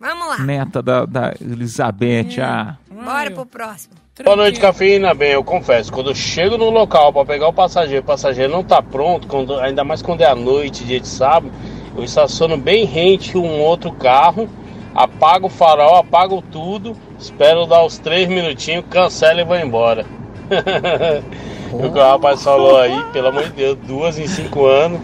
Vamos 0.00 0.28
lá. 0.28 0.38
Neta 0.38 0.82
da, 0.82 1.06
da 1.06 1.32
Elizabeth, 1.40 2.38
ah. 2.42 2.76
Bora 2.92 3.30
pro 3.30 3.46
próximo. 3.46 3.94
Boa 4.22 4.36
noite, 4.36 4.60
cafeína. 4.60 5.12
Bem, 5.12 5.32
eu 5.32 5.42
confesso, 5.42 5.92
quando 5.92 6.10
eu 6.10 6.14
chego 6.14 6.56
no 6.56 6.70
local 6.70 7.12
para 7.12 7.24
pegar 7.24 7.48
o 7.48 7.52
passageiro, 7.52 8.00
o 8.00 8.06
passageiro 8.06 8.52
não 8.52 8.62
tá 8.62 8.80
pronto, 8.80 9.26
quando- 9.26 9.58
ainda 9.58 9.82
mais 9.82 10.02
quando 10.02 10.20
é 10.20 10.26
à 10.26 10.36
noite, 10.36 10.84
dia 10.84 11.00
de 11.00 11.08
sábado, 11.08 11.50
eu 11.96 12.04
estaciono 12.04 12.56
bem 12.56 12.84
rente 12.84 13.36
um 13.36 13.60
outro 13.60 13.90
carro, 13.90 14.48
apago 14.94 15.48
o 15.48 15.50
farol, 15.50 15.96
apago 15.96 16.40
tudo, 16.40 16.96
espero 17.18 17.66
dar 17.66 17.84
os 17.84 17.98
três 17.98 18.28
minutinhos, 18.28 18.84
cancelo 18.88 19.40
e 19.40 19.44
vou 19.44 19.58
embora. 19.58 20.06
o 21.72 21.90
que 21.90 21.98
o 21.98 22.02
rapaz 22.02 22.40
falou 22.40 22.78
aí, 22.78 23.02
pelo 23.12 23.28
amor 23.28 23.42
de 23.44 23.50
Deus, 23.50 23.78
duas 23.84 24.16
em 24.16 24.28
cinco 24.28 24.64
anos, 24.64 25.00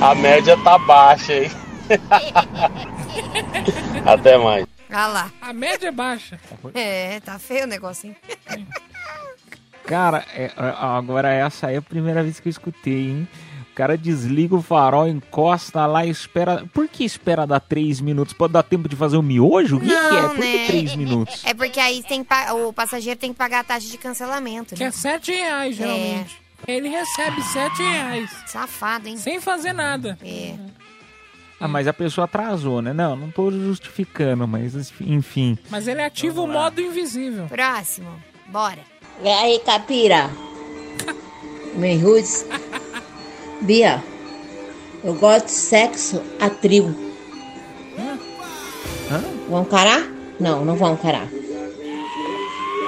a 0.00 0.16
média 0.16 0.56
tá 0.64 0.76
baixa 0.78 1.32
aí. 1.32 1.48
Até 4.04 4.36
mais. 4.36 4.66
Ah 4.90 5.06
lá. 5.06 5.30
A 5.40 5.52
média 5.52 5.88
é 5.88 5.92
baixa. 5.92 6.40
É, 6.74 7.20
tá 7.20 7.38
feio 7.38 7.64
o 7.64 7.66
negócio, 7.68 8.08
hein? 8.08 8.66
Cara, 9.84 10.24
é- 10.34 10.52
a- 10.56 10.96
agora 10.96 11.30
essa 11.32 11.70
é 11.70 11.76
a 11.78 11.82
primeira 11.82 12.22
vez 12.22 12.38
que 12.40 12.48
eu 12.48 12.50
escutei, 12.50 13.10
hein? 13.10 13.28
O 13.72 13.74
cara 13.78 13.96
desliga 13.96 14.56
o 14.56 14.60
farol, 14.62 15.06
encosta 15.08 15.86
lá 15.86 16.04
e 16.04 16.10
espera. 16.10 16.64
Por 16.74 16.88
que 16.88 17.04
espera 17.04 17.46
dar 17.46 17.60
três 17.60 18.00
minutos? 18.00 18.34
Pode 18.34 18.52
dar 18.52 18.64
tempo 18.64 18.88
de 18.88 18.96
fazer 18.96 19.16
o 19.16 19.22
miojo? 19.22 19.76
O 19.76 19.80
que, 19.80 19.86
que 19.86 19.94
é? 19.94 20.22
Por 20.28 20.36
que 20.36 20.58
né? 20.58 20.66
três 20.66 20.96
minutos? 20.96 21.42
É 21.44 21.54
porque 21.54 21.78
aí 21.78 22.02
tem 22.02 22.24
pa- 22.24 22.52
o 22.54 22.72
passageiro 22.72 23.18
tem 23.18 23.32
que 23.32 23.38
pagar 23.38 23.60
a 23.60 23.64
taxa 23.64 23.86
de 23.88 23.96
cancelamento. 23.96 24.74
Que 24.74 24.82
é 24.84 24.90
7 24.90 25.30
reais, 25.32 25.76
geralmente. 25.76 26.40
Ele 26.66 26.88
recebe 26.88 27.40
7 27.40 27.80
reais. 27.82 28.30
Safado, 28.46 29.06
hein? 29.08 29.16
Sem 29.16 29.40
fazer 29.40 29.72
nada. 29.72 30.18
É. 30.24 30.54
Ah, 31.60 31.66
mas 31.66 31.88
a 31.88 31.92
pessoa 31.92 32.24
atrasou, 32.26 32.80
né? 32.80 32.92
Não, 32.92 33.16
não 33.16 33.30
tô 33.30 33.50
justificando, 33.50 34.46
mas 34.46 34.92
enfim. 35.00 35.58
Mas 35.70 35.88
ele 35.88 36.02
ativa 36.02 36.40
o 36.40 36.46
modo 36.46 36.80
invisível. 36.80 37.46
Próximo. 37.46 38.10
Bora. 38.46 38.80
E 39.22 39.28
aí, 39.28 39.58
Capira? 39.60 40.30
Meirus? 41.74 42.44
Bia, 43.60 44.02
eu 45.02 45.14
gosto 45.14 45.46
de 45.46 45.52
sexo 45.52 46.22
a 46.40 46.48
trio. 46.48 47.08
Vão 49.48 49.62
encarar? 49.62 50.02
Não, 50.38 50.64
não 50.64 50.76
vão 50.76 50.92
encarar. 50.92 51.26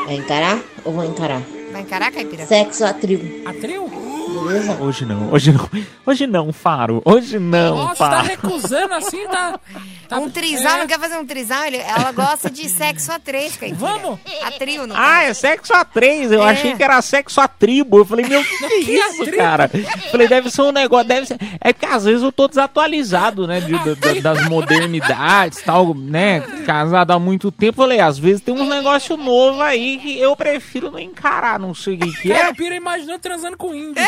Vai 0.06 0.16
encarar 0.16 0.60
ou 0.84 0.92
vão 0.92 1.04
encarar? 1.06 1.42
Vai 1.72 1.82
encarar, 1.82 2.12
Caipira? 2.12 2.46
Sexo 2.46 2.84
a 2.84 2.92
trio. 2.92 3.42
A 3.46 3.52
trio? 3.54 3.88
Beleza? 4.34 4.76
Hoje 4.80 5.04
não, 5.04 5.32
hoje 5.32 5.52
não. 5.52 5.82
Hoje 6.06 6.26
não, 6.26 6.52
Faro. 6.52 7.02
Hoje 7.04 7.38
não, 7.38 7.76
Nossa, 7.76 7.96
tá 7.96 8.10
Faro. 8.10 8.26
recusando 8.28 8.94
assim, 8.94 9.26
tá. 9.28 9.58
tá 10.10 10.18
Um 10.18 10.28
trisal, 10.28 10.76
é. 10.76 10.78
não 10.80 10.86
quer 10.86 10.98
fazer 11.00 11.16
um 11.16 11.24
trisal? 11.24 11.62
Ela 11.64 12.12
gosta 12.12 12.50
de 12.50 12.68
sexo 12.68 13.10
a 13.12 13.18
três, 13.18 13.56
Caipira. 13.56 13.78
Vamos? 13.80 14.18
A 14.42 14.50
trio, 14.52 14.86
no 14.86 14.94
Ah, 14.96 15.22
é 15.22 15.32
sexo 15.32 15.72
a 15.72 15.84
três. 15.84 16.30
Eu 16.30 16.42
É. 16.46 16.50
achei 16.50 16.74
que 16.74 16.82
era 16.82 17.00
sexo 17.00 17.40
a 17.40 17.48
tribo. 17.48 17.98
Eu 17.98 18.04
falei, 18.04 18.26
meu, 18.26 18.42
que, 18.44 18.58
que 18.84 19.00
é 19.00 19.08
isso, 19.08 19.22
tribo? 19.24 19.36
cara? 19.38 19.70
Falei, 20.10 20.28
deve 20.28 20.50
ser 20.50 20.62
um 20.62 20.72
negócio, 20.72 21.06
deve 21.08 21.26
ser. 21.26 21.38
É 21.60 21.72
que 21.72 21.86
às 21.86 22.04
vezes 22.04 22.22
eu 22.22 22.30
tô 22.32 22.46
desatualizado, 22.48 23.46
né? 23.46 23.60
de- 23.60 23.72
da- 23.72 23.94
da- 23.94 24.34
das 24.34 24.48
modernidades 24.48 25.62
tal, 25.62 25.94
né? 25.94 26.40
Casado 26.66 27.12
há 27.12 27.18
muito 27.18 27.50
tempo. 27.52 27.76
Falei, 27.78 28.00
às 28.00 28.18
vezes 28.18 28.40
tem 28.42 28.54
um 28.54 28.68
negócio 28.68 29.16
novo 29.16 29.62
aí 29.62 29.98
que 29.98 30.18
eu 30.18 30.34
prefiro 30.36 30.90
não 30.90 30.98
encarar, 30.98 31.58
não 31.58 31.74
sei 31.74 31.94
o 31.94 31.98
que, 32.00 32.12
que 32.22 32.32
é. 32.32 32.40
Caipira 32.42 32.74
imaginou 32.74 33.18
transando 33.18 33.56
com 33.56 33.74
índio. 33.74 34.02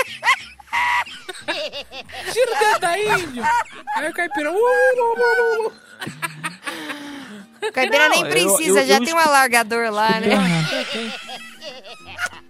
Tira 2.33 2.51
o 2.53 2.59
dedo 2.59 2.79
daí, 2.81 3.09
índio. 3.21 3.45
Aí 3.97 4.09
o 4.09 4.13
caipira. 4.15 4.51
Uh, 4.51 4.55
uh, 4.55 4.59
uh, 4.59 5.67
uh. 5.67 5.73
Caipira 7.73 8.09
nem 8.09 8.21
Não, 8.21 8.27
eu- 8.27 8.33
precisa, 8.33 8.81
eu- 8.81 8.87
já 8.87 8.95
eu 8.97 9.05
tem 9.05 9.15
um 9.15 9.19
alargador 9.19 9.91
lá, 9.91 10.21
né? 10.21 10.29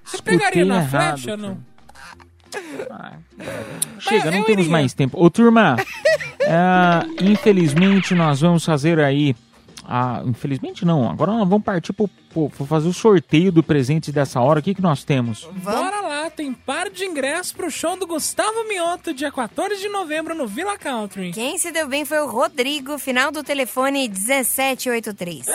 Você 0.04 0.22
pegaria 0.22 0.64
na 0.64 0.76
errado, 0.82 1.18
flecha 1.18 1.30
ou 1.32 1.36
não? 1.36 1.58
Chega, 3.98 4.30
não 4.30 4.42
temos 4.44 4.60
iria. 4.66 4.70
mais 4.70 4.92
tempo. 4.92 5.22
Ô, 5.22 5.30
turma, 5.30 5.76
ah, 6.48 7.04
infelizmente 7.20 8.14
nós 8.14 8.40
vamos 8.40 8.64
fazer 8.64 9.00
aí. 9.00 9.34
Ah, 9.84 10.22
infelizmente 10.24 10.84
não, 10.84 11.10
agora 11.10 11.32
nós 11.32 11.48
vamos 11.48 11.64
partir 11.64 11.92
para 11.92 12.08
fazer 12.66 12.88
o 12.88 12.92
sorteio 12.92 13.50
do 13.50 13.62
presente 13.62 14.12
dessa 14.12 14.40
hora. 14.40 14.60
O 14.60 14.62
que, 14.62 14.74
que 14.74 14.82
nós 14.82 15.04
temos? 15.04 15.44
Bora 15.62 16.00
lá, 16.00 16.30
tem 16.30 16.52
par 16.52 16.88
de 16.90 17.04
ingressos 17.04 17.52
pro 17.52 17.70
show 17.70 17.96
do 17.98 18.06
Gustavo 18.06 18.66
Mioto, 18.68 19.12
dia 19.12 19.30
14 19.30 19.80
de 19.80 19.88
novembro 19.88 20.34
no 20.34 20.46
Villa 20.46 20.78
Country. 20.78 21.32
Quem 21.32 21.58
se 21.58 21.72
deu 21.72 21.88
bem 21.88 22.04
foi 22.04 22.20
o 22.20 22.26
Rodrigo, 22.28 22.98
final 22.98 23.30
do 23.30 23.42
telefone 23.42 24.08
1783. 24.08 25.46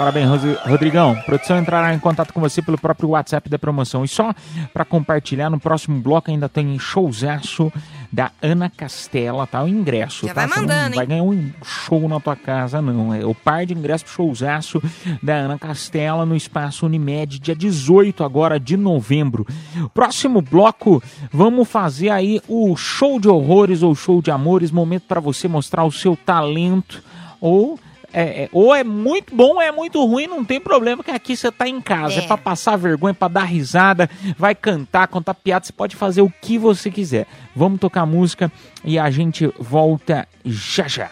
Parabéns, 0.00 0.30
Rodrigão. 0.64 1.12
A 1.12 1.22
produção 1.24 1.58
entrará 1.58 1.92
em 1.92 1.98
contato 1.98 2.32
com 2.32 2.40
você 2.40 2.62
pelo 2.62 2.78
próprio 2.78 3.10
WhatsApp 3.10 3.50
da 3.50 3.58
promoção. 3.58 4.02
E 4.02 4.08
só 4.08 4.32
para 4.72 4.82
compartilhar, 4.82 5.50
no 5.50 5.60
próximo 5.60 6.00
bloco 6.00 6.30
ainda 6.30 6.48
tem 6.48 6.78
showzaço 6.78 7.70
da 8.10 8.30
Ana 8.40 8.70
Castela, 8.70 9.46
tá? 9.46 9.62
O 9.62 9.68
ingresso, 9.68 10.26
Já 10.26 10.32
tá? 10.32 10.40
vai 10.40 10.48
Você 10.48 10.54
não 10.54 10.62
mandando, 10.62 10.96
vai 10.96 11.06
ganhar 11.06 11.22
um 11.22 11.52
show 11.62 12.08
na 12.08 12.18
tua 12.18 12.34
casa, 12.34 12.80
não. 12.80 13.12
É 13.12 13.26
o 13.26 13.34
par 13.34 13.66
de 13.66 13.74
ingresso 13.74 14.06
pro 14.06 14.14
showzaço 14.14 14.82
da 15.22 15.34
Ana 15.34 15.58
Castela 15.58 16.24
no 16.24 16.34
Espaço 16.34 16.86
Unimed, 16.86 17.38
dia 17.38 17.54
18 17.54 18.24
agora 18.24 18.58
de 18.58 18.78
novembro. 18.78 19.46
Próximo 19.92 20.40
bloco, 20.40 21.02
vamos 21.30 21.68
fazer 21.68 22.08
aí 22.08 22.40
o 22.48 22.74
show 22.74 23.20
de 23.20 23.28
horrores 23.28 23.82
ou 23.82 23.94
show 23.94 24.22
de 24.22 24.30
amores, 24.30 24.70
momento 24.70 25.02
para 25.06 25.20
você 25.20 25.46
mostrar 25.46 25.84
o 25.84 25.92
seu 25.92 26.16
talento 26.16 27.04
ou 27.38 27.78
é, 28.12 28.44
é, 28.44 28.48
ou 28.52 28.74
é 28.74 28.82
muito 28.84 29.34
bom 29.34 29.54
ou 29.54 29.60
é 29.62 29.70
muito 29.70 30.04
ruim, 30.04 30.26
não 30.26 30.44
tem 30.44 30.60
problema, 30.60 31.02
que 31.04 31.10
aqui 31.10 31.36
você 31.36 31.50
tá 31.50 31.68
em 31.68 31.80
casa. 31.80 32.20
É, 32.20 32.24
É. 32.24 32.26
pra 32.26 32.36
passar 32.36 32.76
vergonha, 32.76 33.14
pra 33.14 33.28
dar 33.28 33.44
risada, 33.44 34.08
vai 34.36 34.54
cantar, 34.54 35.08
contar 35.08 35.34
piada, 35.34 35.64
você 35.66 35.72
pode 35.72 35.96
fazer 35.96 36.22
o 36.22 36.32
que 36.42 36.58
você 36.58 36.90
quiser. 36.90 37.26
Vamos 37.54 37.80
tocar 37.80 38.04
música 38.06 38.50
e 38.84 38.98
a 38.98 39.10
gente 39.10 39.46
volta 39.58 40.26
já 40.44 40.86
já. 40.88 41.10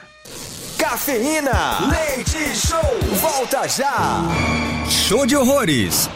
Cafeína, 0.76 1.78
leite 1.90 2.38
show, 2.56 3.00
volta 3.20 3.68
já. 3.68 4.22
Show 4.88 5.26
de 5.26 5.36
horrores. 5.36 6.08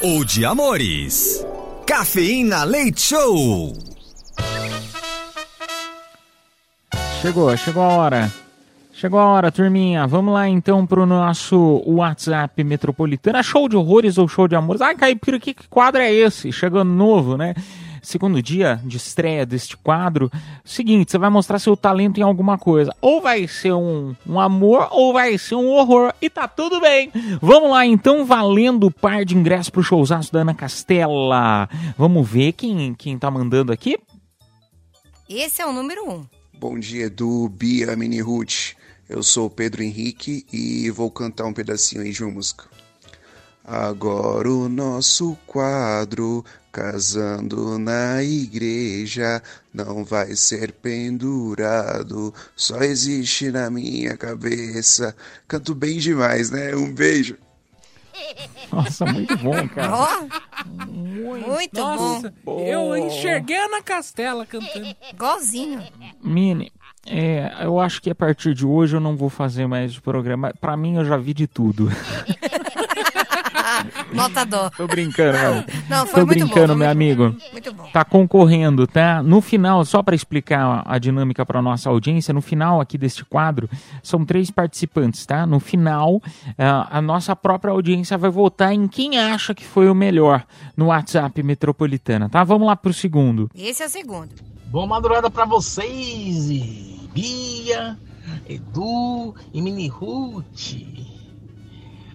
Ou 0.00 0.24
de 0.24 0.44
amores. 0.44 1.44
Cafeína 1.84 2.62
Leite 2.64 3.00
Show. 3.00 3.72
Chegou, 7.20 7.56
chegou 7.56 7.82
a 7.82 7.88
hora. 7.88 8.32
Chegou 8.98 9.20
a 9.20 9.26
hora, 9.26 9.52
turminha. 9.52 10.08
Vamos 10.08 10.34
lá 10.34 10.48
então 10.48 10.84
pro 10.84 11.06
nosso 11.06 11.84
WhatsApp 11.86 12.64
metropolitana. 12.64 13.44
Show 13.44 13.68
de 13.68 13.76
horrores 13.76 14.18
ou 14.18 14.26
show 14.26 14.48
de 14.48 14.56
amores? 14.56 14.82
Ai, 14.82 14.96
Caipira, 14.96 15.38
que 15.38 15.54
quadro 15.70 16.02
é 16.02 16.12
esse? 16.12 16.50
Chegando 16.50 16.90
novo, 16.90 17.36
né? 17.36 17.54
Segundo 18.02 18.42
dia 18.42 18.80
de 18.84 18.96
estreia 18.96 19.46
deste 19.46 19.76
quadro. 19.76 20.28
Seguinte, 20.64 21.12
você 21.12 21.16
vai 21.16 21.30
mostrar 21.30 21.60
seu 21.60 21.76
talento 21.76 22.18
em 22.18 22.24
alguma 22.24 22.58
coisa. 22.58 22.92
Ou 23.00 23.22
vai 23.22 23.46
ser 23.46 23.72
um, 23.72 24.16
um 24.28 24.40
amor, 24.40 24.88
ou 24.90 25.12
vai 25.12 25.38
ser 25.38 25.54
um 25.54 25.68
horror. 25.68 26.12
E 26.20 26.28
tá 26.28 26.48
tudo 26.48 26.80
bem. 26.80 27.12
Vamos 27.40 27.70
lá 27.70 27.86
então, 27.86 28.24
valendo 28.24 28.88
o 28.88 28.90
par 28.90 29.24
de 29.24 29.36
ingressos 29.36 29.70
pro 29.70 29.80
showzaço 29.80 30.32
da 30.32 30.40
Ana 30.40 30.54
Castela. 30.54 31.68
Vamos 31.96 32.28
ver 32.28 32.50
quem, 32.50 32.92
quem 32.94 33.16
tá 33.16 33.30
mandando 33.30 33.70
aqui. 33.70 33.96
Esse 35.28 35.62
é 35.62 35.66
o 35.66 35.72
número 35.72 36.02
um. 36.10 36.26
Bom 36.58 36.76
dia, 36.76 37.04
Edu, 37.04 37.48
Bia, 37.48 37.94
Mini 37.94 38.20
Ruth. 38.20 38.76
Eu 39.08 39.22
sou 39.22 39.46
o 39.46 39.50
Pedro 39.50 39.82
Henrique 39.82 40.44
e 40.52 40.90
vou 40.90 41.10
cantar 41.10 41.46
um 41.46 41.52
pedacinho 41.52 42.02
aí 42.02 42.12
de 42.12 42.22
uma 42.22 42.32
música. 42.32 42.64
Agora 43.64 44.50
o 44.50 44.68
nosso 44.68 45.36
quadro, 45.46 46.44
casando 46.70 47.78
na 47.78 48.22
igreja, 48.22 49.42
não 49.72 50.04
vai 50.04 50.36
ser 50.36 50.72
pendurado, 50.72 52.34
só 52.54 52.78
existe 52.80 53.50
na 53.50 53.70
minha 53.70 54.16
cabeça. 54.16 55.16
Canto 55.46 55.74
bem 55.74 55.98
demais, 55.98 56.50
né? 56.50 56.74
Um 56.74 56.92
beijo. 56.92 57.36
Nossa, 58.70 59.06
muito 59.06 59.36
bom, 59.38 59.68
cara. 59.68 59.96
Ó, 59.96 60.86
muito 60.86 61.78
Nossa, 61.78 62.34
bom. 62.44 62.60
eu 62.60 62.96
enxerguei 62.96 63.56
a 63.56 63.64
Ana 63.66 63.82
Castela 63.82 64.44
cantando. 64.44 64.94
Igualzinho. 65.12 65.82
Mini, 66.22 66.72
é, 67.10 67.52
eu 67.60 67.80
acho 67.80 68.00
que 68.00 68.10
a 68.10 68.14
partir 68.14 68.54
de 68.54 68.66
hoje 68.66 68.96
eu 68.96 69.00
não 69.00 69.16
vou 69.16 69.28
fazer 69.28 69.66
mais 69.66 69.96
o 69.96 70.02
programa. 70.02 70.52
Pra 70.60 70.76
mim, 70.76 70.96
eu 70.96 71.04
já 71.04 71.16
vi 71.16 71.34
de 71.34 71.46
tudo. 71.46 71.90
Nota 74.12 74.44
dó. 74.44 74.70
Tô 74.70 74.86
brincando, 74.86 75.38
meu. 75.38 75.64
Não, 75.88 76.06
foi 76.06 76.20
Tô 76.20 76.26
muito 76.26 76.40
bom, 76.40 76.46
brincando, 76.46 76.68
foi 76.68 76.76
meu 76.76 76.90
amigo. 76.90 77.36
Muito 77.52 77.72
bom. 77.72 77.88
Tá 77.92 78.04
concorrendo, 78.04 78.86
tá? 78.86 79.22
No 79.22 79.40
final, 79.40 79.84
só 79.84 80.02
para 80.02 80.14
explicar 80.14 80.82
a 80.86 80.98
dinâmica 80.98 81.44
para 81.44 81.62
nossa 81.62 81.88
audiência, 81.88 82.34
no 82.34 82.40
final 82.40 82.80
aqui 82.80 82.98
deste 82.98 83.24
quadro, 83.24 83.68
são 84.02 84.24
três 84.24 84.50
participantes, 84.50 85.24
tá? 85.26 85.46
No 85.46 85.60
final, 85.60 86.20
ah, 86.58 86.88
a 86.90 87.02
nossa 87.02 87.36
própria 87.36 87.72
audiência 87.72 88.18
vai 88.18 88.30
votar 88.30 88.72
em 88.72 88.88
quem 88.88 89.18
acha 89.18 89.54
que 89.54 89.64
foi 89.64 89.88
o 89.88 89.94
melhor 89.94 90.44
no 90.76 90.86
WhatsApp 90.86 91.42
Metropolitana, 91.42 92.28
tá? 92.28 92.42
Vamos 92.44 92.66
lá 92.66 92.76
pro 92.76 92.92
segundo. 92.92 93.50
Esse 93.54 93.82
é 93.82 93.86
o 93.86 93.90
segundo. 93.90 94.57
Boa 94.70 94.86
madrugada 94.86 95.30
pra 95.30 95.46
vocês, 95.46 96.50
Bia, 97.14 97.98
Edu 98.46 99.34
e 99.54 99.62
Mini 99.62 99.88
Ruth. 99.88 100.76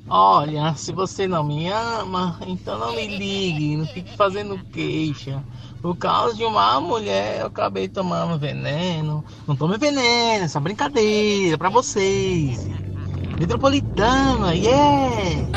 Olha, 0.08 0.76
se 0.76 0.92
você 0.92 1.28
não 1.28 1.44
me 1.44 1.68
ama, 1.70 2.40
então 2.46 2.78
não 2.78 2.96
me 2.96 3.08
ligue, 3.08 3.76
não 3.76 3.88
fique 3.88 4.16
fazendo 4.16 4.64
queixa. 4.66 5.44
Por 5.82 5.98
causa 5.98 6.36
de 6.36 6.46
uma 6.46 6.80
mulher, 6.80 7.40
eu 7.40 7.48
acabei 7.48 7.88
tomando 7.88 8.38
veneno. 8.38 9.26
Não 9.48 9.56
tome 9.56 9.76
veneno, 9.80 10.46
essa 10.46 10.60
brincadeira 10.60 11.58
pra 11.58 11.70
vocês. 11.70 12.68
Metropolitana, 13.40 14.54
yeah! 14.54 15.50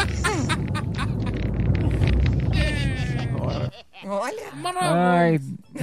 Olha. 4.09 4.43
Ai, 4.81 5.41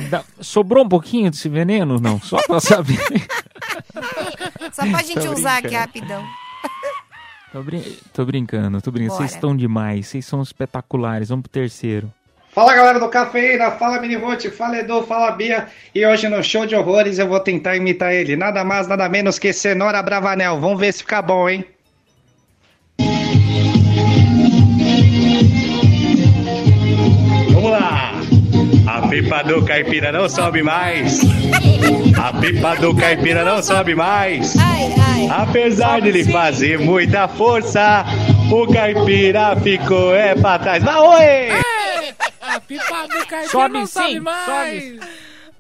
dá- 0.09 0.23
sobrou 0.39 0.83
um 0.85 0.89
pouquinho 0.89 1.29
desse 1.29 1.49
veneno? 1.49 1.99
Não, 1.99 2.19
só 2.21 2.37
pra 2.47 2.59
saber. 2.59 2.99
Só 4.71 4.83
pra 4.89 5.03
gente 5.03 5.21
Tô 5.25 5.33
usar 5.33 5.57
aqui 5.57 5.75
rapidão. 5.75 6.23
Tô, 7.51 7.61
brin- 7.61 7.97
tô 8.13 8.25
brincando, 8.25 8.81
tô 8.81 8.91
brincando. 8.91 9.17
Vocês 9.17 9.31
estão 9.33 9.55
demais, 9.55 10.07
vocês 10.07 10.25
são 10.25 10.41
espetaculares. 10.41 11.29
Vamos 11.29 11.43
pro 11.43 11.51
terceiro. 11.51 12.11
Fala 12.51 12.75
galera 12.75 12.99
do 12.99 13.09
Cafeína, 13.09 13.71
fala 13.71 13.99
Minivute, 13.99 14.49
fala 14.51 14.77
Edu, 14.77 15.03
fala 15.03 15.31
Bia. 15.31 15.67
E 15.93 16.05
hoje 16.05 16.29
no 16.29 16.43
show 16.43 16.65
de 16.67 16.75
horrores 16.75 17.17
eu 17.19 17.27
vou 17.27 17.39
tentar 17.39 17.75
imitar 17.75 18.13
ele. 18.13 18.35
Nada 18.35 18.63
mais, 18.63 18.87
nada 18.87 19.09
menos 19.09 19.39
que 19.39 19.51
Cenoura 19.51 20.01
Bravanel. 20.03 20.59
Vamos 20.59 20.79
ver 20.79 20.91
se 20.93 20.99
fica 20.99 21.21
bom, 21.21 21.49
hein? 21.49 21.65
Pipa 29.13 29.43
do 29.43 29.63
caipira 29.63 30.11
não 30.11 30.27
sobe 30.27 30.63
mais. 30.63 31.19
A 32.17 32.33
pipa 32.33 32.75
do 32.77 32.95
caipira 32.95 33.45
não 33.45 33.61
sobe 33.61 33.93
mais. 33.93 34.55
Apesar 35.29 36.01
de 36.01 36.07
ele 36.07 36.25
fazer 36.31 36.79
muita 36.79 37.27
força, 37.27 38.03
o 38.51 38.65
caipira 38.73 39.55
ficou 39.57 40.15
é 40.15 40.33
pra 40.33 40.57
trás. 40.57 40.83
Vai, 40.83 40.97
oi! 40.99 41.63
A 42.41 42.59
pipa 42.59 43.03
do 43.03 43.27
caipira 43.27 43.49
Sobe 43.49 43.73
não 43.75 43.85
sobe 43.85 44.09
sim, 44.09 44.99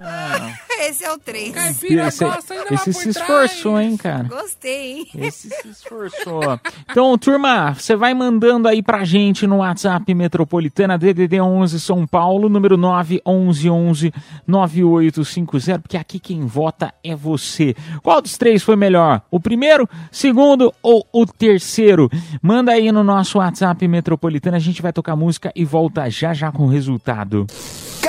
mais. 0.03 0.59
Esse 0.79 1.05
é 1.05 1.13
o 1.13 1.17
3. 1.17 1.51
Caipira 1.53 2.07
Esse, 2.07 2.25
gosta 2.25 2.53
ainda 2.53 2.73
esse 2.73 2.93
se 2.93 3.09
esforçou, 3.09 3.79
hein, 3.79 3.95
cara? 3.95 4.23
Gostei, 4.23 4.91
hein? 4.91 5.07
Esse 5.15 5.49
se 5.49 5.67
esforçou. 5.69 6.59
Então, 6.89 7.17
turma, 7.17 7.73
você 7.73 7.95
vai 7.95 8.13
mandando 8.13 8.67
aí 8.67 8.83
pra 8.83 9.05
gente 9.05 9.47
no 9.47 9.57
WhatsApp 9.57 10.13
Metropolitana 10.13 10.97
DDD 10.97 11.39
11 11.39 11.79
São 11.79 12.05
Paulo, 12.05 12.49
número 12.49 12.75
911 12.75 14.11
9850, 14.45 15.79
porque 15.79 15.95
aqui 15.95 16.19
quem 16.19 16.45
vota 16.45 16.93
é 17.03 17.15
você. 17.15 17.75
Qual 18.01 18.21
dos 18.21 18.37
três 18.37 18.61
foi 18.61 18.75
melhor? 18.75 19.21
O 19.31 19.39
primeiro, 19.39 19.87
segundo 20.11 20.73
ou 20.81 21.07
o 21.13 21.25
terceiro? 21.25 22.09
Manda 22.41 22.73
aí 22.73 22.91
no 22.91 23.03
nosso 23.03 23.37
WhatsApp 23.37 23.87
Metropolitana, 23.87 24.57
a 24.57 24.59
gente 24.59 24.81
vai 24.81 24.91
tocar 24.91 25.15
música 25.15 25.51
e 25.55 25.63
volta 25.63 26.09
já 26.09 26.33
já 26.33 26.51
com 26.51 26.63
o 26.63 26.69
resultado. 26.69 27.47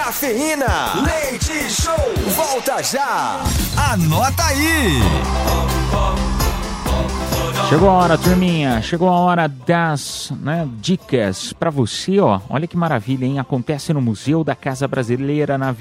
Cafeína, 0.05 1.03
leite 1.03 1.71
show, 1.71 1.97
volta 2.37 2.83
já. 2.83 3.41
Anota 3.91 4.45
aí. 4.45 5.01
Chegou 7.71 7.89
a 7.89 7.93
hora, 7.95 8.19
turminha. 8.19 8.83
Chegou 8.83 9.09
a 9.09 9.19
hora 9.19 9.49
das 9.49 10.31
né, 10.43 10.69
dicas 10.75 11.55
pra 11.55 11.71
você, 11.71 12.21
ó. 12.21 12.39
Olha 12.51 12.67
que 12.67 12.77
maravilha, 12.77 13.25
hein? 13.25 13.39
Acontece 13.39 13.95
no 13.95 14.03
Museu 14.03 14.45
da 14.45 14.55
Casa 14.55 14.87
Brasileira 14.87 15.57
na 15.57 15.75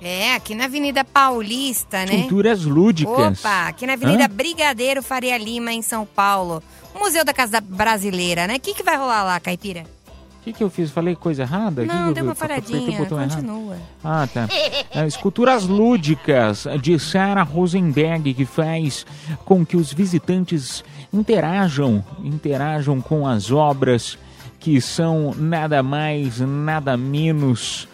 É, 0.00 0.34
aqui 0.36 0.54
na 0.54 0.66
Avenida 0.66 1.04
Paulista, 1.04 2.06
né? 2.06 2.20
Culturas 2.20 2.64
Lúdicas. 2.64 3.40
Opa, 3.40 3.66
aqui 3.66 3.88
na 3.88 3.94
Avenida 3.94 4.26
Hã? 4.26 4.28
Brigadeiro 4.28 5.02
Faria 5.02 5.36
Lima, 5.36 5.72
em 5.72 5.82
São 5.82 6.06
Paulo. 6.06 6.62
O 6.94 7.00
Museu 7.00 7.24
da 7.24 7.34
Casa 7.34 7.60
Brasileira, 7.60 8.46
né? 8.46 8.54
O 8.54 8.60
que, 8.60 8.72
que 8.72 8.84
vai 8.84 8.96
rolar 8.96 9.24
lá, 9.24 9.40
Caipira? 9.40 9.84
O 10.44 10.46
que, 10.46 10.52
que 10.52 10.62
eu 10.62 10.68
fiz? 10.68 10.90
Falei 10.90 11.16
coisa 11.16 11.42
errada? 11.42 11.82
Que 11.82 11.88
que 11.88 11.94
Não, 11.94 12.08
eu- 12.08 12.12
deu 12.12 12.22
uma 12.22 12.30
eu 12.30 12.34
o 12.34 12.36
falhadinha. 12.36 12.98
botão 12.98 13.18
errado? 13.18 13.34
Continua. 13.36 13.76
Ah, 14.04 14.28
tá. 14.32 14.46
É, 14.90 15.06
Esculturas 15.06 15.64
lúdicas 15.64 16.66
de 16.82 16.98
Sarah 16.98 17.42
Rosenberg, 17.42 18.34
que 18.34 18.44
faz 18.44 19.06
com 19.46 19.64
que 19.64 19.74
os 19.74 19.90
visitantes 19.90 20.84
interajam, 21.10 22.04
interajam 22.22 23.00
com 23.00 23.26
as 23.26 23.50
obras 23.50 24.18
que 24.60 24.82
são 24.82 25.34
nada 25.34 25.82
mais, 25.82 26.40
nada 26.40 26.94
menos 26.94 27.88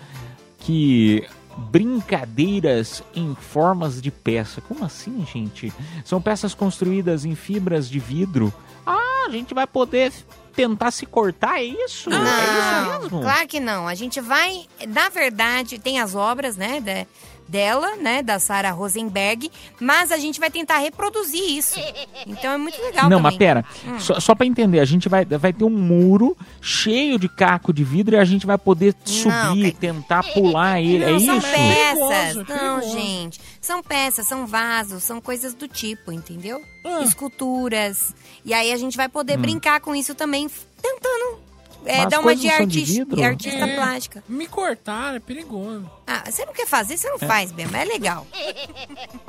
que 0.59 1.25
brincadeiras 1.57 3.03
em 3.15 3.35
formas 3.35 4.01
de 4.03 4.11
peça. 4.11 4.61
Como 4.61 4.85
assim, 4.85 5.25
gente? 5.33 5.73
São 6.05 6.21
peças 6.21 6.55
construídas 6.55 7.25
em 7.25 7.35
fibras 7.35 7.89
de 7.89 7.99
vidro. 7.99 8.53
Ah, 8.87 9.27
a 9.27 9.31
gente 9.31 9.53
vai 9.55 9.67
poder 9.67 10.13
tentar 10.51 10.91
se 10.91 11.07
cortar, 11.07 11.59
é 11.61 11.65
isso? 11.65 12.11
é 12.11 12.15
isso 12.15 12.91
Não, 12.91 13.01
mesmo? 13.01 13.21
claro 13.23 13.47
que 13.49 13.61
não. 13.61 13.87
A 13.89 13.95
gente 13.95 14.21
vai, 14.21 14.67
na 14.89 15.09
verdade, 15.09 15.79
tem 15.79 16.01
as 16.01 16.15
obras, 16.15 16.57
né, 16.57 16.81
de- 16.81 17.07
dela, 17.51 17.97
né, 17.97 18.23
da 18.23 18.39
Sarah 18.39 18.71
Rosenberg, 18.71 19.51
mas 19.81 20.13
a 20.13 20.17
gente 20.17 20.39
vai 20.39 20.51
tentar 20.51 20.79
reproduzir 20.79 21.43
isso. 21.57 21.79
Então 22.27 22.53
é 22.53 22.57
muito 22.57 22.81
legal 22.81 23.05
Não, 23.11 23.19
também. 23.19 23.23
mas 23.23 23.37
pera, 23.37 23.65
Hum. 23.87 23.99
só, 23.99 24.21
só 24.21 24.35
pra 24.35 24.47
entender, 24.47 24.79
a 24.81 24.85
gente 24.85 25.09
vai, 25.09 25.25
vai 25.25 25.53
ter 25.53 25.65
um 25.65 25.71
muro 25.71 26.37
cheio 26.63 27.19
de 27.19 27.29
caco 27.29 27.73
de 27.73 27.83
vidro 27.83 28.15
e 28.15 28.19
a 28.19 28.25
gente 28.25 28.47
vai 28.47 28.57
poder 28.57 28.95
subir, 29.05 29.73
tentar 29.75 30.23
pular 30.33 30.81
ele, 30.81 31.03
é 31.05 31.11
Não, 31.11 31.17
isso? 31.17 31.27
são 31.27 31.41
peças. 31.41 31.55
Perigoso, 31.55 32.39
não, 32.39 32.45
perigoso. 32.81 32.93
gente. 32.99 33.41
São 33.61 33.83
peças, 33.83 34.27
são 34.27 34.47
vasos, 34.47 35.03
são 35.03 35.21
coisas 35.21 35.53
do 35.55 35.67
tipo, 35.69 36.13
entendeu? 36.13 36.61
Ah. 36.85 37.03
Esculturas. 37.03 38.15
E 38.45 38.55
aí 38.55 38.73
a 38.73 38.77
gente 38.77 38.97
vai 38.97 39.09
poder 39.09 39.37
Hum. 39.39 39.43
brincar 39.43 39.81
com 39.81 39.95
isso 39.95 40.15
também, 40.15 40.49
tentando 40.81 41.39
é, 41.85 41.99
Mas 41.99 42.09
dar 42.11 42.20
uma 42.20 42.35
de, 42.35 42.43
são 42.49 42.66
de 42.66 42.78
artis- 42.78 42.89
vidro? 42.97 43.16
de 43.16 43.22
artista 43.24 43.66
É, 43.66 43.74
plástica. 43.74 44.24
Me 44.28 44.47
cortar 44.47 45.16
é 45.16 45.18
perigoso. 45.20 45.85
Ah, 46.07 46.24
você 46.31 46.45
não 46.45 46.53
quer 46.53 46.66
fazer, 46.66 46.97
você 46.97 47.09
não 47.09 47.18
faz 47.18 47.53
mesmo. 47.53 47.76
É 47.76 47.85
legal. 47.85 48.26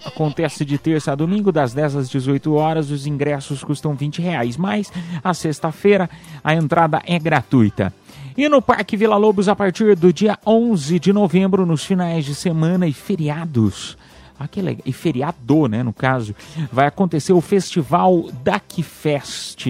Acontece 0.06 0.66
de 0.66 0.78
terça 0.78 1.12
a 1.12 1.16
domingo, 1.16 1.52
das 1.52 1.74
10 1.74 1.96
às 1.96 2.10
18 2.10 2.54
horas. 2.54 2.90
Os 2.92 3.06
ingressos 3.06 3.64
custam 3.64 3.96
20 3.96 4.22
reais, 4.22 4.58
mas 4.58 4.92
a 5.24 5.34
sexta-feira 5.34 6.10
a 6.44 6.54
entrada 6.54 7.02
é 7.06 7.18
gratuita. 7.20 7.94
E 8.38 8.48
no 8.48 8.62
Parque 8.62 8.96
Vila 8.96 9.18
Lobos, 9.18 9.48
a 9.50 9.56
partir 9.56 9.96
do 9.96 10.12
dia 10.14 10.38
11 10.46 11.00
de 11.00 11.12
novembro, 11.12 11.66
nos 11.66 11.84
finais 11.84 12.24
de 12.26 12.34
semana 12.34 12.88
e 12.88 12.94
feriados. 12.94 13.98
Ah, 14.40 14.48
que 14.48 14.62
legal. 14.62 14.82
E 14.86 14.94
feriado, 14.94 15.68
né, 15.68 15.84
no 15.84 15.94
caso. 15.94 16.34
Vai 16.72 16.88
acontecer 16.88 17.34
o 17.34 17.42
Festival 17.42 18.30
Duck 18.44 18.82
Fest. 18.82 19.68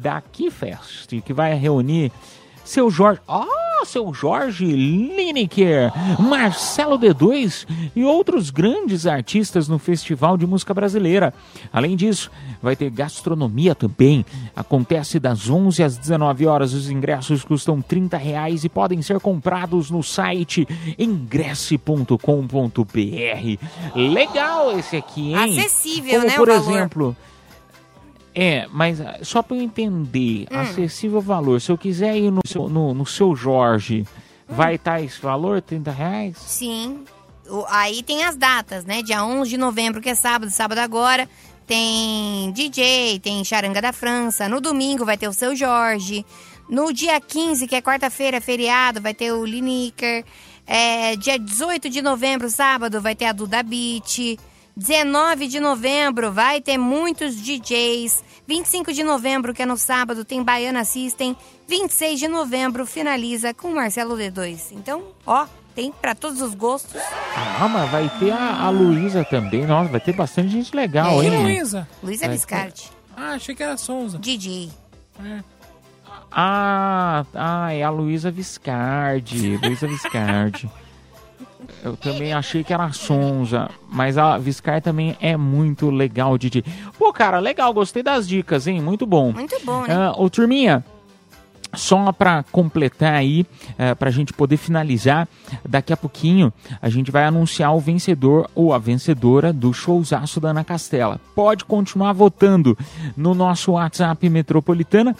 Duck 0.00 0.50
Fest, 0.50 1.20
que 1.24 1.32
vai 1.32 1.54
reunir 1.54 2.12
seu 2.64 2.90
Jorge. 2.90 3.20
Ah, 3.26 3.46
seu 3.84 4.12
Jorge 4.12 4.66
Lineker, 4.66 5.92
Marcelo 6.18 6.98
D2 6.98 7.66
e 7.94 8.04
outros 8.04 8.50
grandes 8.50 9.06
artistas 9.06 9.68
no 9.68 9.78
Festival 9.78 10.36
de 10.36 10.46
Música 10.46 10.74
Brasileira. 10.74 11.32
Além 11.72 11.96
disso, 11.96 12.30
vai 12.60 12.76
ter 12.76 12.90
gastronomia 12.90 13.74
também. 13.74 14.26
Acontece 14.54 15.18
das 15.18 15.48
11 15.48 15.82
às 15.82 15.96
19 15.96 16.46
horas. 16.46 16.74
Os 16.74 16.90
ingressos 16.90 17.44
custam 17.44 17.80
30 17.80 18.16
reais 18.16 18.64
e 18.64 18.68
podem 18.68 19.00
ser 19.00 19.20
comprados 19.20 19.90
no 19.90 20.02
site 20.02 20.66
ingresse.com.br. 20.98 22.16
Legal 23.94 24.78
esse 24.78 24.96
aqui, 24.96 25.32
hein? 25.34 25.58
Acessível, 25.60 26.20
Como, 26.20 26.26
né, 26.26 26.36
Por 26.36 26.48
valor. 26.48 27.16
É, 28.40 28.68
mas 28.70 29.00
ah, 29.00 29.18
só 29.22 29.42
para 29.42 29.56
eu 29.56 29.62
entender, 29.62 30.46
Hum. 30.50 30.58
acessível 30.60 31.20
valor. 31.20 31.60
Se 31.60 31.72
eu 31.72 31.76
quiser 31.78 32.16
ir 32.16 32.30
no 32.30 32.40
seu, 32.46 32.68
no, 32.68 32.94
no 32.94 33.04
seu 33.04 33.34
Jorge, 33.34 34.06
Hum. 34.48 34.54
vai 34.54 34.76
estar 34.76 35.00
esse 35.02 35.20
valor, 35.20 35.60
30 35.60 35.90
reais? 35.90 36.36
Sim. 36.38 37.00
O- 37.50 37.64
aí 37.68 38.02
tem 38.02 38.22
as 38.24 38.36
datas, 38.36 38.84
né? 38.84 39.02
Dia 39.02 39.24
11 39.24 39.50
de 39.50 39.56
novembro, 39.56 40.00
que 40.00 40.08
é 40.10 40.14
sábado, 40.14 40.50
sábado 40.52 40.78
agora, 40.78 41.28
tem 41.66 42.52
DJ, 42.52 43.18
tem 43.20 43.44
Charanga 43.44 43.80
da 43.82 43.92
França. 43.92 44.48
No 44.48 44.60
domingo 44.60 45.04
vai 45.04 45.16
ter 45.16 45.26
o 45.28 45.32
Seu 45.32 45.56
Jorge. 45.56 46.24
No 46.68 46.92
dia 46.92 47.18
15, 47.20 47.66
que 47.66 47.74
é 47.74 47.80
quarta-feira, 47.82 48.40
feriado, 48.40 49.00
vai 49.00 49.14
ter 49.14 49.32
o 49.32 49.44
Lineker. 49.44 50.24
É, 50.66 51.16
dia 51.16 51.38
18 51.38 51.88
de 51.88 52.02
novembro, 52.02 52.48
sábado, 52.50 53.00
vai 53.00 53.14
ter 53.14 53.24
a 53.24 53.32
Duda 53.32 53.62
Beat. 53.62 54.38
19 54.78 55.48
de 55.48 55.58
novembro 55.58 56.30
vai 56.30 56.60
ter 56.60 56.78
muitos 56.78 57.34
DJs. 57.34 58.22
25 58.46 58.92
de 58.92 59.02
novembro, 59.02 59.52
que 59.52 59.62
é 59.62 59.66
no 59.66 59.76
sábado, 59.76 60.24
tem 60.24 60.40
Baiana 60.40 60.84
System. 60.84 61.36
26 61.66 62.20
de 62.20 62.28
novembro 62.28 62.86
finaliza 62.86 63.52
com 63.52 63.74
Marcelo 63.74 64.16
D2. 64.16 64.68
Então, 64.72 65.02
ó, 65.26 65.46
tem 65.74 65.90
pra 65.90 66.14
todos 66.14 66.40
os 66.40 66.54
gostos. 66.54 67.02
Ah, 67.60 67.66
mas 67.68 67.90
vai 67.90 68.08
ter 68.20 68.30
a, 68.30 68.62
a 68.62 68.70
Luísa 68.70 69.24
também. 69.24 69.66
Nossa, 69.66 69.90
vai 69.90 70.00
ter 70.00 70.12
bastante 70.14 70.50
gente 70.50 70.74
legal, 70.74 71.24
E 71.24 71.26
hein? 71.26 71.42
Luísa? 71.42 71.88
Luísa 72.00 72.26
Vai 72.26 72.36
Viscardi. 72.36 72.90
Ah, 73.16 73.32
achei 73.32 73.56
que 73.56 73.62
era 73.64 73.76
Souza. 73.76 74.16
DJ. 74.16 74.70
É. 75.24 75.42
Ah, 76.30 77.26
ah, 77.34 77.74
é 77.74 77.82
a 77.82 77.90
Luísa 77.90 78.30
Viscardi. 78.30 79.56
Luísa 79.56 79.88
Viscardi. 79.88 80.70
Eu 81.84 81.96
também 81.96 82.32
achei 82.32 82.64
que 82.64 82.72
era 82.72 82.90
Sonza, 82.92 83.70
mas 83.88 84.18
a 84.18 84.36
Viscar 84.36 84.82
também 84.82 85.16
é 85.20 85.36
muito 85.36 85.90
legal, 85.90 86.36
Didi. 86.36 86.64
Pô, 86.98 87.12
cara, 87.12 87.38
legal, 87.38 87.72
gostei 87.72 88.02
das 88.02 88.26
dicas, 88.26 88.66
hein? 88.66 88.80
Muito 88.80 89.06
bom. 89.06 89.32
Muito 89.32 89.56
bom, 89.64 89.82
né? 89.82 89.88
Ah, 89.94 90.12
ô, 90.16 90.28
turminha, 90.28 90.84
só 91.74 92.10
para 92.12 92.42
completar 92.50 93.14
aí, 93.14 93.46
para 93.98 94.08
a 94.08 94.12
gente 94.12 94.32
poder 94.32 94.56
finalizar, 94.56 95.28
daqui 95.68 95.92
a 95.92 95.96
pouquinho 95.96 96.52
a 96.80 96.88
gente 96.88 97.10
vai 97.10 97.24
anunciar 97.24 97.74
o 97.74 97.80
vencedor 97.80 98.48
ou 98.54 98.72
a 98.72 98.78
vencedora 98.78 99.52
do 99.52 99.72
showzaço 99.72 100.40
da 100.40 100.48
Ana 100.48 100.64
Castela. 100.64 101.20
Pode 101.34 101.64
continuar 101.64 102.12
votando 102.14 102.76
no 103.16 103.34
nosso 103.34 103.72
WhatsApp 103.72 104.28
Metropolitana. 104.28 105.14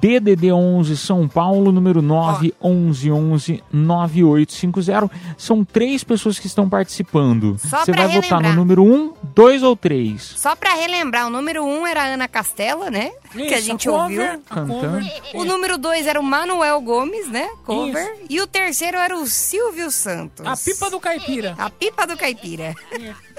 DDD 0.00 0.52
11 0.52 0.96
São 0.96 1.28
Paulo, 1.28 1.70
número 1.70 2.02
911 2.02 3.62
9850. 3.72 5.10
São 5.36 5.64
três 5.64 6.02
pessoas 6.02 6.38
que 6.38 6.46
estão 6.46 6.68
participando. 6.68 7.56
Só 7.58 7.84
Você 7.84 7.92
vai 7.92 8.08
votar 8.08 8.40
no 8.40 8.48
relembrar. 8.48 8.54
número 8.56 8.82
1, 8.84 9.12
2 9.34 9.62
ou 9.62 9.76
3? 9.76 10.22
Só 10.36 10.54
pra 10.56 10.74
relembrar, 10.74 11.26
o 11.26 11.30
número 11.30 11.64
1 11.64 11.68
um 11.68 11.86
era 11.86 12.02
a 12.02 12.06
Ana 12.06 12.28
Castela, 12.28 12.90
né? 12.90 13.12
que 13.32 13.54
a 13.54 13.58
Isso, 13.58 13.66
gente 13.66 13.88
a 13.88 13.92
cover, 13.92 14.20
ouviu. 14.20 14.42
a 14.50 14.54
Cantando. 14.54 15.06
O 15.34 15.44
número 15.44 15.76
2 15.78 16.06
era 16.06 16.18
o 16.18 16.22
Manuel 16.22 16.80
Gomes, 16.80 17.28
né? 17.28 17.48
Cover. 17.64 18.16
E 18.28 18.40
o 18.40 18.46
terceiro 18.46 18.96
era 18.96 19.16
o 19.16 19.26
Silvio 19.26 19.90
Santos. 19.90 20.46
A 20.46 20.56
pipa 20.56 20.90
do 20.90 20.98
caipira. 20.98 21.54
A 21.58 21.68
pipa 21.70 22.06
do 22.06 22.16
caipira. 22.16 22.74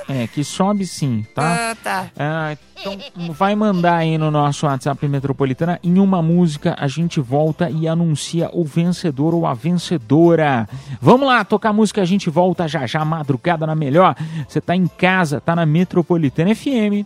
É, 0.08 0.28
que 0.28 0.44
sobe 0.44 0.86
sim, 0.86 1.26
tá? 1.34 1.72
Ah, 1.72 1.76
tá. 1.84 2.12
Ah, 2.18 2.58
então 2.80 2.98
vai 3.34 3.56
mandar 3.56 3.98
aí 3.98 4.18
no 4.18 4.30
nosso 4.30 4.66
WhatsApp 4.68 5.06
Metropolitana. 5.08 5.80
Em 5.84 5.98
uma 6.00 6.22
música 6.22 6.37
a 6.78 6.88
gente 6.88 7.20
volta 7.20 7.70
e 7.70 7.88
anuncia 7.88 8.50
o 8.54 8.64
vencedor 8.64 9.34
ou 9.34 9.46
a 9.46 9.54
vencedora. 9.54 10.68
Vamos 11.02 11.28
lá, 11.28 11.44
tocar 11.44 11.74
música, 11.74 12.02
a 12.02 12.06
gente 12.06 12.30
volta 12.30 12.68
já 12.68 12.86
já, 12.86 13.04
madrugada 13.04 13.66
na 13.66 13.76
melhor. 13.76 14.16
Você 14.48 14.62
tá 14.62 14.76
em 14.76 14.88
casa, 14.88 15.40
tá 15.42 15.56
na 15.56 15.66
Metropolitana 15.66 16.54
FM. 16.54 17.06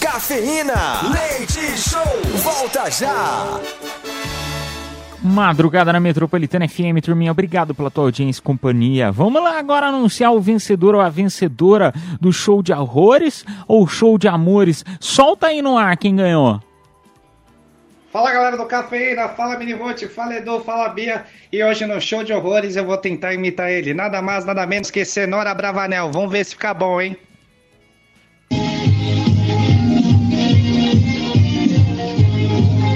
Cafeína, 0.00 1.00
leite 1.12 1.60
show, 1.78 2.02
volta 2.42 2.90
já. 2.90 3.60
Madrugada 5.22 5.92
na 5.92 6.00
Metropolitana 6.00 6.66
FM, 6.66 7.02
turminha, 7.02 7.30
obrigado 7.30 7.74
pela 7.74 7.90
tua 7.90 8.04
audiência 8.04 8.40
e 8.40 8.42
companhia. 8.42 9.12
Vamos 9.12 9.42
lá 9.42 9.58
agora 9.58 9.88
anunciar 9.88 10.32
o 10.32 10.40
vencedor 10.40 10.94
ou 10.94 11.00
a 11.00 11.10
vencedora 11.10 11.92
do 12.18 12.32
show 12.32 12.62
de 12.62 12.72
horrores 12.72 13.44
ou 13.68 13.86
show 13.86 14.16
de 14.16 14.28
amores. 14.28 14.82
Solta 14.98 15.48
aí 15.48 15.60
no 15.60 15.76
ar 15.76 15.98
quem 15.98 16.16
ganhou. 16.16 16.60
Fala 18.12 18.32
galera 18.32 18.56
do 18.56 18.66
Cafeína, 18.66 19.28
fala 19.28 19.56
Minivote, 19.56 20.08
fala 20.08 20.34
Edu, 20.34 20.58
fala 20.64 20.88
Bia. 20.88 21.24
E 21.52 21.62
hoje 21.62 21.86
no 21.86 22.00
show 22.00 22.24
de 22.24 22.32
horrores 22.32 22.74
eu 22.74 22.84
vou 22.84 22.96
tentar 22.96 23.34
imitar 23.34 23.70
ele. 23.70 23.94
Nada 23.94 24.20
mais, 24.20 24.44
nada 24.44 24.66
menos 24.66 24.90
que 24.90 25.04
Cenoura 25.04 25.54
Bravanel. 25.54 26.10
Vamos 26.10 26.32
ver 26.32 26.44
se 26.44 26.54
fica 26.56 26.74
bom, 26.74 27.00
hein? 27.00 27.16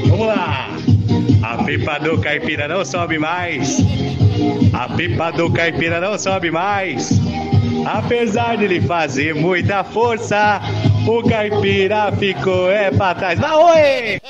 Vamos 0.08 0.26
lá! 0.26 0.68
A 1.44 1.62
pipa 1.62 2.00
do 2.00 2.20
caipira 2.20 2.66
não 2.66 2.84
sobe 2.84 3.16
mais. 3.16 3.78
A 4.72 4.88
pipa 4.96 5.30
do 5.30 5.52
caipira 5.52 6.00
não 6.00 6.18
sobe 6.18 6.50
mais. 6.50 7.10
Apesar 7.84 8.56
de 8.56 8.64
ele 8.64 8.80
fazer 8.80 9.34
muita 9.34 9.84
força, 9.84 10.60
o 11.06 11.22
caipira 11.28 12.12
ficou 12.12 12.70
é 12.70 12.90
pra 12.90 13.14
trás. 13.14 13.38
Vai, 13.38 13.54
oi! 13.54 14.20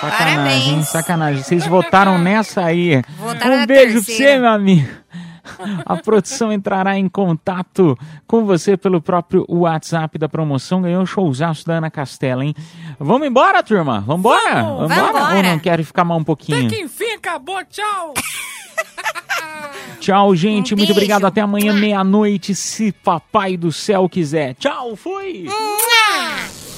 Sacanagem, 0.00 0.74
hein? 0.74 0.82
sacanagem. 0.82 1.42
Vocês 1.42 1.66
votaram 1.66 2.18
nessa 2.18 2.64
aí. 2.64 3.02
Votaram 3.18 3.62
um 3.62 3.66
beijo 3.66 4.04
pra 4.04 4.14
você, 4.14 4.38
meu 4.38 4.48
amigo. 4.48 5.02
A 5.86 5.96
produção 5.96 6.52
entrará 6.52 6.96
em 6.96 7.08
contato 7.08 7.96
com 8.26 8.44
você 8.44 8.76
pelo 8.76 9.00
próprio 9.00 9.44
WhatsApp 9.48 10.18
da 10.18 10.28
promoção. 10.28 10.82
Ganhou 10.82 11.02
o 11.02 11.06
showzaço 11.06 11.66
da 11.66 11.74
Ana 11.74 11.90
Castela, 11.90 12.44
hein? 12.44 12.54
Vamos 12.98 13.26
embora, 13.26 13.62
turma? 13.62 14.00
Vambora? 14.00 14.54
Vamos, 14.54 14.88
Vambora? 14.88 15.12
vambora. 15.12 15.36
Ou 15.36 15.42
não 15.42 15.58
quero 15.58 15.84
ficar 15.84 16.04
mais 16.04 16.20
um 16.20 16.24
pouquinho? 16.24 16.66
Até 16.66 16.76
que 16.76 16.82
enfim 16.82 17.12
acabou, 17.12 17.62
tchau. 17.64 18.14
Tchau, 20.00 20.34
gente. 20.34 20.74
Um 20.74 20.76
Muito 20.76 20.88
beijo. 20.88 20.92
obrigado. 20.92 21.26
Até 21.26 21.40
amanhã, 21.40 21.72
meia-noite, 21.72 22.54
se 22.54 22.90
papai 22.92 23.56
do 23.56 23.70
céu 23.72 24.08
quiser. 24.08 24.54
Tchau, 24.54 24.96
fui! 24.96 25.46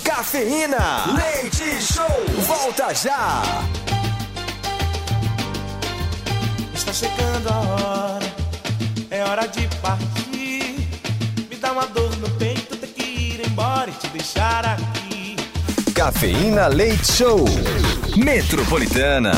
Cafeína, 0.05 1.05
leite 1.17 1.83
show, 1.83 2.07
volta 2.47 2.93
já. 2.95 3.43
Está 6.75 6.93
chegando 6.93 7.49
a 7.49 7.59
hora, 7.59 8.33
é 9.11 9.23
hora 9.25 9.47
de 9.47 9.67
partir. 9.79 10.87
Me 11.51 11.57
dá 11.57 11.73
uma 11.73 11.87
dor 11.87 12.15
no 12.19 12.29
peito, 12.31 12.77
ter 12.77 12.89
que 12.89 13.03
ir 13.03 13.47
embora 13.47 13.91
e 13.91 13.95
te 13.95 14.09
deixar 14.09 14.65
aqui. 14.67 15.37
Cafeína 15.95 16.67
Leite 16.67 17.13
Show, 17.13 17.45
Metropolitana. 18.17 19.33